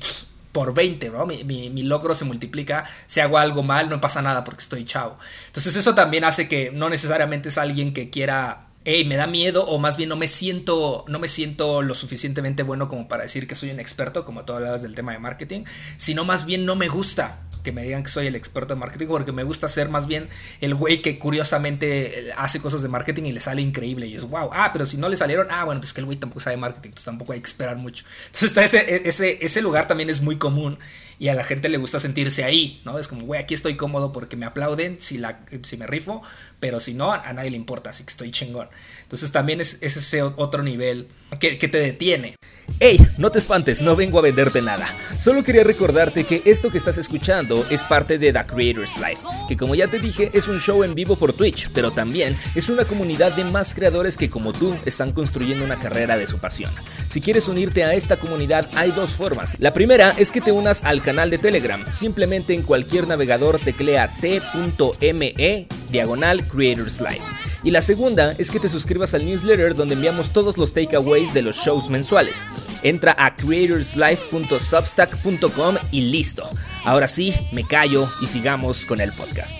por 0.54 0.72
20, 0.72 1.10
¿no? 1.10 1.26
Mi, 1.26 1.82
logro 1.82 2.14
se 2.14 2.24
multiplica, 2.24 2.84
si 3.06 3.18
hago 3.18 3.38
algo 3.38 3.64
mal 3.64 3.90
no 3.90 4.00
pasa 4.00 4.22
nada 4.22 4.44
porque 4.44 4.62
estoy 4.62 4.84
chavo. 4.84 5.18
Entonces 5.48 5.74
eso 5.74 5.96
también 5.96 6.22
hace 6.22 6.48
que 6.48 6.70
no 6.70 6.88
necesariamente 6.88 7.48
es 7.48 7.58
alguien 7.58 7.92
que 7.92 8.08
quiera 8.08 8.68
hey, 8.84 9.04
me 9.04 9.16
da 9.16 9.26
miedo 9.26 9.64
o 9.66 9.78
más 9.78 9.96
bien 9.96 10.08
no 10.08 10.16
me 10.16 10.28
siento 10.28 11.04
no 11.08 11.18
me 11.18 11.28
siento 11.28 11.82
lo 11.82 11.94
suficientemente 11.94 12.62
bueno 12.62 12.88
como 12.88 13.08
para 13.08 13.22
decir 13.22 13.46
que 13.46 13.54
soy 13.54 13.70
un 13.70 13.80
experto, 13.80 14.24
como 14.24 14.44
tú 14.44 14.52
hablabas 14.52 14.82
del 14.82 14.94
tema 14.94 15.12
de 15.12 15.18
marketing, 15.18 15.64
sino 15.96 16.24
más 16.24 16.46
bien 16.46 16.66
no 16.66 16.76
me 16.76 16.88
gusta 16.88 17.42
que 17.64 17.72
me 17.72 17.82
digan 17.82 18.04
que 18.04 18.10
soy 18.10 18.28
el 18.28 18.36
experto 18.36 18.74
de 18.74 18.80
marketing 18.80 19.06
porque 19.08 19.32
me 19.32 19.42
gusta 19.42 19.68
ser 19.68 19.88
más 19.88 20.06
bien 20.06 20.28
el 20.60 20.74
güey 20.74 21.02
que 21.02 21.18
curiosamente 21.18 22.30
hace 22.36 22.60
cosas 22.60 22.82
de 22.82 22.88
marketing 22.88 23.24
y 23.24 23.32
le 23.32 23.40
sale 23.40 23.62
increíble 23.62 24.06
y 24.06 24.14
es 24.14 24.24
wow, 24.24 24.50
ah, 24.52 24.70
pero 24.72 24.86
si 24.86 24.98
no 24.98 25.08
le 25.08 25.16
salieron, 25.16 25.48
ah, 25.50 25.64
bueno, 25.64 25.80
pues 25.80 25.92
que 25.92 26.00
el 26.00 26.04
güey 26.04 26.18
tampoco 26.18 26.40
sabe 26.40 26.58
marketing, 26.58 26.90
entonces 26.90 27.06
tampoco 27.06 27.32
hay 27.32 27.40
que 27.40 27.46
esperar 27.46 27.76
mucho. 27.76 28.04
Entonces 28.26 28.50
está 28.50 28.62
ese, 28.62 29.08
ese, 29.08 29.38
ese 29.40 29.62
lugar 29.62 29.88
también 29.88 30.10
es 30.10 30.20
muy 30.20 30.36
común 30.36 30.78
y 31.18 31.28
a 31.28 31.34
la 31.34 31.44
gente 31.44 31.68
le 31.68 31.78
gusta 31.78 31.98
sentirse 31.98 32.44
ahí, 32.44 32.82
¿no? 32.84 32.98
Es 32.98 33.08
como, 33.08 33.24
güey, 33.24 33.40
aquí 33.40 33.54
estoy 33.54 33.76
cómodo 33.76 34.12
porque 34.12 34.36
me 34.36 34.46
aplauden 34.46 35.00
si, 35.00 35.18
la, 35.18 35.40
si 35.62 35.76
me 35.76 35.86
rifo, 35.86 36.22
pero 36.64 36.80
si 36.80 36.94
no, 36.94 37.12
a 37.12 37.30
nadie 37.34 37.50
le 37.50 37.58
importa, 37.58 37.90
así 37.90 38.04
que 38.04 38.10
estoy 38.10 38.30
chingón. 38.30 38.70
Entonces 39.02 39.30
también 39.30 39.60
es, 39.60 39.82
ese 39.82 40.22
otro 40.22 40.62
nivel 40.62 41.08
que, 41.38 41.56
te 41.56 41.78
detiene. 41.78 42.36
Hey, 42.80 42.98
no 43.18 43.30
te 43.30 43.38
espantes, 43.38 43.82
no 43.82 43.94
vengo 43.94 44.18
a 44.18 44.22
venderte 44.22 44.62
nada. 44.62 44.88
Solo 45.18 45.44
quería 45.44 45.62
recordarte 45.62 46.24
que 46.24 46.40
esto 46.46 46.70
que 46.70 46.78
estás 46.78 46.96
escuchando 46.96 47.66
es 47.68 47.84
parte 47.84 48.16
de 48.16 48.32
The 48.32 48.46
Creators 48.46 48.96
Life, 48.96 49.20
que 49.46 49.58
como 49.58 49.74
ya 49.74 49.88
te 49.88 49.98
dije 49.98 50.30
es 50.32 50.48
un 50.48 50.58
show 50.58 50.82
en 50.84 50.94
vivo 50.94 51.16
por 51.16 51.34
Twitch, 51.34 51.68
pero 51.74 51.90
también 51.90 52.34
es 52.54 52.70
una 52.70 52.86
comunidad 52.86 53.34
de 53.34 53.44
más 53.44 53.74
creadores 53.74 54.16
que 54.16 54.30
como 54.30 54.54
tú 54.54 54.74
están 54.86 55.12
construyendo 55.12 55.66
una 55.66 55.78
carrera 55.78 56.16
de 56.16 56.26
su 56.26 56.38
pasión. 56.38 56.72
Si 57.10 57.20
quieres 57.20 57.46
unirte 57.46 57.84
a 57.84 57.92
esta 57.92 58.16
comunidad 58.16 58.70
hay 58.74 58.90
dos 58.92 59.10
formas. 59.10 59.52
La 59.58 59.74
primera 59.74 60.14
es 60.16 60.30
que 60.30 60.40
te 60.40 60.50
unas 60.50 60.82
al 60.82 61.02
canal 61.02 61.28
de 61.28 61.36
Telegram. 61.36 61.84
Simplemente 61.92 62.54
en 62.54 62.62
cualquier 62.62 63.06
navegador 63.06 63.58
teclea 63.58 64.16
t.me 64.18 65.68
diagonal 65.90 66.46
Creators 66.46 67.00
Life. 67.00 67.24
Y 67.62 67.70
la 67.70 67.80
segunda 67.82 68.34
es 68.38 68.50
que 68.50 68.58
te 68.60 68.68
suscribas 68.68 69.14
al 69.14 69.24
newsletter 69.24 69.74
donde 69.74 69.94
enviamos 69.94 70.32
todos 70.32 70.58
los 70.58 70.74
takeaways 70.74 71.32
de 71.32 71.40
los 71.42 71.56
shows 71.56 71.88
mensuales. 71.88 72.44
Entra 72.82 73.14
a 73.18 73.36
creatorslife.substack.com 73.36 75.76
y 75.90 76.02
listo. 76.02 76.46
Ahora 76.84 77.08
sí, 77.08 77.34
me 77.52 77.64
callo 77.64 78.06
y 78.20 78.26
sigamos 78.26 78.84
con 78.84 79.00
el 79.00 79.12
podcast. 79.12 79.56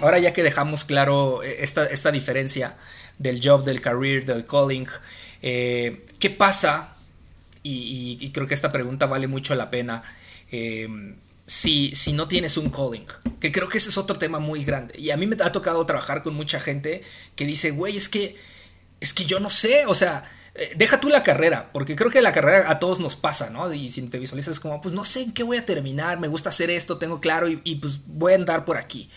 Ahora 0.00 0.18
ya 0.18 0.32
que 0.32 0.42
dejamos 0.42 0.84
claro 0.84 1.42
eh, 1.42 1.56
esta, 1.60 1.84
esta 1.86 2.10
diferencia 2.10 2.76
del 3.18 3.40
job, 3.42 3.64
del 3.64 3.80
career, 3.80 4.24
del 4.24 4.46
calling, 4.46 4.86
eh, 5.42 6.06
¿qué 6.18 6.30
pasa? 6.30 6.96
Y, 7.62 8.30
creo 8.34 8.46
que 8.46 8.54
esta 8.54 8.70
pregunta 8.70 9.06
vale 9.06 9.26
mucho 9.26 9.54
la 9.54 9.70
pena. 9.70 10.02
Eh, 10.52 10.86
si, 11.46 11.94
si 11.94 12.12
no 12.12 12.28
tienes 12.28 12.56
un 12.56 12.70
calling. 12.70 13.06
Que 13.40 13.52
creo 13.52 13.68
que 13.68 13.78
ese 13.78 13.90
es 13.90 13.98
otro 13.98 14.16
tema 14.18 14.38
muy 14.38 14.64
grande. 14.64 14.98
Y 14.98 15.10
a 15.10 15.16
mí 15.16 15.26
me 15.26 15.36
ha 15.42 15.52
tocado 15.52 15.84
trabajar 15.86 16.22
con 16.22 16.34
mucha 16.34 16.60
gente 16.60 17.02
que 17.36 17.46
dice, 17.46 17.70
güey, 17.70 17.96
es 17.96 18.08
que, 18.08 18.36
es 19.00 19.12
que 19.12 19.24
yo 19.24 19.40
no 19.40 19.50
sé, 19.50 19.86
o 19.86 19.94
sea, 19.94 20.24
eh, 20.54 20.72
deja 20.76 21.00
tú 21.00 21.08
la 21.08 21.22
carrera, 21.22 21.70
porque 21.72 21.96
creo 21.96 22.10
que 22.10 22.22
la 22.22 22.32
carrera 22.32 22.70
a 22.70 22.78
todos 22.78 23.00
nos 23.00 23.16
pasa, 23.16 23.50
¿no? 23.50 23.72
Y 23.72 23.90
si 23.90 24.02
te 24.02 24.18
visualizas 24.18 24.60
como, 24.60 24.80
pues 24.80 24.94
no 24.94 25.04
sé 25.04 25.22
en 25.22 25.32
qué 25.32 25.42
voy 25.42 25.56
a 25.56 25.64
terminar, 25.66 26.20
me 26.20 26.28
gusta 26.28 26.50
hacer 26.50 26.70
esto, 26.70 26.98
tengo 26.98 27.20
claro 27.20 27.48
y, 27.48 27.74
pues 27.76 28.00
voy 28.06 28.32
a 28.32 28.36
andar 28.36 28.64
por 28.64 28.76
aquí. 28.76 29.10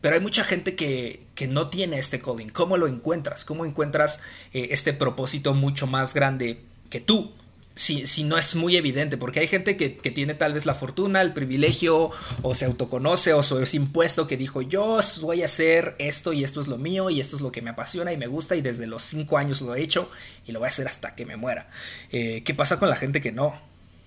Pero 0.00 0.16
hay 0.16 0.20
mucha 0.20 0.42
gente 0.42 0.74
que, 0.74 1.24
que, 1.36 1.46
no 1.46 1.70
tiene 1.70 1.96
este 1.96 2.20
calling. 2.20 2.48
¿Cómo 2.48 2.76
lo 2.76 2.88
encuentras? 2.88 3.44
¿Cómo 3.44 3.64
encuentras 3.64 4.22
eh, 4.52 4.68
este 4.72 4.92
propósito 4.92 5.54
mucho 5.54 5.86
más 5.86 6.12
grande 6.12 6.60
que 6.90 6.98
tú? 7.00 7.32
Si, 7.74 8.24
no 8.24 8.36
es 8.36 8.54
muy 8.54 8.76
evidente, 8.76 9.16
porque 9.16 9.40
hay 9.40 9.46
gente 9.46 9.76
que, 9.76 9.88
tiene 9.88 10.34
tal 10.34 10.52
vez 10.54 10.66
la 10.66 10.74
fortuna, 10.74 11.20
el 11.20 11.32
privilegio, 11.32 12.10
o 12.42 12.54
se 12.54 12.66
autoconoce, 12.66 13.32
o 13.32 13.40
es 13.40 13.74
impuesto 13.74 14.26
que 14.26 14.36
dijo, 14.36 14.62
yo 14.62 15.00
voy 15.22 15.42
a 15.42 15.46
hacer 15.46 15.96
esto 15.98 16.32
y 16.32 16.44
esto 16.44 16.60
es 16.60 16.68
lo 16.68 16.78
mío, 16.78 17.10
y 17.10 17.20
esto 17.20 17.36
es 17.36 17.42
lo 17.42 17.50
que 17.50 17.62
me 17.62 17.70
apasiona 17.70 18.12
y 18.12 18.16
me 18.16 18.26
gusta, 18.26 18.56
y 18.56 18.60
desde 18.60 18.86
los 18.86 19.02
cinco 19.02 19.38
años 19.38 19.60
lo 19.62 19.74
he 19.74 19.82
hecho, 19.82 20.10
y 20.46 20.52
lo 20.52 20.58
voy 20.58 20.66
a 20.66 20.68
hacer 20.68 20.86
hasta 20.86 21.14
que 21.14 21.24
me 21.24 21.36
muera. 21.36 21.70
Eh, 22.10 22.42
¿Qué 22.44 22.54
pasa 22.54 22.78
con 22.78 22.90
la 22.90 22.96
gente 22.96 23.20
que 23.20 23.32
no? 23.32 23.54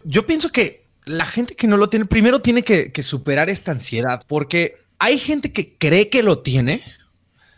Yo 0.04 0.25
pienso 0.25 0.51
que 0.51 0.86
la 1.06 1.25
gente 1.25 1.56
que 1.56 1.67
no 1.67 1.78
lo 1.78 1.89
tiene, 1.89 2.06
primero 2.06 2.41
tiene 2.41 2.63
que, 2.63 2.91
que 2.91 3.04
superar 3.04 3.49
esta 3.49 3.71
ansiedad, 3.71 4.23
porque 4.28 4.78
hay 4.99 5.17
gente 5.17 5.51
que 5.51 5.75
cree 5.78 6.10
que 6.10 6.23
lo 6.23 6.39
tiene 6.39 6.84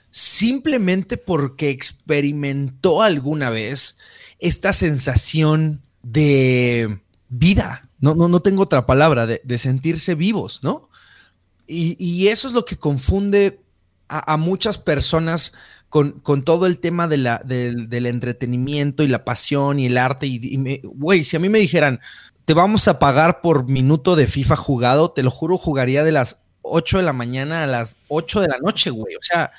simplemente 0.10 1.18
porque 1.18 1.70
experimentó 1.70 3.04
alguna 3.04 3.50
vez 3.50 3.98
esta 4.40 4.74
sensación 4.74 5.84
de 6.04 7.00
vida. 7.30 7.90
No, 8.00 8.16
no, 8.16 8.28
no 8.28 8.40
tengo 8.42 8.64
otra 8.64 8.86
palabra, 8.86 9.26
de, 9.26 9.58
sentirse 9.58 10.16
vivos, 10.16 10.62
¿no? 10.64 10.90
Y, 11.66 12.28
eso 12.28 12.48
es 12.48 12.54
lo 12.54 12.64
que 12.64 12.78
confunde 12.78 13.62
a, 14.08 14.38
muchas 14.38 14.78
personas 14.78 15.54
con, 15.90 16.22
todo 16.44 16.66
el 16.66 16.80
tema 16.80 17.08
de 17.08 17.18
la, 17.18 17.42
del 17.44 18.06
entretenimiento 18.06 19.04
y 19.04 19.08
la 19.08 19.26
pasión 19.26 19.80
y 19.80 19.88
el 19.88 19.98
arte. 19.98 20.28
Y, 20.28 20.82
güey, 20.84 21.24
si 21.24 21.36
a 21.36 21.40
mí 21.40 21.50
me 21.50 21.60
dijeran, 21.60 22.00
te 22.46 22.54
vamos 22.54 22.88
a 22.88 23.00
pagar 23.00 23.42
por 23.42 23.70
minuto 23.70 24.16
de 24.16 24.28
FIFA 24.28 24.56
jugado, 24.56 25.12
te 25.12 25.24
lo 25.24 25.32
juro, 25.32 25.58
jugaría 25.58 26.04
de 26.04 26.14
las 26.14 26.44
8 26.62 26.98
de 26.98 27.04
la 27.04 27.14
mañana 27.14 27.64
a 27.64 27.68
las 27.68 27.98
8 28.08 28.42
de 28.42 28.48
la 28.48 28.58
noche, 28.60 28.90
güey. 28.90 29.16
O 29.16 29.22
sea, 29.22 29.52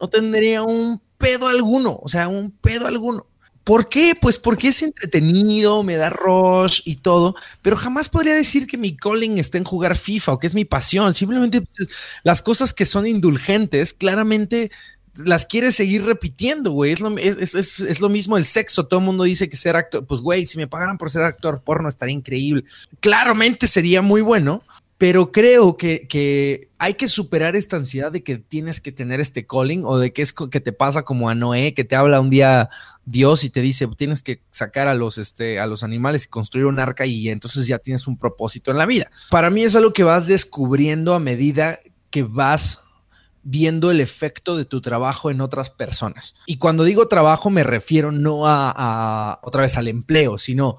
no 0.00 0.08
tendría 0.08 0.62
un 0.62 1.00
pedo 1.18 1.48
alguno, 1.48 1.98
o 2.02 2.08
sea, 2.08 2.28
un 2.28 2.50
pedo 2.50 2.86
alguno. 2.86 3.26
¿Por 3.64 3.88
qué? 3.88 4.14
Pues 4.20 4.38
porque 4.38 4.68
es 4.68 4.82
entretenido, 4.82 5.82
me 5.82 5.96
da 5.96 6.10
rush 6.10 6.80
y 6.84 6.96
todo, 6.96 7.34
pero 7.62 7.76
jamás 7.76 8.08
podría 8.08 8.34
decir 8.34 8.66
que 8.66 8.76
mi 8.76 8.96
calling 8.96 9.38
está 9.38 9.58
en 9.58 9.64
jugar 9.64 9.96
FIFA 9.96 10.32
o 10.32 10.38
que 10.38 10.48
es 10.48 10.54
mi 10.54 10.64
pasión. 10.64 11.14
Simplemente 11.14 11.62
pues, 11.62 11.88
las 12.24 12.42
cosas 12.42 12.72
que 12.74 12.86
son 12.86 13.06
indulgentes, 13.06 13.92
claramente 13.92 14.70
las 15.16 15.46
quieres 15.46 15.74
seguir 15.74 16.04
repitiendo, 16.04 16.72
güey. 16.72 16.92
Es 16.92 17.00
lo, 17.00 17.16
es, 17.18 18.00
lo 18.00 18.08
mismo 18.08 18.36
el 18.36 18.44
sexo. 18.44 18.86
Todo 18.86 19.00
el 19.00 19.06
mundo 19.06 19.24
dice 19.24 19.48
que 19.48 19.56
ser 19.56 19.76
actor, 19.76 20.06
pues, 20.06 20.20
güey, 20.20 20.46
si 20.46 20.58
me 20.58 20.66
pagaran 20.66 20.98
por 20.98 21.10
ser 21.10 21.22
actor 21.22 21.62
porno 21.62 21.88
estaría 21.88 22.14
increíble. 22.14 22.64
Claramente 23.00 23.66
sería 23.66 24.02
muy 24.02 24.22
bueno, 24.22 24.62
pero 25.02 25.32
creo 25.32 25.76
que, 25.76 26.68
hay 26.78 26.94
que 26.94 27.08
superar 27.08 27.56
esta 27.56 27.74
ansiedad 27.74 28.12
de 28.12 28.22
que 28.22 28.36
tienes 28.36 28.80
que 28.80 28.92
tener 28.92 29.18
este 29.18 29.44
calling 29.44 29.82
o 29.84 29.98
de 29.98 30.12
que 30.12 30.22
es 30.22 30.32
que 30.32 30.60
te 30.60 30.72
pasa 30.72 31.02
como 31.02 31.28
a 31.28 31.34
Noé, 31.34 31.74
que 31.74 31.82
te 31.82 31.96
habla 31.96 32.20
un 32.20 32.30
día 32.30 32.70
Dios 33.04 33.42
y 33.42 33.50
te 33.50 33.62
dice 33.62 33.88
tienes 33.96 34.22
que 34.22 34.42
sacar 34.52 34.86
a 34.86 34.94
los, 34.94 35.18
este, 35.18 35.58
a 35.58 35.66
los 35.66 35.82
animales 35.82 36.26
y 36.26 36.28
construir 36.28 36.66
un 36.66 36.78
arca 36.78 37.04
y 37.04 37.30
entonces 37.30 37.66
ya 37.66 37.80
tienes 37.80 38.06
un 38.06 38.16
propósito 38.16 38.70
en 38.70 38.78
la 38.78 38.86
vida. 38.86 39.10
Para 39.28 39.50
mí 39.50 39.64
es 39.64 39.74
algo 39.74 39.92
que 39.92 40.04
vas 40.04 40.28
descubriendo 40.28 41.14
a 41.14 41.18
medida 41.18 41.80
que 42.10 42.22
vas 42.22 42.82
viendo 43.42 43.90
el 43.90 44.00
efecto 44.00 44.56
de 44.56 44.66
tu 44.66 44.80
trabajo 44.80 45.32
en 45.32 45.40
otras 45.40 45.68
personas. 45.68 46.36
Y 46.46 46.58
cuando 46.58 46.84
digo 46.84 47.08
trabajo 47.08 47.50
me 47.50 47.64
refiero 47.64 48.12
no 48.12 48.42
a 48.46 49.40
otra 49.42 49.62
vez 49.62 49.76
al 49.76 49.88
empleo, 49.88 50.38
sino 50.38 50.76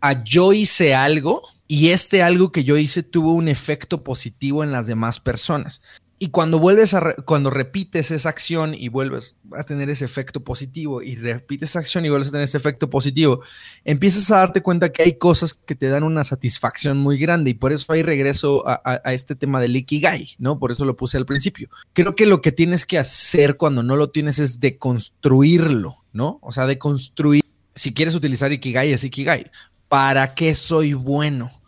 a 0.00 0.24
yo 0.24 0.52
hice 0.52 0.96
algo 0.96 1.44
y 1.70 1.90
este 1.90 2.24
algo 2.24 2.50
que 2.50 2.64
yo 2.64 2.76
hice 2.76 3.04
tuvo 3.04 3.32
un 3.32 3.46
efecto 3.46 4.02
positivo 4.02 4.64
en 4.64 4.72
las 4.72 4.88
demás 4.88 5.20
personas. 5.20 5.80
Y 6.18 6.30
cuando 6.30 6.58
vuelves 6.58 6.94
a, 6.94 7.14
cuando 7.24 7.48
repites 7.48 8.10
esa 8.10 8.28
acción 8.28 8.74
y 8.74 8.88
vuelves 8.88 9.36
a 9.56 9.62
tener 9.62 9.88
ese 9.88 10.04
efecto 10.04 10.42
positivo 10.42 11.00
y 11.00 11.14
repites 11.14 11.70
esa 11.70 11.78
acción 11.78 12.04
y 12.04 12.08
vuelves 12.08 12.26
a 12.26 12.32
tener 12.32 12.42
ese 12.42 12.56
efecto 12.56 12.90
positivo, 12.90 13.42
empiezas 13.84 14.32
a 14.32 14.38
darte 14.38 14.62
cuenta 14.62 14.90
que 14.90 15.04
hay 15.04 15.16
cosas 15.16 15.54
que 15.54 15.76
te 15.76 15.88
dan 15.88 16.02
una 16.02 16.24
satisfacción 16.24 16.98
muy 16.98 17.18
grande 17.18 17.52
y 17.52 17.54
por 17.54 17.72
eso 17.72 17.92
hay 17.92 18.02
regreso 18.02 18.66
a, 18.66 19.00
a 19.04 19.14
este 19.14 19.36
tema 19.36 19.60
del 19.60 19.76
Ikigai, 19.76 20.30
¿no? 20.40 20.58
Por 20.58 20.72
eso 20.72 20.84
lo 20.84 20.96
puse 20.96 21.18
al 21.18 21.24
principio. 21.24 21.68
Creo 21.92 22.16
que 22.16 22.26
lo 22.26 22.40
que 22.40 22.50
tienes 22.50 22.84
que 22.84 22.98
hacer 22.98 23.56
cuando 23.56 23.84
no 23.84 23.94
lo 23.94 24.10
tienes 24.10 24.40
es 24.40 24.58
deconstruirlo, 24.58 25.98
¿no? 26.12 26.40
O 26.42 26.50
sea, 26.50 26.66
deconstruir. 26.66 27.44
Si 27.76 27.94
quieres 27.94 28.16
utilizar 28.16 28.52
Ikigai, 28.52 28.92
es 28.92 29.04
Ikigai. 29.04 29.52
¿Para 29.86 30.34
qué 30.34 30.56
soy 30.56 30.94
bueno? 30.94 31.59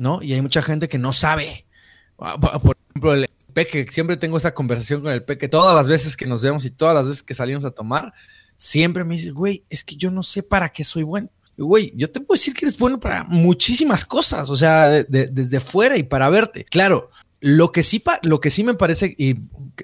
¿No? 0.00 0.22
Y 0.22 0.32
hay 0.32 0.42
mucha 0.42 0.62
gente 0.62 0.88
que 0.88 0.98
no 0.98 1.12
sabe. 1.12 1.66
Ah, 2.18 2.38
por 2.38 2.76
ejemplo, 2.90 3.14
el 3.14 3.28
Peque, 3.52 3.86
siempre 3.88 4.16
tengo 4.16 4.36
esa 4.36 4.54
conversación 4.54 5.02
con 5.02 5.12
el 5.12 5.22
Peque, 5.22 5.48
todas 5.48 5.74
las 5.74 5.88
veces 5.88 6.16
que 6.16 6.26
nos 6.26 6.42
vemos 6.42 6.64
y 6.64 6.70
todas 6.70 6.94
las 6.94 7.08
veces 7.08 7.22
que 7.22 7.34
salimos 7.34 7.64
a 7.64 7.70
tomar, 7.70 8.12
siempre 8.56 9.04
me 9.04 9.14
dice, 9.14 9.30
güey, 9.30 9.64
es 9.68 9.84
que 9.84 9.96
yo 9.96 10.10
no 10.10 10.22
sé 10.22 10.42
para 10.42 10.68
qué 10.68 10.84
soy 10.84 11.02
bueno. 11.02 11.28
Güey, 11.56 11.92
yo 11.94 12.10
te 12.10 12.20
puedo 12.20 12.38
decir 12.38 12.54
que 12.54 12.64
eres 12.64 12.78
bueno 12.78 12.98
para 12.98 13.24
muchísimas 13.24 14.04
cosas, 14.04 14.48
o 14.48 14.56
sea, 14.56 14.88
desde 14.88 15.60
fuera 15.60 15.98
y 15.98 16.02
para 16.02 16.30
verte. 16.30 16.64
Claro, 16.64 17.10
lo 17.40 17.70
que, 17.70 17.82
sí, 17.82 18.02
lo 18.22 18.40
que 18.40 18.50
sí 18.50 18.64
me 18.64 18.74
parece, 18.74 19.14
y 19.18 19.36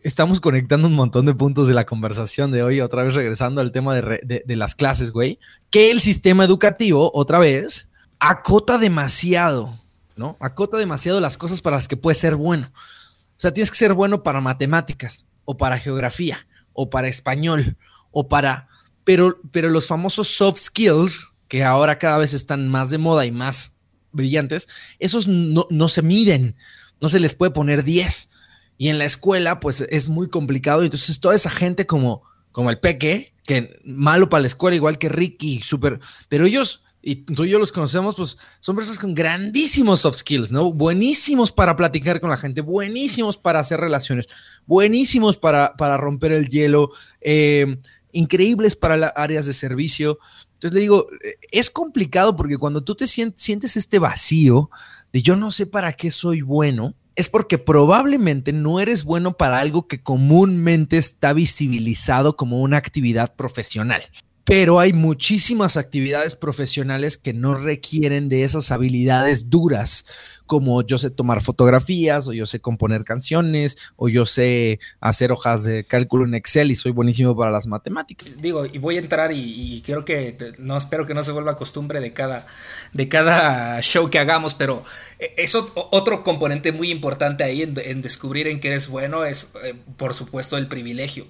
estamos 0.03 0.41
conectando 0.41 0.89
un 0.89 0.95
montón 0.95 1.27
de 1.27 1.35
puntos 1.35 1.69
de 1.69 1.75
la 1.75 1.85
conversación 1.85 2.51
de 2.51 2.63
hoy, 2.63 2.81
otra 2.81 3.03
vez 3.03 3.15
regresando 3.15 3.61
al 3.61 3.73
tema 3.73 3.95
de, 3.95 4.43
de 4.47 4.57
las 4.57 4.75
clases, 4.75 5.11
güey, 5.11 5.39
que 5.71 5.91
el 5.91 6.01
sistema 6.01 6.45
educativo, 6.45 7.11
otra 7.13 7.39
vez, 7.39 7.91
acota 8.21 8.79
demasiado 8.79 9.75
¿no? 10.17 10.37
Acota 10.41 10.77
demasiado 10.77 11.21
las 11.21 11.37
cosas 11.37 11.61
para 11.61 11.77
las 11.77 11.89
que 11.89 11.97
puedes 11.97 12.19
ser 12.19 12.37
bueno. 12.37 12.73
O 12.75 13.39
sea, 13.41 13.53
tienes 13.53 13.71
que 13.71 13.77
ser 13.77 13.93
bueno 13.95 14.23
para 14.23 14.41
matemáticas, 14.41 15.27
o 15.45 15.57
para 15.57 15.79
geografía, 15.79 16.47
o 16.73 16.91
para 16.91 17.09
español, 17.09 17.77
o 18.11 18.29
para... 18.29 18.69
Pero, 19.05 19.41
pero 19.53 19.71
los 19.71 19.87
famosos 19.87 20.29
soft 20.29 20.59
skills, 20.59 21.33
que 21.49 21.63
ahora 21.63 21.99
cada 21.99 22.19
vez 22.19 22.35
están 22.35 22.69
más 22.69 22.91
de 22.91 22.99
moda 22.99 23.25
y 23.25 23.31
más 23.31 23.77
brillantes, 24.11 24.69
esos 24.99 25.29
no, 25.29 25.67
no 25.71 25.89
se 25.89 26.03
miden, 26.03 26.57
no 27.01 27.09
se 27.09 27.21
les 27.21 27.35
puede 27.35 27.53
poner 27.53 27.85
10. 27.85 28.31
Y 28.79 28.89
en 28.89 28.99
la 28.99 29.05
escuela, 29.05 29.61
pues 29.61 29.83
es 29.83 30.09
muy 30.09 30.29
complicado. 30.29 30.83
Entonces, 30.83 31.21
toda 31.21 31.35
esa 31.35 31.51
gente 31.51 31.87
como, 31.87 32.23
como 32.53 32.71
el 32.71 32.81
Peque, 32.81 33.35
que 33.45 33.81
malo 33.85 34.29
para 34.29 34.43
la 34.43 34.49
escuela, 34.49 34.75
igual 34.75 34.99
que 34.99 35.09
Ricky, 35.09 35.61
súper. 35.61 36.01
Pero 36.29 36.47
ellos, 36.47 36.83
y 37.09 37.15
tú 37.15 37.45
y 37.45 37.51
yo 37.51 37.61
los 37.61 37.71
conocemos, 37.71 38.17
pues 38.17 38.37
son 38.59 38.75
personas 38.75 38.99
con 38.99 39.15
grandísimos 39.15 40.01
soft 40.01 40.17
skills, 40.17 40.51
¿no? 40.51 40.73
Buenísimos 40.73 41.53
para 41.53 41.77
platicar 41.77 42.19
con 42.19 42.31
la 42.31 42.37
gente, 42.37 42.63
buenísimos 42.63 43.37
para 43.37 43.61
hacer 43.61 43.79
relaciones, 43.79 44.27
buenísimos 44.67 45.37
para, 45.37 45.77
para 45.77 45.97
romper 45.99 46.33
el 46.33 46.49
hielo, 46.49 46.91
eh, 47.21 47.79
increíbles 48.11 48.75
para 48.75 48.97
las 48.97 49.13
áreas 49.15 49.47
de 49.47 49.53
servicio. 49.53 50.19
Entonces 50.55 50.75
le 50.75 50.81
digo, 50.81 51.07
eh, 51.23 51.37
es 51.53 51.71
complicado 51.71 52.35
porque 52.35 52.59
cuando 52.59 52.83
tú 52.83 52.97
te 52.97 53.07
sientes 53.07 53.77
este 53.77 54.01
vacío 54.01 54.69
de 55.13 55.23
yo 55.23 55.37
no 55.37 55.53
sé 55.53 55.67
para 55.67 55.93
qué 55.93 56.11
soy 56.11 56.41
bueno, 56.41 56.95
es 57.15 57.29
porque 57.31 57.59
probablemente 57.59 58.53
no 58.53 58.81
eres 58.81 59.05
bueno 59.05 59.37
para 59.37 59.61
algo 59.61 59.87
que 59.87 60.03
comúnmente 60.03 60.99
está 60.99 61.33
visibilizado 61.35 62.37
como 62.37 62.63
una 62.63 62.79
actividad 62.79 63.37
profesional 63.37 64.03
pero 64.47 64.79
hay 64.79 64.93
muchísimas 64.93 65.77
actividades 65.77 66.37
profesionales 66.37 67.19
que 67.19 67.33
no 67.33 67.57
requieren 67.57 68.29
de 68.29 68.45
esas 68.45 68.71
habilidades 68.71 69.51
duras, 69.51 70.07
como 70.47 70.83
yo 70.83 70.99
sé 70.99 71.11
tomar 71.11 71.43
fotografías, 71.43 72.29
o 72.29 72.33
yo 72.33 72.47
sé 72.47 72.61
componer 72.61 73.03
canciones, 73.03 73.77
o 73.97 74.09
yo 74.09 74.25
sé 74.25 74.79
hacer 75.01 75.33
hojas 75.33 75.65
de 75.65 75.85
cálculo 75.85 76.25
en 76.25 76.35
Excel 76.35 76.71
y 76.71 76.77
soy 76.77 76.93
buenísimo 76.93 77.37
para 77.37 77.51
las 77.51 77.67
matemáticas. 77.67 78.31
Digo, 78.41 78.65
y 78.65 78.79
voy 78.79 78.99
a 78.99 79.01
entrar 79.01 79.33
y, 79.33 79.83
creo 79.85 80.05
que 80.05 80.37
no 80.61 80.77
espero 80.77 81.09
que 81.09 81.15
no 81.15 81.25
se 81.25 81.33
vuelva 81.33 81.57
costumbre 81.57 81.99
de 81.99 82.13
cada, 82.13 82.47
de 82.93 83.09
cada 83.09 83.81
show 83.81 84.11
que 84.11 84.21
hagamos, 84.21 84.55
pero 84.55 84.81
eh, 85.19 85.35
es 85.39 85.57
otro 85.57 86.23
componente 86.23 86.71
muy 86.71 86.93
importante 86.93 87.43
ahí 87.43 87.63
en, 87.63 87.75
en 87.85 88.01
descubrir 88.01 88.47
en 88.47 88.61
qué 88.61 88.69
eres 88.69 88.87
bueno, 88.87 89.25
es 89.25 89.55
eh, 89.65 89.75
por 89.97 90.15
supuesto 90.15 90.57
el 90.57 90.69
privilegio. 90.69 91.27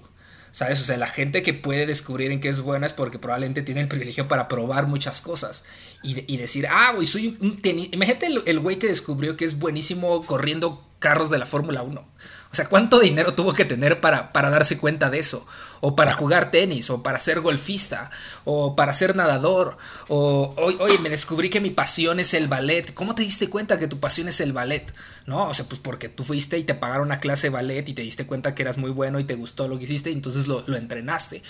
¿Sabes? 0.51 0.81
O 0.81 0.83
sea, 0.83 0.97
la 0.97 1.07
gente 1.07 1.41
que 1.43 1.53
puede 1.53 1.85
descubrir 1.85 2.31
en 2.31 2.39
qué 2.39 2.49
es 2.49 2.61
buena 2.61 2.87
es 2.87 2.93
porque 2.93 3.19
probablemente 3.19 3.61
tiene 3.61 3.81
el 3.81 3.87
privilegio 3.87 4.27
para 4.27 4.47
probar 4.47 4.87
muchas 4.87 5.21
cosas 5.21 5.65
y, 6.03 6.37
decir, 6.37 6.67
ah, 6.69 6.93
güey, 6.93 7.05
soy 7.05 7.37
un. 7.41 7.59
Imagínate 7.91 8.27
el 8.45 8.59
güey 8.59 8.77
que 8.77 8.87
descubrió 8.87 9.35
que 9.35 9.45
es 9.45 9.59
buenísimo 9.59 10.23
corriendo 10.25 10.83
carros 10.99 11.29
de 11.29 11.37
la 11.37 11.45
Fórmula 11.45 11.83
1. 11.83 12.07
O 12.51 12.55
sea, 12.55 12.67
¿cuánto 12.69 12.99
dinero 12.99 13.33
tuvo 13.33 13.53
que 13.53 13.65
tener 13.65 13.99
para, 13.99 14.31
para 14.31 14.49
darse 14.49 14.77
cuenta 14.77 15.09
de 15.09 15.19
eso? 15.19 15.45
O 15.81 15.95
para 15.95 16.13
jugar 16.13 16.49
tenis, 16.49 16.89
o 16.89 17.03
para 17.03 17.19
ser 17.19 17.41
golfista, 17.41 18.09
o 18.45 18.75
para 18.75 18.93
ser 18.93 19.15
nadador, 19.15 19.77
o 20.07 20.55
oye, 20.79 20.97
me 20.99 21.09
descubrí 21.09 21.49
que 21.49 21.61
mi 21.61 21.69
pasión 21.69 22.19
es 22.19 22.33
el 22.33 22.47
ballet. 22.47 22.93
¿Cómo 22.93 23.15
te 23.15 23.23
diste 23.23 23.49
cuenta 23.49 23.77
que 23.77 23.87
tu 23.87 23.99
pasión 23.99 24.27
es 24.27 24.39
el 24.41 24.53
ballet? 24.53 24.93
¿No? 25.25 25.49
O 25.49 25.53
sea, 25.53 25.65
pues 25.65 25.81
porque 25.81 26.09
tú 26.09 26.23
fuiste 26.23 26.57
y 26.57 26.63
te 26.63 26.73
pagaron 26.73 27.07
una 27.07 27.19
clase 27.19 27.47
de 27.47 27.51
ballet 27.51 27.87
y 27.87 27.93
te 27.93 28.01
diste 28.01 28.25
cuenta 28.25 28.55
que 28.55 28.63
eras 28.63 28.77
muy 28.77 28.91
bueno 28.91 29.19
y 29.19 29.25
te 29.25 29.35
gustó 29.35 29.67
lo 29.67 29.77
que 29.77 29.83
hiciste 29.83 30.09
y 30.09 30.13
entonces 30.13 30.47
lo, 30.47 30.63
lo 30.67 30.77
entrenaste. 30.77 31.43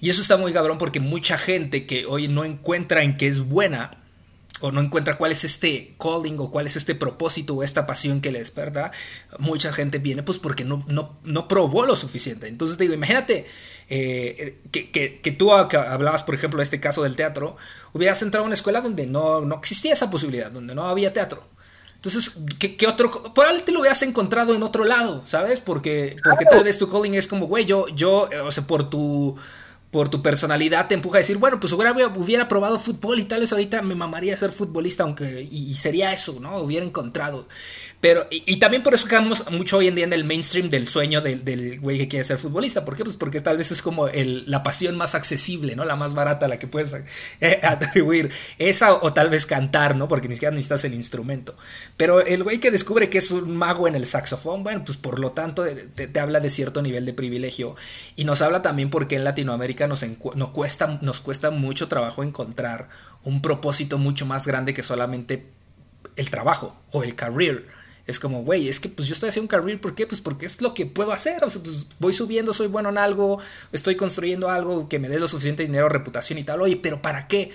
Y 0.00 0.10
eso 0.10 0.20
está 0.20 0.36
muy 0.36 0.52
cabrón 0.52 0.78
porque 0.78 1.00
mucha 1.00 1.38
gente 1.38 1.86
que 1.86 2.06
hoy 2.06 2.28
no 2.28 2.44
encuentra 2.44 3.02
en 3.02 3.16
qué 3.16 3.26
es 3.26 3.40
buena, 3.40 4.01
o 4.62 4.72
no 4.72 4.80
encuentra 4.80 5.18
cuál 5.18 5.32
es 5.32 5.44
este 5.44 5.94
calling 5.98 6.38
o 6.38 6.50
cuál 6.50 6.66
es 6.66 6.76
este 6.76 6.94
propósito 6.94 7.54
o 7.54 7.62
esta 7.62 7.84
pasión 7.84 8.20
que 8.20 8.30
le 8.30 8.38
desperta, 8.38 8.92
mucha 9.38 9.72
gente 9.72 9.98
viene 9.98 10.22
pues 10.22 10.38
porque 10.38 10.64
no, 10.64 10.84
no, 10.86 11.18
no 11.24 11.48
probó 11.48 11.84
lo 11.84 11.96
suficiente. 11.96 12.48
Entonces 12.48 12.78
te 12.78 12.84
digo, 12.84 12.94
imagínate 12.94 13.46
eh, 13.88 14.60
que, 14.70 14.90
que, 15.20 15.30
tú 15.32 15.52
hablabas, 15.52 16.22
por 16.22 16.34
ejemplo, 16.34 16.58
de 16.58 16.62
este 16.62 16.80
caso 16.80 17.02
del 17.02 17.16
teatro, 17.16 17.56
hubieras 17.92 18.22
entrado 18.22 18.44
a 18.44 18.46
una 18.46 18.54
escuela 18.54 18.80
donde 18.80 19.06
no, 19.06 19.42
no 19.42 19.56
existía 19.56 19.92
esa 19.92 20.10
posibilidad, 20.10 20.50
donde 20.50 20.74
no 20.74 20.84
había 20.84 21.12
teatro. 21.12 21.44
Entonces, 21.96 22.32
¿qué, 22.58 22.76
qué 22.76 22.86
otro? 22.86 23.10
Probablemente 23.34 23.72
lo 23.72 23.80
hubieras 23.80 24.02
encontrado 24.02 24.54
en 24.54 24.62
otro 24.62 24.84
lado, 24.84 25.22
¿sabes? 25.24 25.60
Porque, 25.60 26.16
porque 26.24 26.44
tal 26.44 26.64
vez 26.64 26.78
tu 26.78 26.88
calling 26.88 27.14
es 27.14 27.28
como, 27.28 27.46
güey, 27.46 27.64
yo, 27.64 27.86
yo, 27.88 28.28
o 28.44 28.50
sea, 28.50 28.64
por 28.64 28.88
tu 28.88 29.36
por 29.92 30.08
tu 30.08 30.22
personalidad 30.22 30.88
te 30.88 30.94
empuja 30.94 31.18
a 31.18 31.20
decir, 31.20 31.36
bueno, 31.36 31.60
pues 31.60 31.70
hubiera, 31.74 31.92
hubiera 32.16 32.48
probado 32.48 32.78
fútbol 32.78 33.18
y 33.18 33.24
tal 33.24 33.40
vez 33.40 33.52
ahorita 33.52 33.82
me 33.82 33.94
mamaría 33.94 34.34
ser 34.38 34.50
futbolista, 34.50 35.02
aunque, 35.02 35.46
y, 35.48 35.74
sería 35.74 36.10
eso, 36.14 36.38
¿no? 36.40 36.56
Hubiera 36.60 36.86
encontrado. 36.86 37.46
Pero, 38.02 38.26
y, 38.30 38.56
también 38.56 38.82
por 38.82 38.94
eso 38.94 39.06
quedamos 39.06 39.48
mucho 39.52 39.76
hoy 39.76 39.86
en 39.86 39.94
día 39.94 40.04
en 40.04 40.12
el 40.12 40.24
mainstream 40.24 40.68
del 40.68 40.88
sueño 40.88 41.20
del, 41.20 41.78
güey 41.78 41.98
que 41.98 42.08
quiere 42.08 42.24
ser 42.24 42.36
futbolista. 42.36 42.84
¿Por 42.84 42.96
qué? 42.96 43.04
Pues 43.04 43.14
porque 43.14 43.40
tal 43.40 43.58
vez 43.58 43.70
es 43.70 43.80
como 43.80 44.08
el, 44.08 44.42
la 44.50 44.64
pasión 44.64 44.96
más 44.96 45.14
accesible, 45.14 45.76
¿no? 45.76 45.84
La 45.84 45.94
más 45.94 46.14
barata, 46.14 46.48
la 46.48 46.58
que 46.58 46.66
puedes 46.66 46.92
eh, 47.40 47.60
atribuir. 47.62 48.32
Esa 48.58 48.94
o 48.94 49.12
tal 49.12 49.30
vez 49.30 49.46
cantar, 49.46 49.94
¿no? 49.94 50.08
Porque 50.08 50.26
ni 50.26 50.34
siquiera 50.34 50.52
necesitas 50.52 50.84
el 50.84 50.94
instrumento. 50.94 51.56
Pero 51.96 52.20
el 52.20 52.42
güey 52.42 52.58
que 52.58 52.72
descubre 52.72 53.08
que 53.08 53.18
es 53.18 53.30
un 53.30 53.56
mago 53.56 53.86
en 53.86 53.94
el 53.94 54.04
saxofón, 54.04 54.64
bueno, 54.64 54.82
pues 54.84 54.98
por 54.98 55.20
lo 55.20 55.30
tanto 55.30 55.62
te, 55.62 56.08
te 56.08 56.18
habla 56.18 56.40
de 56.40 56.50
cierto 56.50 56.82
nivel 56.82 57.06
de 57.06 57.14
privilegio. 57.14 57.76
Y 58.16 58.24
nos 58.24 58.42
habla 58.42 58.62
también 58.62 58.90
porque 58.90 59.14
en 59.14 59.22
Latinoamérica 59.22 59.86
nos, 59.86 60.04
nos, 60.34 60.48
cuesta, 60.48 60.98
nos 61.02 61.20
cuesta 61.20 61.52
mucho 61.52 61.86
trabajo 61.86 62.24
encontrar 62.24 62.88
un 63.22 63.40
propósito 63.42 63.98
mucho 63.98 64.26
más 64.26 64.44
grande 64.44 64.74
que 64.74 64.82
solamente 64.82 65.46
el 66.16 66.30
trabajo 66.30 66.74
o 66.90 67.04
el 67.04 67.14
career. 67.14 67.80
Es 68.06 68.18
como, 68.18 68.42
güey, 68.42 68.68
es 68.68 68.80
que 68.80 68.88
pues 68.88 69.06
yo 69.06 69.14
estoy 69.14 69.28
haciendo 69.28 69.44
un 69.44 69.60
career, 69.60 69.80
¿por 69.80 69.94
qué? 69.94 70.06
Pues 70.06 70.20
porque 70.20 70.46
es 70.46 70.60
lo 70.60 70.74
que 70.74 70.86
puedo 70.86 71.12
hacer. 71.12 71.44
O 71.44 71.50
sea, 71.50 71.62
pues 71.62 71.86
voy 72.00 72.12
subiendo, 72.12 72.52
soy 72.52 72.66
bueno 72.66 72.88
en 72.88 72.98
algo, 72.98 73.38
estoy 73.72 73.96
construyendo 73.96 74.50
algo 74.50 74.88
que 74.88 74.98
me 74.98 75.08
dé 75.08 75.20
lo 75.20 75.28
suficiente 75.28 75.62
dinero, 75.62 75.88
reputación 75.88 76.38
y 76.38 76.44
tal. 76.44 76.60
Oye, 76.62 76.76
pero 76.76 77.00
¿para 77.00 77.28
qué? 77.28 77.50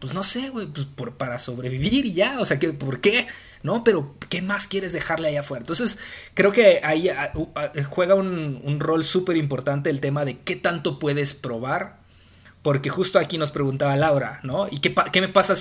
Pues 0.00 0.14
no 0.14 0.24
sé, 0.24 0.48
güey, 0.50 0.66
pues 0.66 0.86
por, 0.86 1.14
para 1.16 1.38
sobrevivir 1.38 2.04
y 2.04 2.14
ya. 2.14 2.40
O 2.40 2.44
sea, 2.44 2.58
que, 2.58 2.72
¿por 2.72 3.00
qué? 3.00 3.28
No, 3.62 3.84
pero 3.84 4.16
¿qué 4.28 4.42
más 4.42 4.66
quieres 4.66 4.92
dejarle 4.92 5.28
ahí 5.28 5.36
afuera? 5.36 5.62
Entonces, 5.62 5.98
creo 6.34 6.50
que 6.50 6.80
ahí 6.82 7.08
juega 7.88 8.16
un, 8.16 8.60
un 8.64 8.80
rol 8.80 9.04
súper 9.04 9.36
importante 9.36 9.88
el 9.88 10.00
tema 10.00 10.24
de 10.24 10.40
qué 10.40 10.56
tanto 10.56 10.98
puedes 10.98 11.34
probar. 11.34 12.02
Porque 12.62 12.90
justo 12.90 13.18
aquí 13.18 13.38
nos 13.38 13.50
preguntaba 13.50 13.96
Laura, 13.96 14.38
¿no? 14.44 14.68
¿Y 14.70 14.80
qué, 14.80 14.94
qué 15.10 15.20
me 15.20 15.28
pasa 15.28 15.52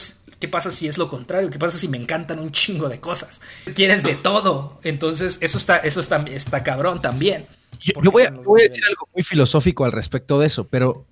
¿Qué 0.41 0.47
pasa 0.47 0.71
si 0.71 0.87
es 0.87 0.97
lo 0.97 1.07
contrario? 1.07 1.51
¿Qué 1.51 1.59
pasa 1.59 1.77
si 1.77 1.87
me 1.87 1.97
encantan 1.97 2.39
un 2.39 2.51
chingo 2.51 2.89
de 2.89 2.99
cosas? 2.99 3.41
Quieres 3.75 4.01
de 4.01 4.15
todo. 4.15 4.79
Entonces, 4.81 5.37
eso 5.39 5.59
está, 5.59 5.77
eso 5.77 5.99
está, 5.99 6.17
está 6.25 6.63
cabrón 6.63 6.99
también. 6.99 7.45
Yo, 7.79 7.93
voy, 8.11 8.23
a, 8.23 8.31
decir 8.31 8.83
algo 8.85 9.07
muy 9.13 9.21
filosófico 9.21 9.85
al 9.85 9.91
respecto 9.91 10.39
de 10.39 10.47
eso, 10.47 10.67
pero 10.67 11.05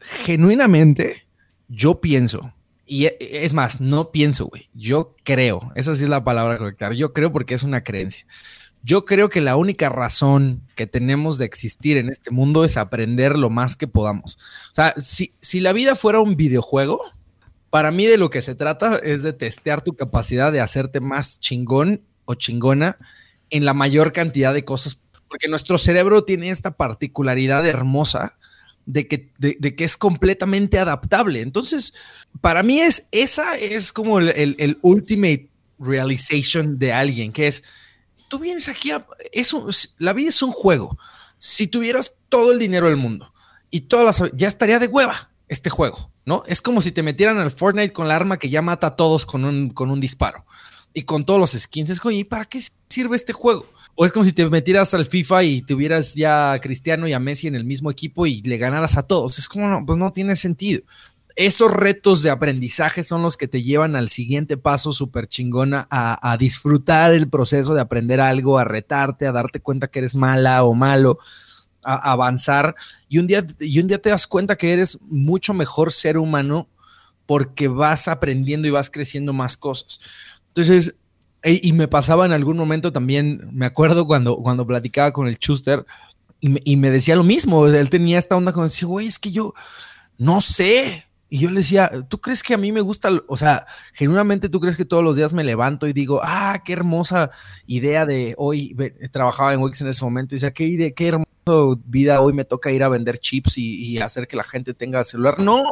genuinamente 0.00 1.26
yo 1.66 2.02
pienso, 2.02 2.52
y 2.84 3.06
e, 3.06 3.16
es 3.20 3.54
más, 3.54 3.80
no 3.80 4.10
pienso, 4.10 4.48
güey, 4.48 4.68
yo 4.74 5.16
creo, 5.24 5.72
esa 5.76 5.94
sí 5.94 6.04
es 6.04 6.10
la 6.10 6.22
palabra 6.22 6.58
correcta, 6.58 6.92
yo 6.92 7.14
creo 7.14 7.32
porque 7.32 7.54
es 7.54 7.62
una 7.62 7.82
creencia. 7.84 8.26
Yo 8.82 9.06
creo 9.06 9.30
que 9.30 9.40
la 9.40 9.56
única 9.56 9.88
razón 9.88 10.60
que 10.74 10.86
tenemos 10.86 11.38
de 11.38 11.46
existir 11.46 11.96
en 11.96 12.10
este 12.10 12.30
mundo 12.30 12.66
es 12.66 12.76
aprender 12.76 13.38
lo 13.38 13.48
más 13.48 13.76
que 13.76 13.88
podamos. 13.88 14.36
O 14.72 14.74
sea, 14.74 14.92
si, 14.98 15.34
si 15.40 15.60
la 15.60 15.72
vida 15.72 15.94
fuera 15.94 16.20
un 16.20 16.36
videojuego, 16.36 17.00
para 17.74 17.90
mí 17.90 18.06
de 18.06 18.18
lo 18.18 18.30
que 18.30 18.40
se 18.40 18.54
trata 18.54 19.00
es 19.02 19.24
de 19.24 19.32
testear 19.32 19.82
tu 19.82 19.96
capacidad 19.96 20.52
de 20.52 20.60
hacerte 20.60 21.00
más 21.00 21.40
chingón 21.40 22.04
o 22.24 22.36
chingona 22.36 22.98
en 23.50 23.64
la 23.64 23.74
mayor 23.74 24.12
cantidad 24.12 24.54
de 24.54 24.64
cosas, 24.64 25.02
porque 25.26 25.48
nuestro 25.48 25.76
cerebro 25.76 26.22
tiene 26.22 26.50
esta 26.50 26.76
particularidad 26.76 27.66
hermosa 27.66 28.38
de 28.86 29.08
que, 29.08 29.32
es 29.76 29.96
completamente 29.96 30.78
adaptable. 30.78 31.40
Entonces, 31.40 31.94
para 32.40 32.62
mí 32.62 32.78
es, 32.78 33.08
esa 33.10 33.56
es 33.56 33.92
como 33.92 34.20
el, 34.20 34.78
ultimate 34.82 35.50
realization 35.80 36.78
de 36.78 36.92
alguien, 36.92 37.32
que 37.32 37.48
es, 37.48 37.64
tú 38.28 38.38
vienes 38.38 38.68
aquí, 38.68 38.92
a, 38.92 39.04
la 39.98 40.12
vida 40.12 40.28
es 40.28 40.42
un 40.42 40.52
juego. 40.52 40.96
Si 41.38 41.66
tuvieras 41.66 42.18
todo 42.28 42.52
el 42.52 42.60
dinero 42.60 42.86
del 42.86 42.98
mundo 42.98 43.34
y 43.68 43.80
todas 43.80 44.20
las, 44.20 44.30
ya 44.32 44.46
estaría 44.46 44.78
de 44.78 44.86
hueva 44.86 45.33
este 45.54 45.70
juego. 45.70 46.10
¿no? 46.26 46.42
Es 46.46 46.62
como 46.62 46.80
si 46.80 46.92
te 46.92 47.02
metieran 47.02 47.38
al 47.38 47.50
Fortnite 47.50 47.92
con 47.92 48.08
la 48.08 48.16
arma 48.16 48.38
que 48.38 48.48
ya 48.48 48.62
mata 48.62 48.88
a 48.88 48.96
todos 48.96 49.26
con 49.26 49.44
un, 49.44 49.70
con 49.70 49.90
un 49.90 50.00
disparo 50.00 50.44
y 50.92 51.02
con 51.02 51.24
todos 51.24 51.40
los 51.40 51.52
skins. 51.52 51.90
Es 51.90 52.00
como, 52.00 52.12
¿y 52.12 52.24
para 52.24 52.44
qué 52.44 52.60
sirve 52.88 53.16
este 53.16 53.32
juego? 53.32 53.66
O 53.96 54.04
es 54.04 54.12
como 54.12 54.24
si 54.24 54.32
te 54.32 54.48
metieras 54.48 54.92
al 54.94 55.06
FIFA 55.06 55.44
y 55.44 55.62
tuvieras 55.62 56.14
ya 56.14 56.52
a 56.52 56.60
Cristiano 56.60 57.06
y 57.06 57.12
a 57.12 57.20
Messi 57.20 57.46
en 57.46 57.54
el 57.54 57.64
mismo 57.64 57.90
equipo 57.90 58.26
y 58.26 58.42
le 58.42 58.58
ganaras 58.58 58.96
a 58.96 59.04
todos. 59.04 59.38
Es 59.38 59.48
como, 59.48 59.68
no, 59.68 59.84
pues 59.86 59.98
no 59.98 60.12
tiene 60.12 60.34
sentido. 60.34 60.82
Esos 61.36 61.70
retos 61.72 62.22
de 62.22 62.30
aprendizaje 62.30 63.02
son 63.02 63.22
los 63.22 63.36
que 63.36 63.48
te 63.48 63.62
llevan 63.62 63.96
al 63.96 64.08
siguiente 64.08 64.56
paso 64.56 64.92
súper 64.92 65.26
chingona 65.26 65.86
a, 65.90 66.32
a 66.32 66.36
disfrutar 66.36 67.12
el 67.12 67.28
proceso 67.28 67.74
de 67.74 67.80
aprender 67.80 68.20
algo, 68.20 68.58
a 68.58 68.64
retarte, 68.64 69.26
a 69.26 69.32
darte 69.32 69.60
cuenta 69.60 69.88
que 69.88 69.98
eres 69.98 70.14
mala 70.14 70.62
o 70.62 70.74
malo 70.74 71.18
a 71.84 72.12
avanzar 72.12 72.74
y 73.08 73.18
un, 73.18 73.26
día, 73.26 73.44
y 73.60 73.80
un 73.80 73.86
día 73.86 73.98
te 73.98 74.10
das 74.10 74.26
cuenta 74.26 74.56
que 74.56 74.72
eres 74.72 74.98
mucho 75.02 75.54
mejor 75.54 75.92
ser 75.92 76.18
humano 76.18 76.68
porque 77.26 77.68
vas 77.68 78.08
aprendiendo 78.08 78.68
y 78.68 78.70
vas 78.70 78.90
creciendo 78.90 79.32
más 79.32 79.56
cosas. 79.56 80.00
Entonces, 80.48 80.96
y, 81.44 81.72
me 81.74 81.88
pasaba 81.88 82.24
en 82.24 82.32
algún 82.32 82.56
momento 82.56 82.92
también, 82.92 83.48
me 83.52 83.66
acuerdo 83.66 84.06
cuando, 84.06 84.36
cuando 84.38 84.66
platicaba 84.66 85.12
con 85.12 85.28
el 85.28 85.38
Chuster 85.38 85.84
y 86.40 86.76
me, 86.76 86.90
decía 86.90 87.16
lo 87.16 87.24
mismo, 87.24 87.66
él 87.66 87.90
tenía 87.90 88.18
esta 88.18 88.36
onda 88.36 88.52
con 88.52 88.64
decir, 88.64 88.86
güey, 88.86 89.06
es 89.06 89.18
que 89.18 89.30
yo 89.30 89.54
no 90.18 90.40
sé, 90.40 91.06
Y 91.30 91.38
yo 91.38 91.50
le 91.50 91.56
decía, 91.56 91.90
¿tú 92.08 92.20
crees 92.20 92.42
que 92.42 92.54
a 92.54 92.58
mí 92.58 92.70
me 92.70 92.82
gusta? 92.82 93.10
O 93.28 93.36
sea, 93.36 93.66
genuinamente 93.92 94.48
tú 94.48 94.60
crees 94.60 94.76
que 94.76 94.84
todos 94.84 95.02
los 95.02 95.16
días 95.16 95.32
me 95.32 95.42
levanto 95.42 95.88
y 95.88 95.92
digo, 95.92 96.20
ah, 96.22 96.62
qué 96.64 96.74
hermosa 96.74 97.30
idea 97.66 98.06
de 98.06 98.34
hoy. 98.38 98.76
Trabajaba 99.10 99.52
en 99.52 99.60
Wix 99.60 99.80
en 99.80 99.88
ese 99.88 100.04
momento 100.04 100.34
y 100.34 100.36
decía, 100.36 100.52
qué 100.52 100.64
idea, 100.64 100.90
qué 100.92 101.08
hermosa 101.08 101.33
vida 101.86 102.20
hoy 102.20 102.32
me 102.32 102.44
toca 102.44 102.72
ir 102.72 102.82
a 102.82 102.88
vender 102.88 103.18
chips 103.18 103.58
y, 103.58 103.98
hacer 103.98 104.26
que 104.26 104.36
la 104.36 104.44
gente 104.44 104.74
tenga 104.74 105.04
celular. 105.04 105.38
No, 105.38 105.64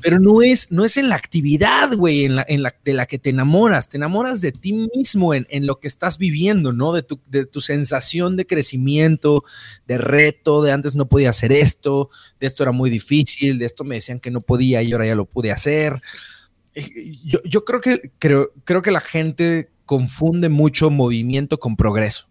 pero 0.00 0.18
no 0.18 0.42
es, 0.42 0.70
no 0.70 0.84
es 0.84 0.96
en 0.96 1.08
la 1.08 1.16
actividad, 1.16 1.94
güey, 1.96 2.24
en 2.24 2.36
la, 2.36 2.44
en 2.48 2.62
la, 2.62 2.74
de 2.84 2.92
la 2.92 3.06
que 3.06 3.18
te 3.18 3.30
enamoras. 3.30 3.88
Te 3.88 3.96
enamoras 3.96 4.40
de 4.40 4.52
ti 4.52 4.88
mismo 4.94 5.34
en, 5.34 5.46
en 5.50 5.66
lo 5.66 5.80
que 5.80 5.88
estás 5.88 6.18
viviendo, 6.18 6.72
¿no? 6.72 6.92
De 6.92 7.02
tu, 7.02 7.20
de 7.26 7.46
tu 7.46 7.60
sensación 7.60 8.36
de 8.36 8.46
crecimiento, 8.46 9.44
de 9.86 9.98
reto, 9.98 10.62
de 10.62 10.72
antes 10.72 10.94
no 10.94 11.08
podía 11.08 11.30
hacer 11.30 11.52
esto, 11.52 12.10
de 12.38 12.46
esto 12.46 12.62
era 12.62 12.72
muy 12.72 12.90
difícil, 12.90 13.58
de 13.58 13.66
esto 13.66 13.84
me 13.84 13.96
decían 13.96 14.20
que 14.20 14.30
no 14.30 14.40
podía 14.40 14.82
y 14.82 14.92
ahora 14.92 15.06
ya 15.06 15.14
lo 15.14 15.24
pude 15.24 15.52
hacer. 15.52 16.00
Eh, 16.74 16.84
yo, 17.24 17.40
yo 17.44 17.64
creo 17.64 17.80
que 17.80 18.12
creo, 18.18 18.52
creo 18.64 18.82
que 18.82 18.90
la 18.90 19.00
gente 19.00 19.70
confunde 19.84 20.48
mucho 20.48 20.90
movimiento 20.90 21.58
con 21.58 21.76
progreso. 21.76 22.29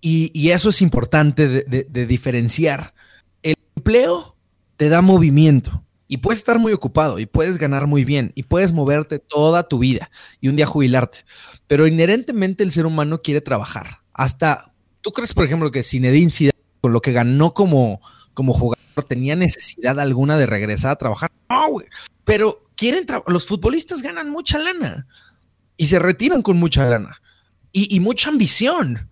Y, 0.00 0.50
eso 0.50 0.68
es 0.68 0.80
importante 0.80 1.48
de, 1.48 2.06
diferenciar. 2.06 2.94
El 3.42 3.54
empleo 3.76 4.36
te 4.76 4.88
da 4.88 5.02
movimiento 5.02 5.84
y 6.06 6.18
puedes 6.18 6.38
estar 6.38 6.58
muy 6.58 6.72
ocupado 6.72 7.18
y 7.18 7.26
puedes 7.26 7.58
ganar 7.58 7.86
muy 7.86 8.04
bien 8.04 8.32
y 8.34 8.44
puedes 8.44 8.72
moverte 8.72 9.18
toda 9.18 9.68
tu 9.68 9.80
vida 9.80 10.10
y 10.40 10.48
un 10.48 10.56
día 10.56 10.66
jubilarte. 10.66 11.20
Pero 11.66 11.86
inherentemente 11.86 12.62
el 12.62 12.70
ser 12.70 12.86
humano 12.86 13.22
quiere 13.22 13.40
trabajar. 13.40 14.02
Hasta, 14.12 14.72
¿tú 15.00 15.10
crees, 15.12 15.34
por 15.34 15.44
ejemplo, 15.44 15.70
que 15.70 15.82
Zinedine 15.82 16.30
Zidane, 16.30 16.58
con 16.80 16.92
lo 16.92 17.00
que 17.00 17.12
ganó 17.12 17.52
como, 17.52 18.00
como 18.34 18.54
jugador, 18.54 18.78
tenía 19.08 19.36
necesidad 19.36 19.98
alguna 19.98 20.38
de 20.38 20.46
regresar 20.46 20.92
a 20.92 20.96
trabajar? 20.96 21.32
No. 21.50 21.78
Pero 22.24 22.70
quieren, 22.76 23.04
los 23.26 23.46
futbolistas 23.46 24.02
ganan 24.02 24.30
mucha 24.30 24.58
lana 24.58 25.08
y 25.76 25.88
se 25.88 25.98
retiran 25.98 26.42
con 26.42 26.58
mucha 26.58 26.86
lana 26.86 27.20
y 27.72 28.00
mucha 28.00 28.30
ambición. 28.30 29.08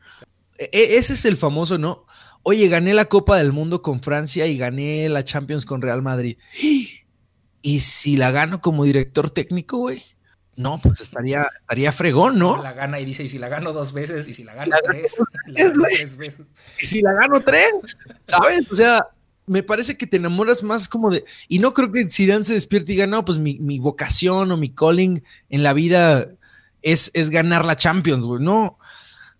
E, 0.58 0.70
e, 0.72 0.96
ese 0.96 1.14
es 1.14 1.24
el 1.24 1.36
famoso, 1.36 1.78
¿no? 1.78 2.06
Oye, 2.42 2.68
gané 2.68 2.94
la 2.94 3.06
Copa 3.06 3.38
del 3.38 3.52
Mundo 3.52 3.82
con 3.82 4.00
Francia 4.00 4.46
y 4.46 4.56
gané 4.56 5.08
la 5.08 5.24
Champions 5.24 5.64
con 5.64 5.82
Real 5.82 6.02
Madrid. 6.02 6.38
¿Y 7.62 7.80
si 7.80 8.16
la 8.16 8.30
gano 8.30 8.60
como 8.60 8.84
director 8.84 9.30
técnico, 9.30 9.78
güey? 9.78 10.02
No, 10.56 10.80
pues 10.80 11.02
estaría, 11.02 11.48
estaría 11.58 11.92
fregón, 11.92 12.38
¿no? 12.38 12.62
La 12.62 12.72
gana 12.72 12.98
y 12.98 13.04
dice, 13.04 13.24
y 13.24 13.28
si 13.28 13.38
la 13.38 13.48
gano 13.48 13.74
dos 13.74 13.92
veces, 13.92 14.26
y 14.26 14.32
si 14.32 14.42
la 14.42 14.54
gano 14.54 14.74
tres, 14.82 15.16
tres 15.54 16.16
veces. 16.16 16.46
Y 16.80 16.86
si 16.86 17.02
la 17.02 17.12
gano 17.12 17.40
tres, 17.40 17.98
¿sabes? 18.24 18.70
O 18.72 18.76
sea, 18.76 19.06
me 19.44 19.62
parece 19.62 19.98
que 19.98 20.06
te 20.06 20.16
enamoras 20.16 20.62
más 20.62 20.88
como 20.88 21.10
de. 21.10 21.24
Y 21.48 21.58
no 21.58 21.74
creo 21.74 21.92
que 21.92 22.08
Dan 22.26 22.44
se 22.44 22.54
despierte 22.54 22.92
y 22.92 22.94
diga, 22.94 23.06
no, 23.06 23.24
pues 23.24 23.38
mi, 23.38 23.58
mi 23.58 23.78
vocación 23.78 24.50
o 24.50 24.56
mi 24.56 24.74
calling 24.74 25.22
en 25.50 25.62
la 25.62 25.74
vida 25.74 26.26
es, 26.80 27.10
es 27.12 27.28
ganar 27.28 27.66
la 27.66 27.76
Champions, 27.76 28.24
güey. 28.24 28.42
No, 28.42 28.78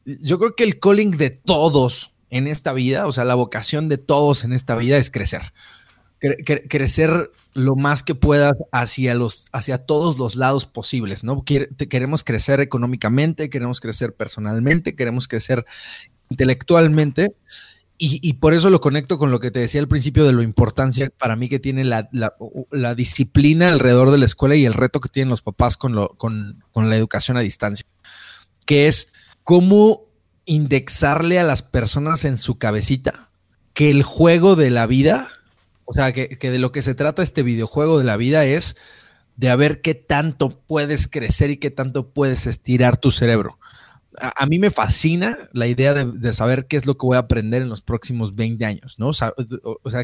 yo 0.07 0.39
creo 0.39 0.55
que 0.55 0.65
el 0.65 0.79
calling 0.79 1.11
de 1.13 1.31
todos 1.31 2.15
en 2.31 2.47
esta 2.47 2.73
vida, 2.73 3.07
o 3.07 3.13
sea, 3.13 3.25
la 3.25 3.35
vocación 3.35 3.89
de 3.89 3.99
todos 3.99 4.45
en 4.45 4.53
esta 4.53 4.77
vida 4.77 4.99
es 4.99 5.11
crecer. 5.11 5.53
crecer 6.69 7.31
lo 7.53 7.77
más 7.77 8.03
que 8.03 8.15
puedas 8.15 8.55
hacia, 8.73 9.15
los, 9.15 9.49
hacia 9.53 9.79
todos 9.79 10.19
los 10.19 10.37
lados 10.37 10.67
posibles, 10.67 11.25
¿no? 11.25 11.45
queremos 11.45 12.25
crecer 12.25 12.61
económicamente, 12.61 13.51
queremos 13.51 13.81
crecer 13.81 14.15
personalmente, 14.15 14.95
queremos 14.95 15.29
crecer 15.29 15.67
intelectualmente. 16.31 17.35
Y, 17.99 18.35
por 18.35 18.53
eso 18.53 18.69
lo 18.69 18.83
conecto 18.83 19.17
con 19.17 19.31
lo 19.31 19.41
que 19.41 19.51
te 19.51 19.59
decía 19.59 19.81
al 19.81 19.89
principio 19.89 20.27
de 20.27 20.33
lo 20.33 20.43
importancia 20.43 21.09
para 21.17 21.35
mí 21.35 21.49
que 21.49 21.59
tiene 21.59 21.83
la, 21.83 22.11
disciplina 22.95 23.71
alrededor 23.71 24.11
de 24.11 24.19
la 24.19 24.27
escuela 24.27 24.55
y 24.55 24.67
el 24.67 24.75
reto 24.75 25.01
que 25.01 25.09
tienen 25.09 25.31
los 25.31 25.41
papás 25.41 25.79
con, 25.79 25.95
lo, 25.95 26.11
con, 26.11 26.63
con 26.73 26.91
la 26.91 26.97
educación 26.97 27.39
a 27.39 27.41
distancia, 27.41 27.87
que 28.67 28.87
es 28.87 29.15
cómo 29.47 30.09
indexarle 30.45 31.39
a 31.39 31.45
las 31.45 31.63
personas 31.63 32.25
en 32.25 32.37
su 32.37 32.59
cabecita 32.59 33.31
que 33.75 33.93
el 33.93 34.03
juego 34.03 34.57
de 34.57 34.71
la 34.71 34.89
vida, 34.89 35.29
o 35.85 35.95
sea, 35.95 36.13
que, 36.13 36.37
de 36.37 36.59
lo 36.59 36.73
que 36.73 36.83
se 36.83 36.97
trata 36.97 37.23
este 37.23 37.45
videojuego 37.45 37.97
de 37.97 38.05
la 38.05 38.17
vida 38.17 38.45
es 38.45 38.77
de 39.37 39.49
a 39.49 39.55
ver 39.55 39.83
qué 39.83 39.95
tanto 39.95 40.61
puedes 40.67 41.07
crecer 41.07 41.51
y 41.51 41.59
qué 41.59 41.71
tanto 41.71 42.11
puedes 42.11 42.49
estirar 42.49 42.97
tu 42.97 43.13
cerebro. 43.13 43.61
A, 44.19 44.47
mí 44.47 44.59
me 44.59 44.73
fascina 44.73 45.39
la 45.53 45.69
idea 45.69 45.95
de, 45.95 46.33
saber 46.33 46.67
qué 46.67 46.77
es 46.77 46.85
lo 46.87 46.99
que 46.99 47.07
voy 47.07 47.17
a 47.17 47.21
aprender 47.21 47.63
en 47.63 47.69
los 47.69 47.83
próximos 47.83 48.35
20 48.35 48.65
años, 48.65 48.99
¿no? 48.99 49.11
O 49.11 49.13
sea, 49.13 49.33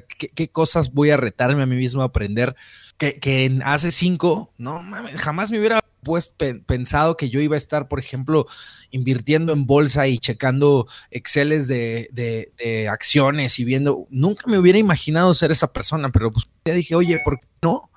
qué, 0.03 0.49
cosas 0.51 0.93
voy 0.93 1.11
a 1.11 1.17
retarme 1.17 1.65
a 1.65 1.67
mí 1.67 1.75
mismo 1.75 2.03
a 2.03 2.07
aprender 2.07 2.55
que, 2.97 3.19
que 3.19 3.59
hace 3.65 3.91
cinco, 3.91 4.53
no 4.57 4.81
jamás 5.17 5.51
me 5.51 5.59
hubiera 5.59 5.83
pues 6.03 6.35
pensado 6.67 7.17
que 7.17 7.31
yo 7.31 7.41
iba 7.41 7.55
a 7.55 7.59
estar, 7.59 7.89
por 7.89 7.99
ejemplo, 7.99 8.47
invirtiendo 8.91 9.53
en 9.53 9.67
bolsa 9.67 10.09
y 10.09 10.19
checando 10.19 10.87
Exceles 11.11 11.69
de, 11.69 12.09
de, 12.13 12.89
acciones 12.89 13.59
y 13.59 13.65
viendo, 13.65 14.07
nunca 14.11 14.47
me 14.47 14.59
hubiera 14.59 14.79
imaginado 14.79 15.33
ser 15.35 15.53
esa 15.53 15.73
persona, 15.73 16.11
pero 16.11 16.31
pues 16.31 16.47
ya 16.65 16.75
dije, 16.75 16.95
oye, 16.95 17.21
¿por 17.25 17.39
qué 17.39 17.47
no? 17.63 17.91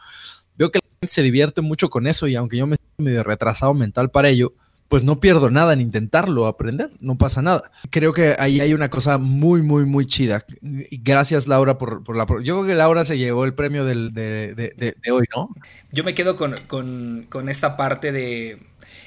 Veo 0.55 0.71
que 0.71 0.79
la 0.79 0.89
gente 0.89 1.07
se 1.13 1.21
divierte 1.21 1.61
mucho 1.61 1.89
con 1.89 2.07
eso 2.07 2.27
y 2.27 2.35
aunque 2.35 2.57
yo 2.57 2.67
me 2.67 2.77
medio 2.97 3.23
retrasado 3.23 3.73
mental 3.73 4.09
para 4.11 4.29
ello, 4.29 4.53
pues 4.87 5.03
no 5.03 5.19
pierdo 5.19 5.49
nada 5.49 5.73
en 5.73 5.81
intentarlo, 5.81 6.45
aprender, 6.45 6.91
no 6.99 7.17
pasa 7.17 7.41
nada. 7.41 7.71
Creo 7.89 8.13
que 8.13 8.35
ahí 8.37 8.59
hay 8.61 8.73
una 8.73 8.89
cosa 8.89 9.17
muy, 9.17 9.61
muy, 9.61 9.85
muy 9.85 10.05
chida. 10.05 10.39
Gracias, 10.61 11.47
Laura, 11.47 11.77
por, 11.77 12.03
por 12.03 12.15
la... 12.15 12.25
Yo 12.43 12.55
creo 12.55 12.65
que 12.65 12.75
Laura 12.75 13.03
se 13.03 13.17
llevó 13.17 13.45
el 13.45 13.53
premio 13.53 13.85
del, 13.85 14.13
de, 14.13 14.95
hoy, 15.11 15.25
¿no? 15.35 15.49
Yo 15.91 16.03
me 16.03 16.13
quedo 16.13 16.35
con, 16.35 16.55
con, 16.67 17.49
esta 17.49 17.77
parte 17.77 18.11
de... 18.11 18.59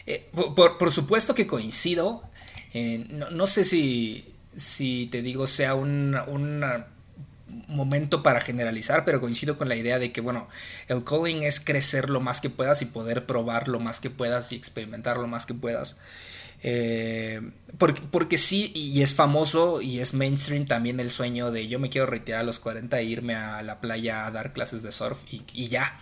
Eh, 0.07 0.29
por, 0.55 0.79
por, 0.79 0.91
supuesto 0.91 1.35
que 1.35 1.47
coincido. 1.47 2.23
no, 3.11 3.31
no, 3.31 3.47
sé 3.47 3.65
si, 3.65 4.25
si 4.57 5.07
te 5.07 5.23
digo 5.23 5.47
sea 5.47 5.75
un, 5.75 6.17
una 6.27 6.87
momento 7.69 8.23
para 8.23 8.41
generalizar, 8.41 9.05
pero 9.05 9.21
coincido 9.21 9.57
con 9.57 9.69
la 9.69 9.77
idea 9.77 9.99
de 9.99 10.13
que, 10.13 10.21
bueno, 10.21 10.49
el 10.89 11.05
calling 11.05 11.43
es 11.43 11.61
crecer 11.61 12.11
lo 12.11 12.21
más 12.21 12.41
que 12.41 12.51
puedas 12.51 12.83
y 12.83 12.87
poder 12.87 13.27
probar 13.27 13.69
lo 13.69 13.79
más 13.79 14.01
que 14.01 14.11
puedas 14.11 14.53
y 14.53 14.57
experimentar 14.57 15.17
lo 15.17 15.29
más 15.29 15.47
que 15.47 15.55
puedas. 15.55 15.99
Eh, 16.63 17.41
porque, 17.79 18.03
porque, 18.11 18.37
sí, 18.37 18.73
y 18.75 19.03
es 19.03 19.15
famoso 19.15 19.81
y 19.81 20.01
es 20.01 20.15
mainstream 20.15 20.67
también 20.67 20.99
el 20.99 21.11
sueño 21.11 21.53
de 21.53 21.69
yo 21.69 21.79
me 21.79 21.89
quiero 21.89 22.07
retirar 22.07 22.41
a 22.41 22.45
los 22.45 22.59
40 22.59 22.99
e 22.99 23.05
irme 23.05 23.37
a 23.37 23.63
la 23.63 23.81
playa 23.81 24.27
a 24.27 24.31
dar 24.33 24.53
clases 24.53 24.83
de 24.83 24.91
surf 24.91 25.23
y, 25.31 25.69
ya, 25.69 25.97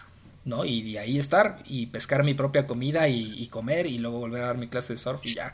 ¿no? 0.46 0.64
Y 0.64 0.92
de 0.92 0.98
ahí 1.00 1.18
estar 1.18 1.62
y 1.66 1.86
pescar 1.86 2.24
mi 2.24 2.32
propia 2.32 2.66
comida 2.66 3.06
y, 3.08 3.46
comer 3.48 3.86
y 3.86 3.98
luego 3.98 4.18
volver 4.18 4.44
a 4.44 4.46
dar 4.46 4.56
mi 4.56 4.68
clase 4.68 4.94
de 4.94 4.98
surf 4.98 5.26
y 5.26 5.34
ya. 5.34 5.52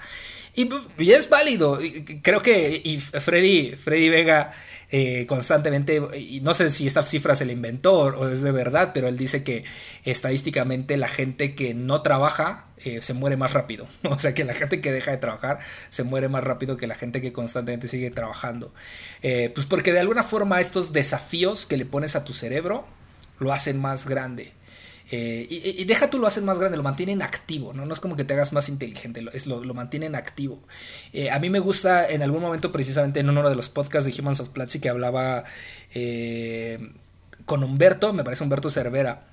Y, 0.54 0.68
es 1.10 1.28
válido, 1.28 1.80
creo 2.22 2.40
que 2.40 2.80
y 2.84 3.00
Freddy 3.00 4.08
Vega 4.08 4.54
eh, 4.94 5.24
constantemente, 5.26 6.02
y 6.18 6.42
no 6.42 6.52
sé 6.52 6.70
si 6.70 6.86
esta 6.86 7.02
cifra 7.02 7.34
se 7.34 7.46
la 7.46 7.52
inventó 7.52 7.94
o 7.94 8.28
es 8.28 8.42
de 8.42 8.52
verdad, 8.52 8.90
pero 8.92 9.08
él 9.08 9.16
dice 9.16 9.42
que 9.42 9.64
estadísticamente 10.04 10.98
la 10.98 11.08
gente 11.08 11.54
que 11.54 11.72
no 11.72 12.02
trabaja 12.02 12.66
eh, 12.84 13.00
se 13.00 13.14
muere 13.14 13.38
más 13.38 13.54
rápido. 13.54 13.88
O 14.02 14.18
sea 14.18 14.34
que 14.34 14.44
la 14.44 14.52
gente 14.52 14.82
que 14.82 14.92
deja 14.92 15.10
de 15.10 15.16
trabajar 15.16 15.60
se 15.88 16.02
muere 16.02 16.28
más 16.28 16.44
rápido 16.44 16.76
que 16.76 16.86
la 16.86 16.94
gente 16.94 17.22
que 17.22 17.32
constantemente 17.32 17.88
sigue 17.88 18.10
trabajando. 18.10 18.74
Eh, 19.22 19.50
pues 19.54 19.66
porque 19.66 19.94
de 19.94 20.00
alguna 20.00 20.22
forma 20.22 20.60
estos 20.60 20.92
desafíos 20.92 21.64
que 21.64 21.78
le 21.78 21.86
pones 21.86 22.14
a 22.14 22.24
tu 22.24 22.34
cerebro 22.34 22.86
lo 23.38 23.50
hacen 23.50 23.80
más 23.80 24.06
grande. 24.06 24.52
Eh, 25.14 25.46
y, 25.50 25.84
deja 25.84 26.08
tú 26.08 26.18
lo 26.18 26.26
hacen 26.26 26.46
más 26.46 26.58
grande, 26.58 26.78
lo 26.78 26.82
mantienen 26.82 27.20
activo, 27.20 27.74
¿no? 27.74 27.84
No 27.84 27.92
es 27.92 28.00
como 28.00 28.16
que 28.16 28.24
te 28.24 28.32
hagas 28.32 28.54
más 28.54 28.70
inteligente, 28.70 29.20
lo, 29.20 29.30
es, 29.30 29.46
lo, 29.46 29.74
mantienen 29.74 30.14
activo. 30.14 30.58
Eh, 31.12 31.30
a 31.30 31.38
mí 31.38 31.50
me 31.50 31.58
gusta 31.58 32.08
en 32.08 32.22
algún 32.22 32.40
momento, 32.40 32.72
precisamente 32.72 33.20
en 33.20 33.28
uno 33.28 33.46
de 33.50 33.54
los 33.54 33.68
podcasts 33.68 34.10
de 34.10 34.18
Humans 34.18 34.40
of 34.40 34.48
Platzi, 34.48 34.80
que 34.80 34.88
hablaba 34.88 35.44
eh, 35.92 36.78
con 37.44 37.62
Humberto, 37.62 38.14
me 38.14 38.24
parece 38.24 38.42
Humberto 38.42 38.70
Cervera, 38.70 39.26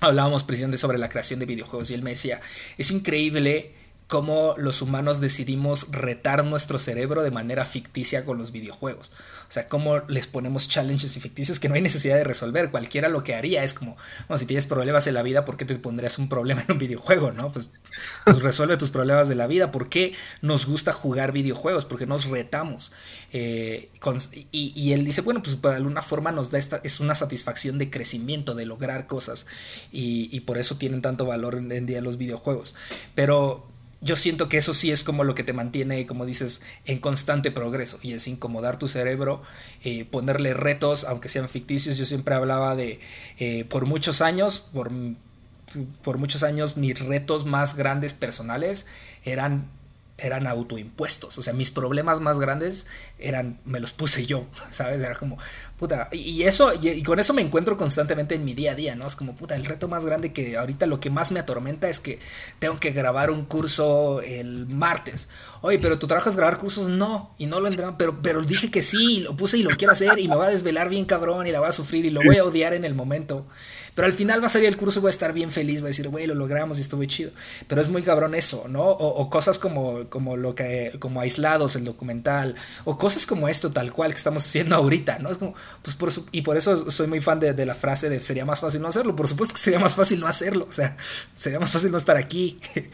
hablábamos 0.00 0.44
precisamente 0.44 0.76
sobre 0.76 0.98
la 0.98 1.08
creación 1.08 1.40
de 1.40 1.46
videojuegos 1.46 1.90
y 1.90 1.94
él 1.94 2.02
me 2.02 2.10
decía, 2.10 2.42
es 2.76 2.90
increíble 2.90 3.72
cómo 4.06 4.54
los 4.58 4.82
humanos 4.82 5.20
decidimos 5.20 5.90
retar 5.90 6.44
nuestro 6.44 6.78
cerebro 6.78 7.22
de 7.22 7.30
manera 7.30 7.64
ficticia 7.64 8.24
con 8.24 8.38
los 8.38 8.52
videojuegos. 8.52 9.10
O 9.48 9.52
sea, 9.54 9.68
cómo 9.68 10.00
les 10.08 10.26
ponemos 10.26 10.68
challenges 10.68 11.16
y 11.16 11.20
ficticios 11.20 11.60
que 11.60 11.68
no 11.68 11.74
hay 11.74 11.80
necesidad 11.80 12.16
de 12.16 12.24
resolver. 12.24 12.70
Cualquiera 12.70 13.08
lo 13.08 13.22
que 13.22 13.34
haría 13.34 13.64
es 13.64 13.72
como, 13.72 13.96
bueno, 14.28 14.38
si 14.38 14.46
tienes 14.46 14.66
problemas 14.66 15.06
en 15.06 15.14
la 15.14 15.22
vida, 15.22 15.44
¿por 15.44 15.56
qué 15.56 15.64
te 15.64 15.74
pondrías 15.76 16.18
un 16.18 16.28
problema 16.28 16.62
en 16.62 16.72
un 16.72 16.78
videojuego? 16.78 17.32
¿No? 17.32 17.52
Pues, 17.52 17.68
pues 18.24 18.42
resuelve 18.42 18.76
tus 18.76 18.90
problemas 18.90 19.28
de 19.28 19.36
la 19.36 19.46
vida. 19.46 19.70
¿Por 19.70 19.88
qué 19.88 20.14
nos 20.42 20.66
gusta 20.66 20.92
jugar 20.92 21.32
videojuegos? 21.32 21.84
Porque 21.84 22.06
nos 22.06 22.26
retamos. 22.26 22.92
Eh, 23.32 23.90
y, 24.52 24.92
él 24.92 25.04
dice, 25.04 25.22
bueno, 25.22 25.42
pues 25.42 25.60
de 25.60 25.68
alguna 25.74 26.02
forma 26.02 26.30
nos 26.30 26.50
da 26.50 26.58
esta, 26.58 26.80
es 26.84 27.00
una 27.00 27.14
satisfacción 27.14 27.78
de 27.78 27.90
crecimiento, 27.90 28.54
de 28.54 28.66
lograr 28.66 29.06
cosas. 29.06 29.46
Y, 29.92 30.40
por 30.40 30.58
eso 30.58 30.76
tienen 30.76 31.00
tanto 31.00 31.24
valor 31.24 31.54
en, 31.54 31.72
en 31.72 31.86
día 31.86 32.02
los 32.02 32.18
videojuegos. 32.18 32.74
Pero 33.14 33.66
yo 34.04 34.16
siento 34.16 34.50
que 34.50 34.58
eso 34.58 34.74
sí 34.74 34.92
es 34.92 35.02
como 35.02 35.24
lo 35.24 35.34
que 35.34 35.44
te 35.44 35.54
mantiene, 35.54 36.04
como 36.04 36.26
dices, 36.26 36.60
en 36.84 36.98
constante 36.98 37.50
progreso 37.50 37.98
y 38.02 38.12
es 38.12 38.28
incomodar 38.28 38.78
tu 38.78 38.86
cerebro, 38.86 39.42
eh, 39.82 40.04
ponerle 40.04 40.52
retos, 40.52 41.04
aunque 41.04 41.30
sean 41.30 41.48
ficticios. 41.48 41.96
Yo 41.96 42.04
siempre 42.04 42.34
hablaba 42.34 42.76
de, 42.76 43.00
eh, 43.38 43.64
por 43.64 43.86
muchos 43.86 44.20
años, 44.20 44.68
por, 44.74 44.92
por 46.02 46.18
muchos 46.18 46.42
años 46.42 46.76
mis 46.76 47.00
retos 47.00 47.46
más 47.46 47.76
grandes 47.76 48.12
personales 48.12 48.86
eran 49.24 49.64
eran 50.16 50.46
autoimpuestos. 50.46 51.38
O 51.38 51.42
sea, 51.42 51.52
mis 51.52 51.70
problemas 51.70 52.20
más 52.20 52.38
grandes 52.38 52.86
eran, 53.18 53.58
me 53.64 53.80
los 53.80 53.92
puse 53.92 54.26
yo, 54.26 54.46
¿sabes? 54.70 55.02
Era 55.02 55.14
como, 55.16 55.38
puta, 55.78 56.08
y, 56.12 56.42
eso, 56.44 56.72
y, 56.80 57.02
con 57.02 57.18
eso 57.18 57.34
me 57.34 57.42
encuentro 57.42 57.76
constantemente 57.76 58.34
en 58.36 58.44
mi 58.44 58.54
día 58.54 58.72
a 58.72 58.74
día, 58.74 58.94
¿no? 58.94 59.06
Es 59.06 59.16
como, 59.16 59.34
puta, 59.34 59.56
el 59.56 59.64
reto 59.64 59.88
más 59.88 60.06
grande 60.06 60.32
que 60.32 60.56
ahorita 60.56 60.86
lo 60.86 61.00
que 61.00 61.10
más 61.10 61.32
me 61.32 61.40
atormenta 61.40 61.88
es 61.88 62.00
que 62.00 62.20
tengo 62.58 62.78
que 62.78 62.92
grabar 62.92 63.30
un 63.30 63.44
curso 63.44 64.20
el 64.22 64.66
martes. 64.66 65.28
Oye, 65.62 65.78
pero 65.78 65.98
tu 65.98 66.06
trabajo 66.06 66.28
es 66.28 66.36
grabar 66.36 66.58
cursos, 66.58 66.88
no, 66.88 67.34
y 67.38 67.46
no 67.46 67.58
lo 67.58 67.68
entraron, 67.68 67.96
pero, 67.96 68.20
pero 68.22 68.42
dije 68.42 68.70
que 68.70 68.82
sí, 68.82 69.20
lo 69.20 69.36
puse 69.36 69.58
y 69.58 69.62
lo 69.62 69.70
quiero 69.70 69.92
hacer 69.92 70.18
y 70.18 70.28
me 70.28 70.36
va 70.36 70.46
a 70.46 70.50
desvelar 70.50 70.88
bien 70.88 71.06
cabrón 71.06 71.46
y 71.46 71.52
la 71.52 71.60
voy 71.60 71.68
a 71.68 71.72
sufrir 71.72 72.04
y 72.04 72.10
lo 72.10 72.20
voy 72.24 72.36
a 72.36 72.44
odiar 72.44 72.74
en 72.74 72.84
el 72.84 72.94
momento. 72.94 73.46
Pero 73.94 74.06
al 74.06 74.12
final 74.12 74.42
va 74.42 74.46
a 74.46 74.48
salir 74.48 74.68
el 74.68 74.76
curso 74.76 74.98
y 74.98 75.02
voy 75.02 75.08
a 75.08 75.10
estar 75.10 75.32
bien 75.32 75.52
feliz, 75.52 75.80
voy 75.80 75.88
a 75.88 75.90
decir, 75.90 76.08
güey, 76.08 76.26
lo 76.26 76.34
logramos 76.34 76.78
y 76.78 76.80
estuvo 76.80 77.04
chido. 77.04 77.30
Pero 77.68 77.80
es 77.80 77.88
muy 77.88 78.02
cabrón 78.02 78.34
eso, 78.34 78.66
¿no? 78.68 78.82
O, 78.84 79.30
cosas 79.30 79.58
como, 79.58 80.08
como 80.08 80.36
lo 80.36 80.54
que, 80.54 80.96
como 80.98 81.20
aislados, 81.20 81.76
el 81.76 81.84
documental, 81.84 82.56
o 82.84 82.98
cosas 82.98 83.26
como 83.26 83.48
esto, 83.48 83.70
tal 83.70 83.92
cual, 83.92 84.12
que 84.12 84.18
estamos 84.18 84.44
haciendo 84.44 84.76
ahorita, 84.76 85.18
¿no? 85.20 85.30
Es 85.30 85.38
como, 85.38 85.54
pues 85.82 85.96
por 85.96 86.12
y 86.32 86.42
por 86.42 86.56
eso 86.56 86.90
soy 86.90 87.06
muy 87.06 87.20
fan 87.20 87.40
de, 87.40 87.64
la 87.64 87.74
frase 87.74 88.08
de 88.08 88.20
sería 88.20 88.44
más 88.44 88.60
fácil 88.60 88.82
no 88.82 88.88
hacerlo. 88.88 89.16
Por 89.16 89.28
supuesto 89.28 89.54
que 89.54 89.60
sería 89.60 89.78
más 89.78 89.94
fácil 89.94 90.20
no 90.20 90.26
hacerlo, 90.26 90.66
o 90.68 90.72
sea, 90.72 90.96
sería 91.34 91.60
más 91.60 91.70
fácil 91.70 91.90
no 91.90 91.98
estar 91.98 92.16
aquí. 92.16 92.58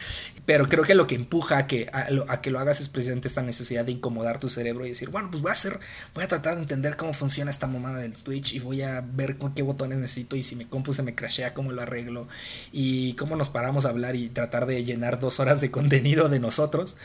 Pero 0.47 0.67
creo 0.67 0.83
que 0.83 0.95
lo 0.95 1.07
que 1.07 1.15
empuja 1.15 1.59
a 1.59 1.67
que, 1.67 1.89
a, 1.93 2.41
que 2.41 2.51
lo 2.51 2.59
hagas 2.59 2.81
es 2.81 2.89
precisamente 2.89 3.29
esta 3.29 3.43
necesidad 3.43 3.85
de 3.85 3.93
incomodar 3.93 4.41
tu 4.41 4.49
cerebro 4.49 4.85
y 4.85 4.89
decir, 4.89 5.09
bueno, 5.09 5.31
pues 5.31 5.43
voy 5.43 5.51
a 5.51 5.53
hacer, 5.53 5.79
voy 6.13 6.25
a 6.25 6.29
tratar 6.29 6.57
de 6.57 6.63
entender 6.63 6.97
cómo 6.97 7.13
funciona 7.13 7.53
esta 7.53 7.69
mamada 7.69 7.99
del 7.99 8.15
Twitch 8.15 8.55
y 8.55 8.59
voy 8.59 8.83
a 8.83 9.01
ver 9.01 9.39
con 9.39 9.55
qué 9.55 9.63
botones 9.63 9.99
necesito 9.99 10.35
y 10.35 10.43
si 10.43 10.57
me 10.57 10.67
se 10.93 11.03
me 11.03 11.15
crashea, 11.15 11.55
cómo 11.55 11.73
lo 11.73 11.83
arreglo 11.83 12.29
y 12.73 13.15
cómo 13.15 13.37
nos 13.37 13.49
paramos 13.49 13.85
a 13.85 13.91
hablar 13.91 14.17
y 14.17 14.29
tratar 14.29 14.67
de 14.67 14.85
llenar 14.85 15.21
dos 15.21 15.41
horas 15.41 15.61
de 15.61 15.71
contenido 15.73 16.29
de 16.29 16.41
nosotros. 16.41 16.97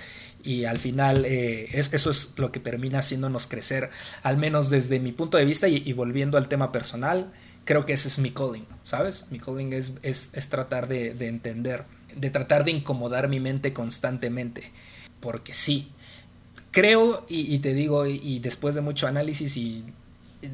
Y 0.43 0.65
al 0.65 0.77
final 0.77 1.25
eh, 1.25 1.67
eso 1.73 2.11
es 2.11 2.33
lo 2.37 2.51
que 2.51 2.59
termina 2.59 2.99
haciéndonos 2.99 3.47
crecer, 3.47 3.89
al 4.21 4.37
menos 4.37 4.69
desde 4.69 4.99
mi 4.99 5.11
punto 5.11 5.37
de 5.37 5.45
vista 5.45 5.67
y, 5.67 5.91
volviendo 5.93 6.37
al 6.37 6.47
tema 6.47 6.71
personal, 6.71 7.31
creo 7.63 7.85
que 7.85 7.93
ese 7.93 8.09
es 8.09 8.19
mi 8.19 8.29
calling, 8.29 8.67
¿sabes? 8.83 9.25
Mi 9.31 9.39
calling 9.39 9.73
es, 9.73 9.93
es, 10.03 10.49
tratar 10.49 10.87
de, 10.87 11.15
de 11.15 11.27
entender 11.29 11.83
de 12.15 12.29
tratar 12.29 12.63
de 12.63 12.71
incomodar 12.71 13.27
mi 13.27 13.39
mente 13.39 13.73
constantemente. 13.73 14.71
Porque 15.19 15.53
sí, 15.53 15.91
creo 16.71 17.25
y, 17.29 17.59
te 17.59 17.73
digo, 17.73 18.05
y, 18.05 18.39
después 18.39 18.75
de 18.75 18.81
mucho 18.81 19.07
análisis 19.07 19.57
y 19.57 19.83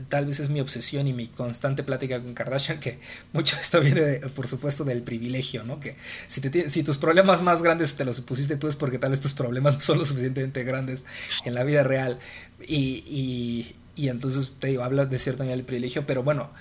tal 0.09 0.25
vez 0.25 0.39
es 0.39 0.49
mi 0.49 0.59
obsesión 0.59 1.07
y 1.07 1.13
mi 1.13 1.27
constante 1.27 1.83
plática 1.83 2.21
con 2.21 2.33
Kardashian, 2.33 2.79
que 2.79 2.99
mucho 3.33 3.55
de 3.55 3.61
esto 3.61 3.81
viene, 3.81 4.19
por 4.35 4.47
supuesto, 4.47 4.83
del 4.83 5.03
privilegio, 5.03 5.63
¿no? 5.63 5.79
Que 5.79 5.97
si, 6.27 6.41
te, 6.41 6.69
si 6.69 6.83
tus 6.83 6.97
problemas 6.97 7.41
más 7.41 7.61
grandes 7.61 7.95
te 7.95 8.05
los 8.05 8.17
supusiste 8.17 8.57
tú 8.57 8.67
es 8.67 8.75
porque 8.75 8.99
tal 8.99 9.11
vez 9.11 9.21
tus 9.21 9.33
problemas 9.33 9.73
no 9.75 9.79
son 9.79 9.99
lo 9.99 10.05
suficientemente 10.05 10.63
grandes 10.63 11.05
en 11.45 11.53
la 11.53 11.63
vida 11.63 11.83
real. 11.83 12.19
Y, 12.67 13.03
y, 13.07 13.75
y 13.95 14.09
entonces 14.09 14.53
te 14.59 14.67
digo, 14.67 14.83
hablas 14.83 15.09
de 15.09 15.19
cierto 15.19 15.43
nivel 15.43 15.59
de 15.59 15.65
privilegio, 15.65 16.05
pero 16.05 16.23
bueno, 16.23 16.51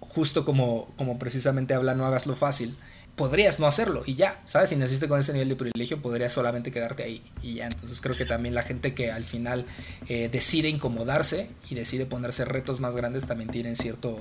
justo 0.00 0.44
como, 0.44 0.92
como 0.96 1.18
precisamente 1.18 1.74
habla, 1.74 1.94
no 1.94 2.06
hagas 2.06 2.26
lo 2.26 2.36
fácil 2.36 2.76
podrías 3.18 3.58
no 3.58 3.66
hacerlo 3.66 4.04
y 4.06 4.14
ya, 4.14 4.40
¿sabes? 4.46 4.70
Si 4.70 4.76
naciste 4.76 5.08
con 5.08 5.20
ese 5.20 5.34
nivel 5.34 5.50
de 5.50 5.56
privilegio, 5.56 6.00
podrías 6.00 6.32
solamente 6.32 6.70
quedarte 6.70 7.02
ahí 7.02 7.20
y 7.42 7.54
ya. 7.54 7.66
Entonces 7.66 8.00
creo 8.00 8.16
que 8.16 8.24
también 8.24 8.54
la 8.54 8.62
gente 8.62 8.94
que 8.94 9.10
al 9.10 9.24
final 9.24 9.66
eh, 10.08 10.30
decide 10.32 10.68
incomodarse 10.68 11.50
y 11.68 11.74
decide 11.74 12.06
ponerse 12.06 12.46
retos 12.46 12.80
más 12.80 12.96
grandes 12.96 13.26
también 13.26 13.50
tienen 13.50 13.76
cierto, 13.76 14.20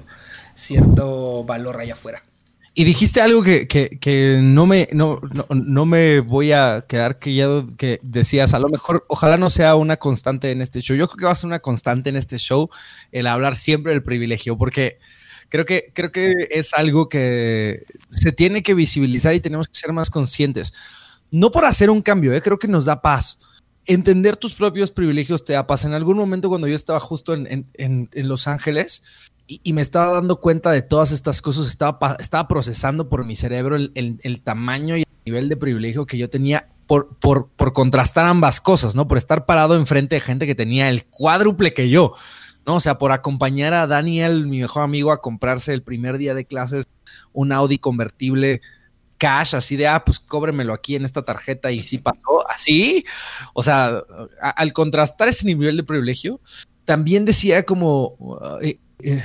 cierto 0.55 1.45
valor 1.45 1.79
allá 1.79 1.93
afuera. 1.93 2.23
Y 2.73 2.83
dijiste 2.83 3.21
algo 3.21 3.43
que, 3.43 4.39
no, 4.43 4.67
me, 4.67 4.87
no, 4.91 5.19
no, 5.49 5.85
me 5.85 6.19
voy 6.19 6.51
a 6.51 6.83
quedar 6.87 7.17
callado, 7.17 7.67
que 7.75 7.99
decías, 8.03 8.53
a 8.53 8.59
lo 8.59 8.69
mejor, 8.69 9.03
ojalá 9.07 9.37
no 9.37 9.49
sea 9.49 9.73
una 9.73 9.97
constante 9.97 10.51
en 10.51 10.61
este 10.61 10.81
show. 10.81 10.95
Yo 10.95 11.07
creo 11.07 11.17
que 11.17 11.25
va 11.25 11.31
a 11.31 11.35
ser 11.35 11.47
una 11.47 11.59
constante 11.59 12.09
en 12.09 12.17
este 12.17 12.37
show 12.37 12.69
el 13.11 13.25
hablar 13.25 13.55
siempre 13.55 13.93
del 13.93 14.03
privilegio, 14.03 14.59
porque 14.59 14.99
creo 15.49 15.65
que, 15.65 15.91
creo 15.93 16.11
que 16.11 16.47
es 16.51 16.73
algo 16.73 17.09
que 17.09 17.83
se 18.09 18.31
tiene 18.31 18.63
que 18.63 18.73
visibilizar 18.73 19.33
y 19.33 19.39
tenemos 19.39 19.67
que 19.67 19.79
ser 19.79 19.93
más 19.93 20.09
conscientes. 20.09 20.73
No 21.31 21.51
por 21.51 21.65
hacer 21.65 21.89
un 21.89 22.01
cambio, 22.01 22.33
¿eh? 22.33 22.41
creo 22.41 22.57
que 22.57 22.67
nos 22.67 22.85
da 22.85 23.01
paz. 23.01 23.39
Entender 23.85 24.35
tus 24.35 24.53
propios 24.53 24.91
privilegios 24.91 25.45
te 25.45 25.53
da 25.53 25.67
paz. 25.67 25.85
En 25.85 25.93
algún 25.93 26.17
momento 26.17 26.49
cuando 26.49 26.67
yo 26.67 26.75
estaba 26.75 26.99
justo 26.99 27.33
en, 27.33 28.09
Los 28.13 28.47
Ángeles 28.47 29.03
y, 29.47 29.73
me 29.73 29.81
estaba 29.81 30.13
dando 30.13 30.37
cuenta 30.37 30.71
de 30.71 30.81
todas 30.81 31.11
estas 31.11 31.41
cosas, 31.41 31.67
estaba, 31.67 32.17
estaba 32.19 32.47
procesando 32.47 33.07
por 33.07 33.25
mi 33.25 33.35
cerebro 33.35 33.77
el, 33.77 34.41
tamaño 34.43 34.97
y 34.97 35.01
el 35.01 35.07
nivel 35.25 35.49
de 35.49 35.55
privilegio 35.55 36.05
que 36.05 36.17
yo 36.17 36.29
tenía 36.29 36.67
por, 36.85 37.15
por, 37.17 37.49
por 37.49 37.73
contrastar 37.73 38.25
ambas 38.25 38.59
cosas, 38.61 38.95
¿no? 38.95 39.07
Por 39.07 39.17
estar 39.17 39.45
parado 39.45 39.75
enfrente 39.75 40.15
de 40.15 40.21
gente 40.21 40.47
que 40.47 40.55
tenía 40.55 40.89
el 40.89 41.05
cuádruple 41.05 41.73
que 41.73 41.89
yo. 41.89 42.13
¿No? 42.67 42.75
O 42.75 42.79
sea, 42.81 42.97
por 42.97 43.13
acompañar 43.13 43.73
a 43.73 43.87
Daniel, 43.87 44.45
mi 44.45 44.59
mejor 44.59 44.83
amigo, 44.83 45.11
a 45.11 45.21
comprarse 45.21 45.73
el 45.73 45.81
primer 45.81 46.17
día 46.17 46.35
de 46.35 46.45
clases 46.45 46.85
un 47.31 47.53
Audi 47.53 47.77
convertible 47.77 48.61
cash, 49.17 49.55
así 49.55 49.77
de, 49.77 49.87
ah, 49.87 50.03
pues 50.05 50.19
cóbremelo 50.19 50.73
aquí 50.73 50.95
en 50.95 51.05
esta 51.05 51.23
tarjeta 51.23 51.71
y 51.71 51.81
sí 51.81 51.97
pasó, 51.97 52.47
así. 52.49 53.05
O 53.53 53.63
sea, 53.63 54.03
al 54.41 54.73
contrastar 54.73 55.29
ese 55.29 55.45
nivel 55.45 55.77
de 55.77 55.83
privilegio, 55.83 56.41
también 56.83 57.25
decía 57.25 57.63
como, 57.63 58.39
eh, 58.61 58.79
eh, 59.01 59.23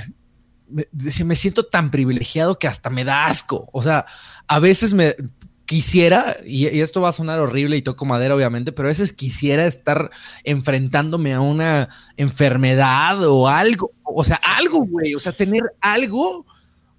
decía, 0.91 1.25
me 1.25 1.35
siento 1.35 1.65
tan 1.65 1.91
privilegiado 1.91 2.57
que 2.57 2.67
hasta 2.67 2.89
me 2.89 3.03
da 3.03 3.25
asco. 3.25 3.67
O 3.73 3.83
sea, 3.83 4.05
a 4.47 4.59
veces 4.59 4.93
me 4.93 5.15
quisiera, 5.73 6.37
y, 6.45 6.67
esto 6.67 7.01
va 7.01 7.09
a 7.09 7.13
sonar 7.13 7.39
horrible 7.39 7.75
y 7.75 7.81
toco 7.81 8.05
madera 8.05 8.35
obviamente, 8.35 8.71
pero 8.71 8.87
a 8.87 8.91
veces 8.91 9.11
quisiera 9.11 9.65
estar 9.65 10.11
enfrentándome 10.43 11.33
a 11.33 11.41
una 11.41 11.89
enfermedad 12.15 13.27
o 13.27 13.47
algo, 13.47 13.91
o 14.03 14.23
sea, 14.23 14.39
algo, 14.55 14.85
güey, 14.85 15.15
o 15.15 15.19
sea, 15.19 15.31
tener 15.31 15.63
algo 15.81 16.45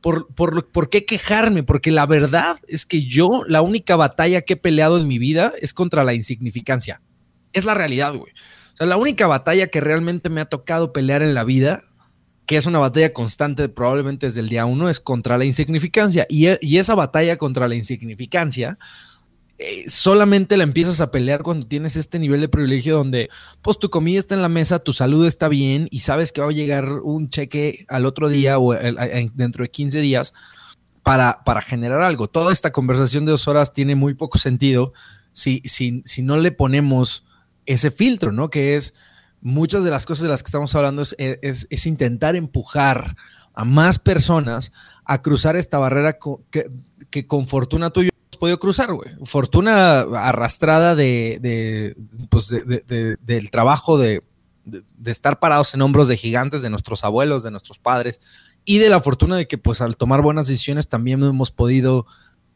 por, 0.00 0.26
por, 0.34 0.72
por 0.72 0.90
qué 0.90 1.04
quejarme, 1.04 1.62
porque 1.62 1.92
la 1.92 2.04
verdad 2.04 2.58
es 2.66 2.84
que 2.84 3.02
yo 3.04 3.44
la 3.46 3.62
única 3.62 3.94
batalla 3.94 4.42
que 4.42 4.54
he 4.54 4.56
peleado 4.56 4.98
en 4.98 5.06
mi 5.06 5.20
vida 5.20 5.52
es 5.60 5.72
contra 5.72 6.02
la 6.02 6.14
insignificancia. 6.14 7.00
Es 7.52 7.64
la 7.64 7.74
realidad, 7.74 8.12
güey. 8.16 8.32
O 8.72 8.76
sea, 8.76 8.88
la 8.88 8.96
única 8.96 9.28
batalla 9.28 9.68
que 9.68 9.80
realmente 9.80 10.30
me 10.30 10.40
ha 10.40 10.46
tocado 10.46 10.92
pelear 10.92 11.22
en 11.22 11.32
la 11.32 11.44
vida 11.44 11.80
que 12.46 12.56
es 12.56 12.66
una 12.66 12.78
batalla 12.78 13.12
constante 13.12 13.68
probablemente 13.68 14.26
desde 14.26 14.40
el 14.40 14.48
día 14.48 14.66
uno, 14.66 14.88
es 14.88 15.00
contra 15.00 15.38
la 15.38 15.44
insignificancia. 15.44 16.26
Y, 16.28 16.46
e, 16.46 16.58
esa 16.62 16.94
batalla 16.94 17.36
contra 17.36 17.68
la 17.68 17.74
insignificancia 17.74 18.78
eh, 19.56 19.84
solamente 19.88 20.56
la 20.56 20.64
empiezas 20.64 21.00
a 21.00 21.12
pelear 21.12 21.42
cuando 21.42 21.66
tienes 21.66 21.96
este 21.96 22.18
nivel 22.18 22.40
de 22.40 22.48
privilegio 22.48 22.96
donde 22.96 23.30
pues 23.62 23.78
tu 23.78 23.88
comida 23.88 24.18
está 24.18 24.34
en 24.34 24.42
la 24.42 24.48
mesa, 24.48 24.80
tu 24.80 24.92
salud 24.92 25.24
está 25.26 25.48
bien 25.48 25.86
y 25.92 26.00
sabes 26.00 26.32
que 26.32 26.40
va 26.40 26.48
a 26.48 26.52
llegar 26.52 26.90
un 26.90 27.28
cheque 27.28 27.86
al 27.88 28.04
otro 28.04 28.28
día 28.28 28.58
o 28.58 28.74
dentro 29.34 29.62
de 29.62 29.70
15 29.70 30.00
días 30.00 30.34
para, 31.04 31.44
para 31.44 31.60
generar 31.60 32.00
algo. 32.02 32.28
Toda 32.28 32.52
esta 32.52 32.72
conversación 32.72 33.26
de 33.26 33.30
dos 33.30 33.46
horas 33.46 33.72
tiene 33.72 33.94
muy 33.94 34.14
poco 34.14 34.38
sentido 34.38 34.92
si, 35.30 35.62
si, 35.64 36.02
si 36.04 36.22
no 36.22 36.36
le 36.36 36.50
ponemos 36.50 37.24
ese 37.66 37.90
filtro, 37.90 38.32
¿no? 38.32 38.50
Que 38.50 38.74
es 38.74 38.94
muchas 39.44 39.84
de 39.84 39.90
las 39.90 40.06
cosas 40.06 40.22
de 40.22 40.30
las 40.30 40.42
que 40.42 40.48
estamos 40.48 40.74
hablando 40.74 41.02
es, 41.02 41.86
intentar 41.86 42.34
empujar 42.34 43.14
a 43.52 43.64
más 43.64 44.00
personas 44.00 44.72
a 45.04 45.20
cruzar 45.20 45.54
esta 45.54 45.78
barrera 45.78 46.16
que, 46.50 47.26
con 47.26 47.46
fortuna 47.46 47.90
tuyo 47.90 48.10
has 48.32 48.38
podido 48.38 48.58
cruzar, 48.58 48.92
güey. 48.92 49.10
Fortuna 49.24 50.00
arrastrada 50.00 50.96
de, 50.96 51.94
pues 52.30 52.48
del 52.48 53.50
trabajo 53.50 53.98
de, 53.98 54.24
estar 55.04 55.38
parados 55.38 55.74
en 55.74 55.82
hombros 55.82 56.08
de 56.08 56.16
gigantes, 56.16 56.62
de 56.62 56.70
nuestros 56.70 57.04
abuelos, 57.04 57.42
de 57.42 57.50
nuestros 57.50 57.78
padres, 57.78 58.22
y 58.64 58.78
de 58.78 58.88
la 58.88 59.00
fortuna 59.00 59.36
de 59.36 59.46
que 59.46 59.58
pues 59.58 59.82
al 59.82 59.98
tomar 59.98 60.22
buenas 60.22 60.46
decisiones 60.46 60.88
también 60.88 61.22
hemos 61.22 61.50
podido 61.50 62.06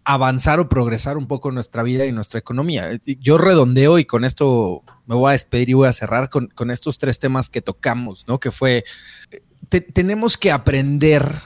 avanzar 0.08 0.58
o 0.58 0.70
progresar 0.70 1.18
un 1.18 1.26
poco 1.26 1.52
nuestra 1.52 1.82
vida 1.82 2.06
y 2.06 2.12
nuestra 2.12 2.40
economía. 2.40 2.98
Yo 3.20 3.36
redondeo 3.36 3.98
y 3.98 4.06
con 4.06 4.24
esto 4.24 4.82
me 5.04 5.14
voy 5.14 5.28
a 5.28 5.32
despedir 5.32 5.68
y 5.68 5.74
voy 5.74 5.86
a 5.86 5.92
cerrar 5.92 6.30
con, 6.30 6.70
estos 6.70 6.96
tres 6.96 7.18
temas 7.18 7.50
que 7.50 7.60
tocamos, 7.60 8.26
¿no? 8.26 8.40
Que 8.40 8.50
fue, 8.50 8.86
tenemos 9.68 10.38
que 10.38 10.50
aprender 10.50 11.42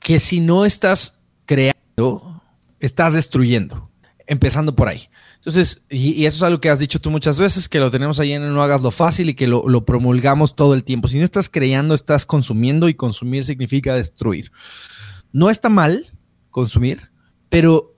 que 0.00 0.20
si 0.20 0.40
no 0.40 0.64
estás 0.64 1.20
creando, 1.44 2.42
estás 2.80 3.12
destruyendo, 3.12 3.90
empezando 4.26 4.74
por 4.74 4.88
ahí. 4.88 5.10
Entonces, 5.34 5.84
y, 5.90 6.24
eso 6.24 6.38
es 6.38 6.42
algo 6.44 6.62
que 6.62 6.70
has 6.70 6.78
dicho 6.78 7.02
tú 7.02 7.10
muchas 7.10 7.38
veces, 7.38 7.68
que 7.68 7.78
lo 7.78 7.90
tenemos 7.90 8.20
ahí 8.20 8.32
en 8.32 8.48
No 8.54 8.62
hagas 8.62 8.80
lo 8.80 8.90
fácil 8.90 9.28
y 9.28 9.34
que 9.34 9.46
lo, 9.46 9.68
lo 9.68 9.84
promulgamos 9.84 10.56
todo 10.56 10.72
el 10.72 10.82
tiempo. 10.82 11.08
Si 11.08 11.18
no 11.18 11.26
estás 11.26 11.50
creando, 11.50 11.94
estás 11.94 12.24
consumiendo 12.24 12.88
y 12.88 12.94
consumir 12.94 13.44
significa 13.44 13.94
destruir. 13.94 14.50
No 15.30 15.50
está 15.50 15.68
mal 15.68 16.06
consumir, 16.50 17.10
pero 17.50 17.97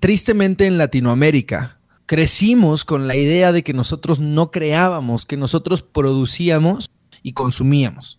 tristemente 0.00 0.66
en 0.66 0.78
Latinoamérica 0.78 1.80
crecimos 2.06 2.84
con 2.84 3.06
la 3.06 3.14
idea 3.14 3.52
de 3.52 3.62
que 3.62 3.72
nosotros 3.72 4.18
no 4.18 4.50
creábamos, 4.50 5.26
que 5.26 5.36
nosotros 5.36 5.82
producíamos 5.82 6.90
y 7.22 7.34
consumíamos. 7.34 8.18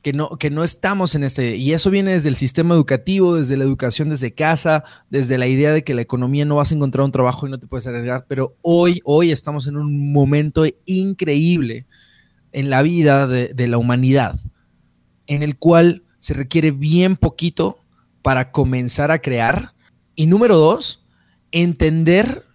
Que 0.00 0.12
no, 0.12 0.30
que 0.30 0.50
no 0.50 0.64
estamos 0.64 1.14
en 1.14 1.22
este. 1.22 1.56
Y 1.56 1.74
eso 1.74 1.90
viene 1.90 2.14
desde 2.14 2.30
el 2.30 2.36
sistema 2.36 2.74
educativo, 2.74 3.36
desde 3.36 3.56
la 3.56 3.64
educación 3.64 4.10
desde 4.10 4.32
casa, 4.34 4.82
desde 5.10 5.38
la 5.38 5.46
idea 5.46 5.72
de 5.72 5.84
que 5.84 5.94
la 5.94 6.00
economía 6.00 6.44
no 6.44 6.56
vas 6.56 6.72
a 6.72 6.74
encontrar 6.74 7.04
un 7.04 7.12
trabajo 7.12 7.46
y 7.46 7.50
no 7.50 7.58
te 7.60 7.68
puedes 7.68 7.86
arriesgar. 7.86 8.24
Pero 8.26 8.56
hoy, 8.62 9.00
hoy 9.04 9.30
estamos 9.30 9.68
en 9.68 9.76
un 9.76 10.12
momento 10.12 10.64
increíble 10.86 11.86
en 12.50 12.68
la 12.68 12.82
vida 12.82 13.28
de, 13.28 13.48
de 13.54 13.68
la 13.68 13.78
humanidad, 13.78 14.40
en 15.26 15.42
el 15.42 15.56
cual 15.56 16.02
se 16.18 16.34
requiere 16.34 16.70
bien 16.70 17.16
poquito 17.16 17.78
para 18.22 18.50
comenzar 18.52 19.10
a 19.10 19.20
crear. 19.20 19.74
Y 20.14 20.26
número 20.26 20.56
dos, 20.56 21.04
entender 21.50 22.46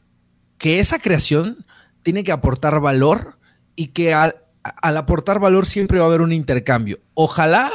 que 0.57 0.79
esa 0.79 0.99
creación 0.99 1.65
tiene 2.01 2.23
que 2.23 2.31
aportar 2.31 2.79
valor 2.79 3.37
y 3.75 3.87
que 3.87 4.13
al, 4.13 4.35
aportar 4.81 5.39
valor 5.39 5.65
siempre 5.65 5.99
va 5.99 6.05
a 6.05 6.07
haber 6.07 6.21
un 6.21 6.33
intercambio. 6.33 6.99
Ojalá 7.13 7.69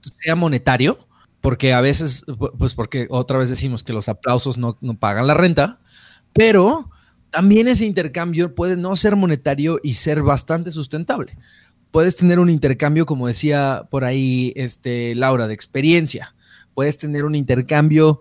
sea 0.00 0.36
monetario, 0.36 1.06
porque 1.40 1.72
a 1.72 1.80
veces, 1.80 2.24
pues 2.58 2.74
porque 2.74 3.06
otra 3.10 3.38
vez 3.38 3.48
decimos 3.48 3.82
que 3.82 3.92
los 3.92 4.08
aplausos 4.08 4.58
no, 4.58 4.78
no 4.80 4.98
pagan 4.98 5.26
la 5.26 5.34
renta, 5.34 5.80
pero 6.32 6.90
también 7.30 7.68
ese 7.68 7.84
intercambio 7.84 8.54
puede 8.54 8.76
no 8.76 8.94
ser 8.96 9.16
monetario 9.16 9.80
y 9.82 9.94
ser 9.94 10.22
bastante 10.22 10.70
sustentable. 10.70 11.36
Puedes 11.90 12.16
tener 12.16 12.38
un 12.38 12.50
intercambio, 12.50 13.06
como 13.06 13.26
decía 13.26 13.86
por 13.90 14.04
ahí 14.04 14.52
este, 14.56 15.14
Laura, 15.14 15.46
de 15.46 15.54
experiencia. 15.54 16.34
Puedes 16.74 16.98
tener 16.98 17.24
un 17.24 17.34
intercambio 17.34 18.20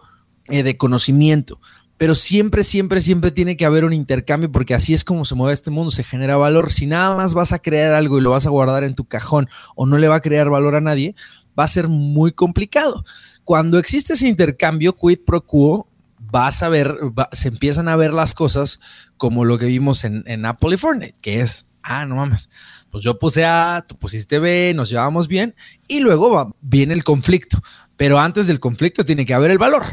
eh, 0.50 0.64
de 0.64 0.78
conocimiento 0.78 1.60
pero 1.98 2.16
siempre, 2.16 2.64
siempre, 2.64 3.02
siempre 3.02 3.32
tiene 3.32 3.56
que 3.56 3.66
haber 3.66 3.86
un 3.86 3.94
intercambio 3.94 4.52
porque 4.52 4.74
así 4.74 4.94
es 4.94 5.04
como 5.04 5.26
se 5.26 5.36
mueve 5.36 5.54
este 5.54 5.72
mundo, 5.72 5.92
se 5.92 6.04
genera 6.04 6.36
valor. 6.36 6.72
Si 6.72 6.86
nada 6.86 7.16
más 7.16 7.34
vas 7.34 7.54
a 7.54 7.60
crear 7.60 7.94
algo 7.94 8.18
y 8.18 8.22
lo 8.22 8.32
vas 8.32 8.46
a 8.46 8.50
guardar 8.50 8.84
en 8.84 8.94
tu 8.96 9.06
cajón 9.06 9.48
o 9.76 9.86
no 9.86 9.98
le 9.98 10.08
va 10.08 10.16
a 10.16 10.22
crear 10.22 10.50
valor 10.50 10.76
a 10.76 10.82
nadie, 10.82 11.16
va 11.58 11.64
a 11.64 11.68
ser 11.70 11.88
muy 11.88 12.32
complicado. 12.32 13.06
Cuando 13.44 13.78
existe 13.78 14.14
ese 14.14 14.28
intercambio, 14.28 14.98
quid 14.98 15.20
pro 15.26 15.46
quo, 15.46 15.88
vas 16.18 16.64
a 16.64 16.70
ver, 16.70 16.98
se 17.32 17.50
empiezan 17.50 17.88
a 17.88 17.96
ver 17.96 18.14
las 18.14 18.34
cosas 18.34 18.80
como 19.18 19.46
lo 19.46 19.58
que 19.58 19.68
vimos 19.68 20.04
en, 20.04 20.46
Apple 20.46 20.74
y 20.74 20.78
Fortnite, 20.78 21.16
que 21.22 21.42
es, 21.42 21.68
ah, 21.84 22.06
no 22.06 22.16
mames, 22.16 22.50
pues 22.90 23.04
yo 23.04 23.20
puse 23.20 23.46
A, 23.46 23.86
tú 23.88 23.98
pusiste 23.98 24.40
B, 24.40 24.74
nos 24.76 24.90
llevamos 24.90 25.28
bien 25.28 25.56
y 25.88 26.00
luego 26.00 26.56
viene 26.62 26.96
el 26.96 27.04
conflicto. 27.04 27.62
Pero 27.96 28.20
antes 28.20 28.48
del 28.48 28.60
conflicto 28.60 29.06
tiene 29.06 29.26
que 29.26 29.34
haber 29.34 29.52
el 29.52 29.58
valor. 29.58 29.84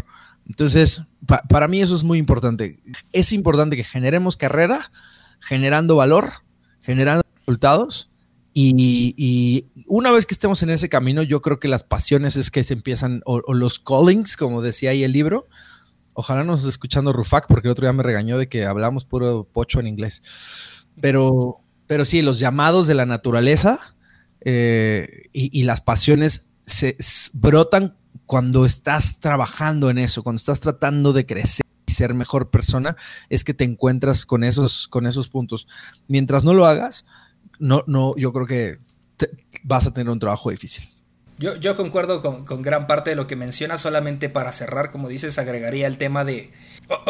Entonces, 0.50 1.04
para 1.48 1.68
mí 1.68 1.80
eso 1.80 1.94
es 1.94 2.02
muy 2.02 2.18
importante. 2.18 2.80
Es 3.12 3.32
importante 3.32 3.76
que 3.76 3.84
generemos 3.84 4.36
carrera, 4.36 4.90
generando 5.38 5.94
valor, 5.94 6.32
generando 6.80 7.22
resultados. 7.36 8.10
Y, 8.52 9.68
una 9.86 10.10
vez 10.10 10.26
que 10.26 10.34
estemos 10.34 10.64
en 10.64 10.70
ese 10.70 10.88
camino, 10.88 11.22
yo 11.22 11.40
creo 11.40 11.60
que 11.60 11.68
las 11.68 11.84
pasiones 11.84 12.34
es 12.34 12.50
que 12.50 12.64
se 12.64 12.74
empiezan, 12.74 13.22
o, 13.26 13.54
los 13.54 13.78
callings, 13.78 14.36
como 14.36 14.60
decía 14.60 14.90
ahí 14.90 15.04
el 15.04 15.12
libro. 15.12 15.46
Ojalá 16.14 16.42
nos 16.42 16.60
esté 16.60 16.70
escuchando 16.70 17.12
Rufak, 17.12 17.46
porque 17.46 17.68
el 17.68 17.72
otro 17.72 17.86
día 17.86 17.92
me 17.92 18.02
regañó 18.02 18.36
de 18.36 18.48
que 18.48 18.66
hablamos 18.66 19.04
puro 19.04 19.44
pocho 19.44 19.78
en 19.78 19.86
inglés. 19.86 20.88
Pero, 21.00 21.60
pero 21.86 22.04
sí, 22.04 22.22
los 22.22 22.40
llamados 22.40 22.88
de 22.88 22.94
la 22.94 23.06
naturaleza 23.06 23.78
eh, 24.40 25.28
y, 25.32 25.56
y, 25.56 25.62
las 25.62 25.80
pasiones 25.80 26.48
se 26.66 26.96
brotan 27.34 27.99
cuando 28.30 28.64
estás 28.64 29.18
trabajando 29.18 29.90
en 29.90 29.98
eso, 29.98 30.22
cuando 30.22 30.38
estás 30.38 30.60
tratando 30.60 31.12
de 31.12 31.26
crecer 31.26 31.66
y 31.84 31.90
ser 31.92 32.14
mejor 32.14 32.48
persona, 32.48 32.94
es 33.28 33.42
que 33.42 33.54
te 33.54 33.64
encuentras 33.64 34.24
con 34.24 34.44
esos, 34.44 34.86
con 34.86 35.08
esos 35.08 35.28
puntos. 35.28 35.66
Mientras 36.06 36.44
no 36.44 36.54
lo 36.54 36.66
hagas, 36.66 37.06
no, 37.58 37.82
no, 37.88 38.14
yo 38.16 38.32
creo 38.32 38.46
que 38.46 38.78
vas 39.64 39.88
a 39.88 39.92
tener 39.92 40.12
un 40.12 40.20
trabajo 40.20 40.50
difícil. 40.50 40.88
Yo, 41.38 41.56
yo 41.56 41.76
concuerdo 41.76 42.22
con, 42.22 42.62
gran 42.62 42.86
parte 42.86 43.10
de 43.10 43.16
lo 43.16 43.26
que 43.26 43.34
mencionas, 43.34 43.80
solamente 43.80 44.28
para 44.28 44.52
cerrar, 44.52 44.92
como 44.92 45.08
dices, 45.08 45.36
agregaría 45.36 45.88
el 45.88 45.98
tema 45.98 46.24
de, 46.24 46.52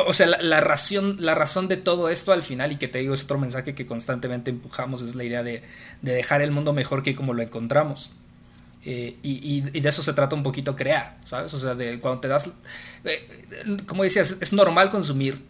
o, 0.06 0.14
sea, 0.14 0.26
la, 0.26 0.60
razón, 0.62 1.16
la 1.18 1.34
razón 1.34 1.68
de 1.68 1.76
todo 1.76 2.08
esto 2.08 2.32
al 2.32 2.42
final, 2.42 2.72
y 2.72 2.76
que 2.76 2.88
te 2.88 3.00
digo, 3.00 3.12
es 3.12 3.24
otro 3.24 3.36
mensaje 3.36 3.74
que 3.74 3.84
constantemente 3.84 4.50
empujamos, 4.50 5.02
es 5.02 5.14
la 5.14 5.24
idea 5.24 5.42
de, 5.42 5.62
de 6.00 6.12
dejar 6.12 6.40
el 6.40 6.50
mundo 6.50 6.72
mejor 6.72 7.02
que 7.02 7.14
como 7.14 7.34
lo 7.34 7.42
encontramos. 7.42 8.12
Eh, 8.84 9.16
y, 9.22 9.60
de 9.60 9.88
eso 9.88 10.02
se 10.02 10.14
trata 10.14 10.34
un 10.34 10.42
poquito 10.42 10.74
crear, 10.74 11.18
¿sabes? 11.24 11.52
O 11.52 11.58
sea, 11.58 11.74
de 11.74 11.98
cuando 12.00 12.20
te 12.20 12.28
das, 12.28 12.50
eh, 13.04 13.82
como 13.86 14.04
decías, 14.04 14.38
es 14.40 14.52
normal 14.54 14.88
consumir 14.88 15.42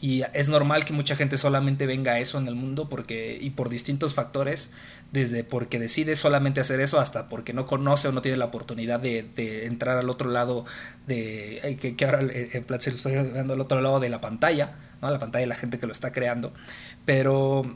y 0.00 0.22
es 0.32 0.48
normal 0.48 0.84
que 0.86 0.94
mucha 0.94 1.14
gente 1.14 1.36
solamente 1.36 1.84
venga 1.86 2.12
a 2.12 2.18
eso 2.18 2.38
en 2.38 2.46
el 2.46 2.54
mundo 2.54 2.88
porque 2.88 3.36
y 3.38 3.50
por 3.50 3.68
distintos 3.68 4.14
factores, 4.14 4.72
desde 5.12 5.44
porque 5.44 5.78
decide 5.78 6.16
solamente 6.16 6.60
hacer 6.60 6.80
eso 6.80 6.98
hasta 6.98 7.26
porque 7.26 7.52
no 7.52 7.66
conoce 7.66 8.08
o 8.08 8.12
no 8.12 8.22
tiene 8.22 8.38
la 8.38 8.46
oportunidad 8.46 9.00
de, 9.00 9.66
entrar 9.66 9.98
al 9.98 10.08
otro 10.08 10.30
lado 10.30 10.64
de 11.06 11.76
que, 11.80 11.94
que 11.94 12.04
ahora 12.06 12.20
en 12.22 12.64
plan 12.64 12.80
se 12.80 12.90
lo 12.90 12.96
estoy 12.96 13.12
viendo 13.32 13.52
al 13.52 13.60
otro 13.60 13.82
lado 13.82 14.00
de 14.00 14.08
la 14.08 14.20
pantalla, 14.22 14.76
¿no? 15.02 15.10
La 15.10 15.18
pantalla 15.18 15.42
de 15.42 15.48
la 15.48 15.56
gente 15.56 15.78
que 15.78 15.86
lo 15.86 15.92
está 15.92 16.10
creando, 16.10 16.54
pero 17.04 17.70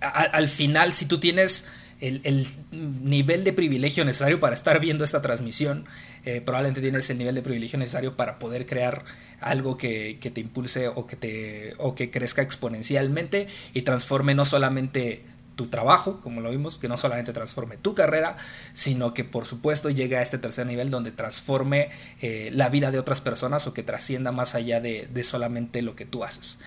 al 0.00 0.48
final 0.48 0.92
si 0.92 1.06
tú 1.06 1.18
tienes 1.18 1.70
el, 2.02 2.46
nivel 2.72 3.44
de 3.44 3.52
privilegio 3.52 4.04
necesario 4.04 4.40
para 4.40 4.54
estar 4.54 4.80
viendo 4.80 5.04
esta 5.04 5.22
transmisión. 5.22 5.86
Eh, 6.24 6.40
probablemente 6.40 6.80
tienes 6.80 7.08
el 7.10 7.18
nivel 7.18 7.34
de 7.34 7.42
privilegio 7.42 7.78
necesario 7.78 8.16
para 8.16 8.38
poder 8.38 8.66
crear 8.66 9.04
algo 9.40 9.76
que, 9.76 10.18
te 10.20 10.40
impulse 10.40 10.88
o 10.88 11.06
que, 11.06 11.16
te, 11.16 11.74
o 11.78 11.94
que 11.94 12.10
crezca 12.10 12.42
exponencialmente 12.42 13.46
y 13.72 13.82
transforme 13.82 14.34
no 14.34 14.44
solamente 14.44 15.22
tu 15.54 15.68
trabajo, 15.68 16.20
como 16.22 16.40
lo 16.40 16.50
vimos, 16.50 16.78
que 16.78 16.88
no 16.88 16.96
solamente 16.96 17.32
transforme 17.32 17.76
tu 17.76 17.94
carrera, 17.94 18.36
sino 18.72 19.14
que 19.14 19.22
por 19.22 19.46
supuesto 19.46 19.90
llegue 19.90 20.16
a 20.16 20.22
este 20.22 20.38
tercer 20.38 20.66
nivel 20.66 20.90
donde 20.90 21.12
transforme 21.12 21.90
eh, 22.20 22.50
la 22.52 22.68
vida 22.68 22.90
de 22.90 22.98
otras 22.98 23.20
personas 23.20 23.66
o 23.66 23.74
que 23.74 23.82
trascienda 23.82 24.32
más 24.32 24.54
allá 24.54 24.80
de, 24.80 25.08
de 25.12 25.24
solamente 25.24 25.82
lo 25.82 25.94
que 25.94 26.06
tú 26.06 26.24
haces. 26.24 26.58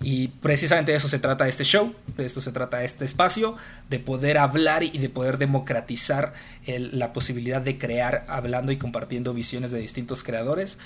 Y 0.00 0.28
precisamente 0.28 0.92
de 0.92 0.98
eso 0.98 1.08
se 1.08 1.18
trata 1.18 1.48
este 1.48 1.64
show, 1.64 1.94
de 2.16 2.24
esto 2.24 2.40
se 2.40 2.52
trata 2.52 2.84
este 2.84 3.04
espacio, 3.04 3.56
de 3.90 3.98
poder 3.98 4.38
hablar 4.38 4.82
y 4.82 4.98
de 4.98 5.08
poder 5.08 5.38
democratizar 5.38 6.34
la 6.66 7.12
posibilidad 7.12 7.60
de 7.60 7.78
crear 7.78 8.24
hablando 8.28 8.72
y 8.72 8.76
compartiendo 8.76 9.34
visiones 9.34 9.70
de 9.70 9.78
distintos 9.78 10.22
creadores 10.22 10.78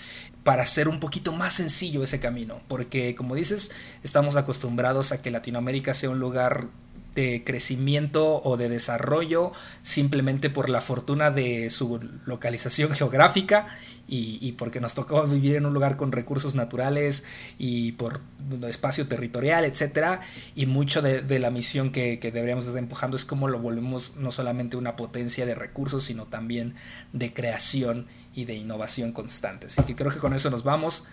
para 0.45 0.63
hacer 0.63 0.89
un 0.89 1.01
poquito 1.01 1.33
más 1.33 1.55
sencillo 1.55 2.03
ese 2.03 2.21
camino. 2.21 2.61
Porque 2.69 3.15
como 3.15 3.35
dices, 3.35 3.73
estamos 4.03 4.37
acostumbrados 4.37 5.13
a 5.13 5.23
que 5.23 5.31
Latinoamérica 5.31 5.95
sea 5.95 6.11
un 6.11 6.21
lugar 6.21 6.69
de 7.17 7.43
crecimiento 7.45 8.43
o 8.45 8.57
de 8.57 8.69
desarrollo 8.69 9.53
simplemente 9.83 10.51
por 10.51 10.69
la 10.69 10.81
fortuna 10.81 11.31
de 11.31 11.71
su 11.71 11.99
localización 12.27 12.91
geográfica 12.95 13.67
y, 14.09 14.53
porque 14.53 14.81
nos 14.81 14.95
tocó 14.95 15.27
vivir 15.27 15.57
en 15.57 15.67
un 15.67 15.75
lugar 15.75 15.97
con 15.97 16.13
recursos 16.13 16.55
naturales 16.55 17.25
y 17.59 17.93
por 17.93 18.21
espacio 18.69 19.09
territorial, 19.09 19.65
etcétera, 19.65 20.21
y 20.55 20.67
mucho 20.67 21.03
de, 21.03 21.39
la 21.41 21.51
misión 21.51 21.91
que, 21.91 22.19
deberíamos 22.23 22.67
estar 22.67 22.79
empujando 22.79 23.17
es 23.17 23.25
cómo 23.25 23.49
lo 23.49 23.59
volvemos 23.59 24.17
no 24.19 24.31
solamente 24.31 24.77
una 24.77 24.95
potencia 24.95 25.45
de 25.45 25.57
recursos, 25.57 26.05
sino 26.05 26.27
también 26.27 26.77
de 27.13 27.33
creación 27.33 28.07
y 28.33 28.45
de 28.45 28.55
innovación 28.55 29.11
constante. 29.11 29.67
Así 29.67 29.83
que 29.83 29.97
creo 29.97 30.13
que 30.13 30.19
con 30.19 30.35
eso 30.35 30.51
nos 30.51 30.63
vamos. 30.63 31.05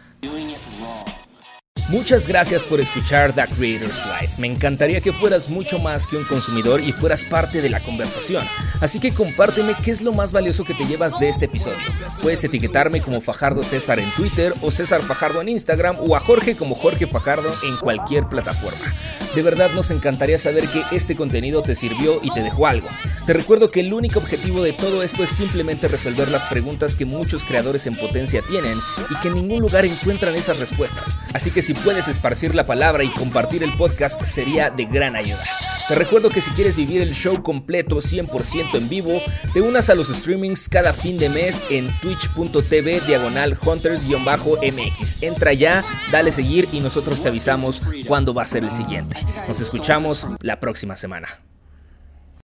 Muchas 1.89 2.25
gracias 2.25 2.63
por 2.63 2.79
escuchar 2.79 3.33
The 3.33 3.45
Creators 3.55 4.03
Life. 4.05 4.41
Me 4.41 4.47
encantaría 4.47 5.01
que 5.01 5.11
fueras 5.11 5.49
mucho 5.49 5.79
más 5.79 6.07
que 6.07 6.15
un 6.15 6.23
consumidor 6.23 6.81
y 6.81 6.91
fueras 6.91 7.23
parte 7.23 7.61
de 7.61 7.69
la 7.69 7.81
conversación. 7.81 8.43
Así 8.79 8.99
que 8.99 9.13
compárteme 9.13 9.75
qué 9.83 9.91
es 9.91 10.01
lo 10.01 10.13
más 10.13 10.31
valioso 10.31 10.63
que 10.63 10.73
te 10.73 10.85
llevas 10.85 11.19
de 11.19 11.29
este 11.29 11.45
episodio. 11.45 11.85
Puedes 12.21 12.43
etiquetarme 12.43 13.01
como 13.01 13.21
Fajardo 13.21 13.63
César 13.63 13.99
en 13.99 14.09
Twitter 14.11 14.53
o 14.61 14.71
César 14.71 15.01
Fajardo 15.03 15.41
en 15.41 15.49
Instagram 15.49 15.97
o 15.99 16.15
a 16.15 16.19
Jorge 16.19 16.55
como 16.55 16.73
Jorge 16.73 17.05
Fajardo 17.05 17.53
en 17.63 17.75
cualquier 17.77 18.27
plataforma. 18.27 18.93
De 19.35 19.41
verdad 19.41 19.71
nos 19.73 19.89
encantaría 19.89 20.37
saber 20.37 20.67
que 20.67 20.83
este 20.95 21.15
contenido 21.15 21.63
te 21.63 21.75
sirvió 21.75 22.19
y 22.21 22.31
te 22.31 22.43
dejó 22.43 22.67
algo. 22.67 22.87
Te 23.25 23.33
recuerdo 23.33 23.71
que 23.71 23.79
el 23.79 23.93
único 23.93 24.19
objetivo 24.19 24.61
de 24.61 24.73
todo 24.73 25.01
esto 25.01 25.23
es 25.23 25.31
simplemente 25.31 25.87
resolver 25.87 26.29
las 26.29 26.45
preguntas 26.45 26.95
que 26.95 27.05
muchos 27.05 27.43
creadores 27.43 27.87
en 27.87 27.95
potencia 27.95 28.43
tienen 28.47 28.77
y 29.09 29.15
que 29.21 29.29
en 29.29 29.35
ningún 29.35 29.61
lugar 29.61 29.85
encuentran 29.85 30.35
esas 30.35 30.59
respuestas. 30.59 31.17
Así 31.33 31.49
que 31.49 31.62
si 31.63 31.73
puedes 31.73 32.07
esparcir 32.07 32.55
la 32.55 32.65
palabra 32.65 33.03
y 33.03 33.09
compartir 33.09 33.63
el 33.63 33.75
podcast 33.77 34.21
sería 34.23 34.69
de 34.69 34.85
gran 34.85 35.15
ayuda. 35.15 35.43
Te 35.87 35.95
recuerdo 35.95 36.29
que 36.29 36.41
si 36.41 36.51
quieres 36.51 36.75
vivir 36.75 37.01
el 37.01 37.13
show 37.13 37.41
completo 37.41 37.97
100% 37.97 38.75
en 38.75 38.89
vivo, 38.89 39.21
te 39.53 39.61
unas 39.61 39.89
a 39.89 39.95
los 39.95 40.07
streamings 40.07 40.69
cada 40.69 40.93
fin 40.93 41.17
de 41.17 41.29
mes 41.29 41.63
en 41.69 41.89
twitch.tv 42.01 43.01
diagonal 43.01 43.57
hunters-mx. 43.57 45.23
Entra 45.23 45.53
ya, 45.53 45.83
dale 46.11 46.31
seguir 46.31 46.67
y 46.71 46.79
nosotros 46.79 47.21
te 47.21 47.29
avisamos 47.29 47.81
cuándo 48.07 48.33
va 48.33 48.43
a 48.43 48.47
ser 48.47 48.63
el 48.63 48.71
siguiente. 48.71 49.17
Nos 49.47 49.59
escuchamos 49.59 50.27
la 50.41 50.59
próxima 50.59 50.95
semana. 50.95 51.27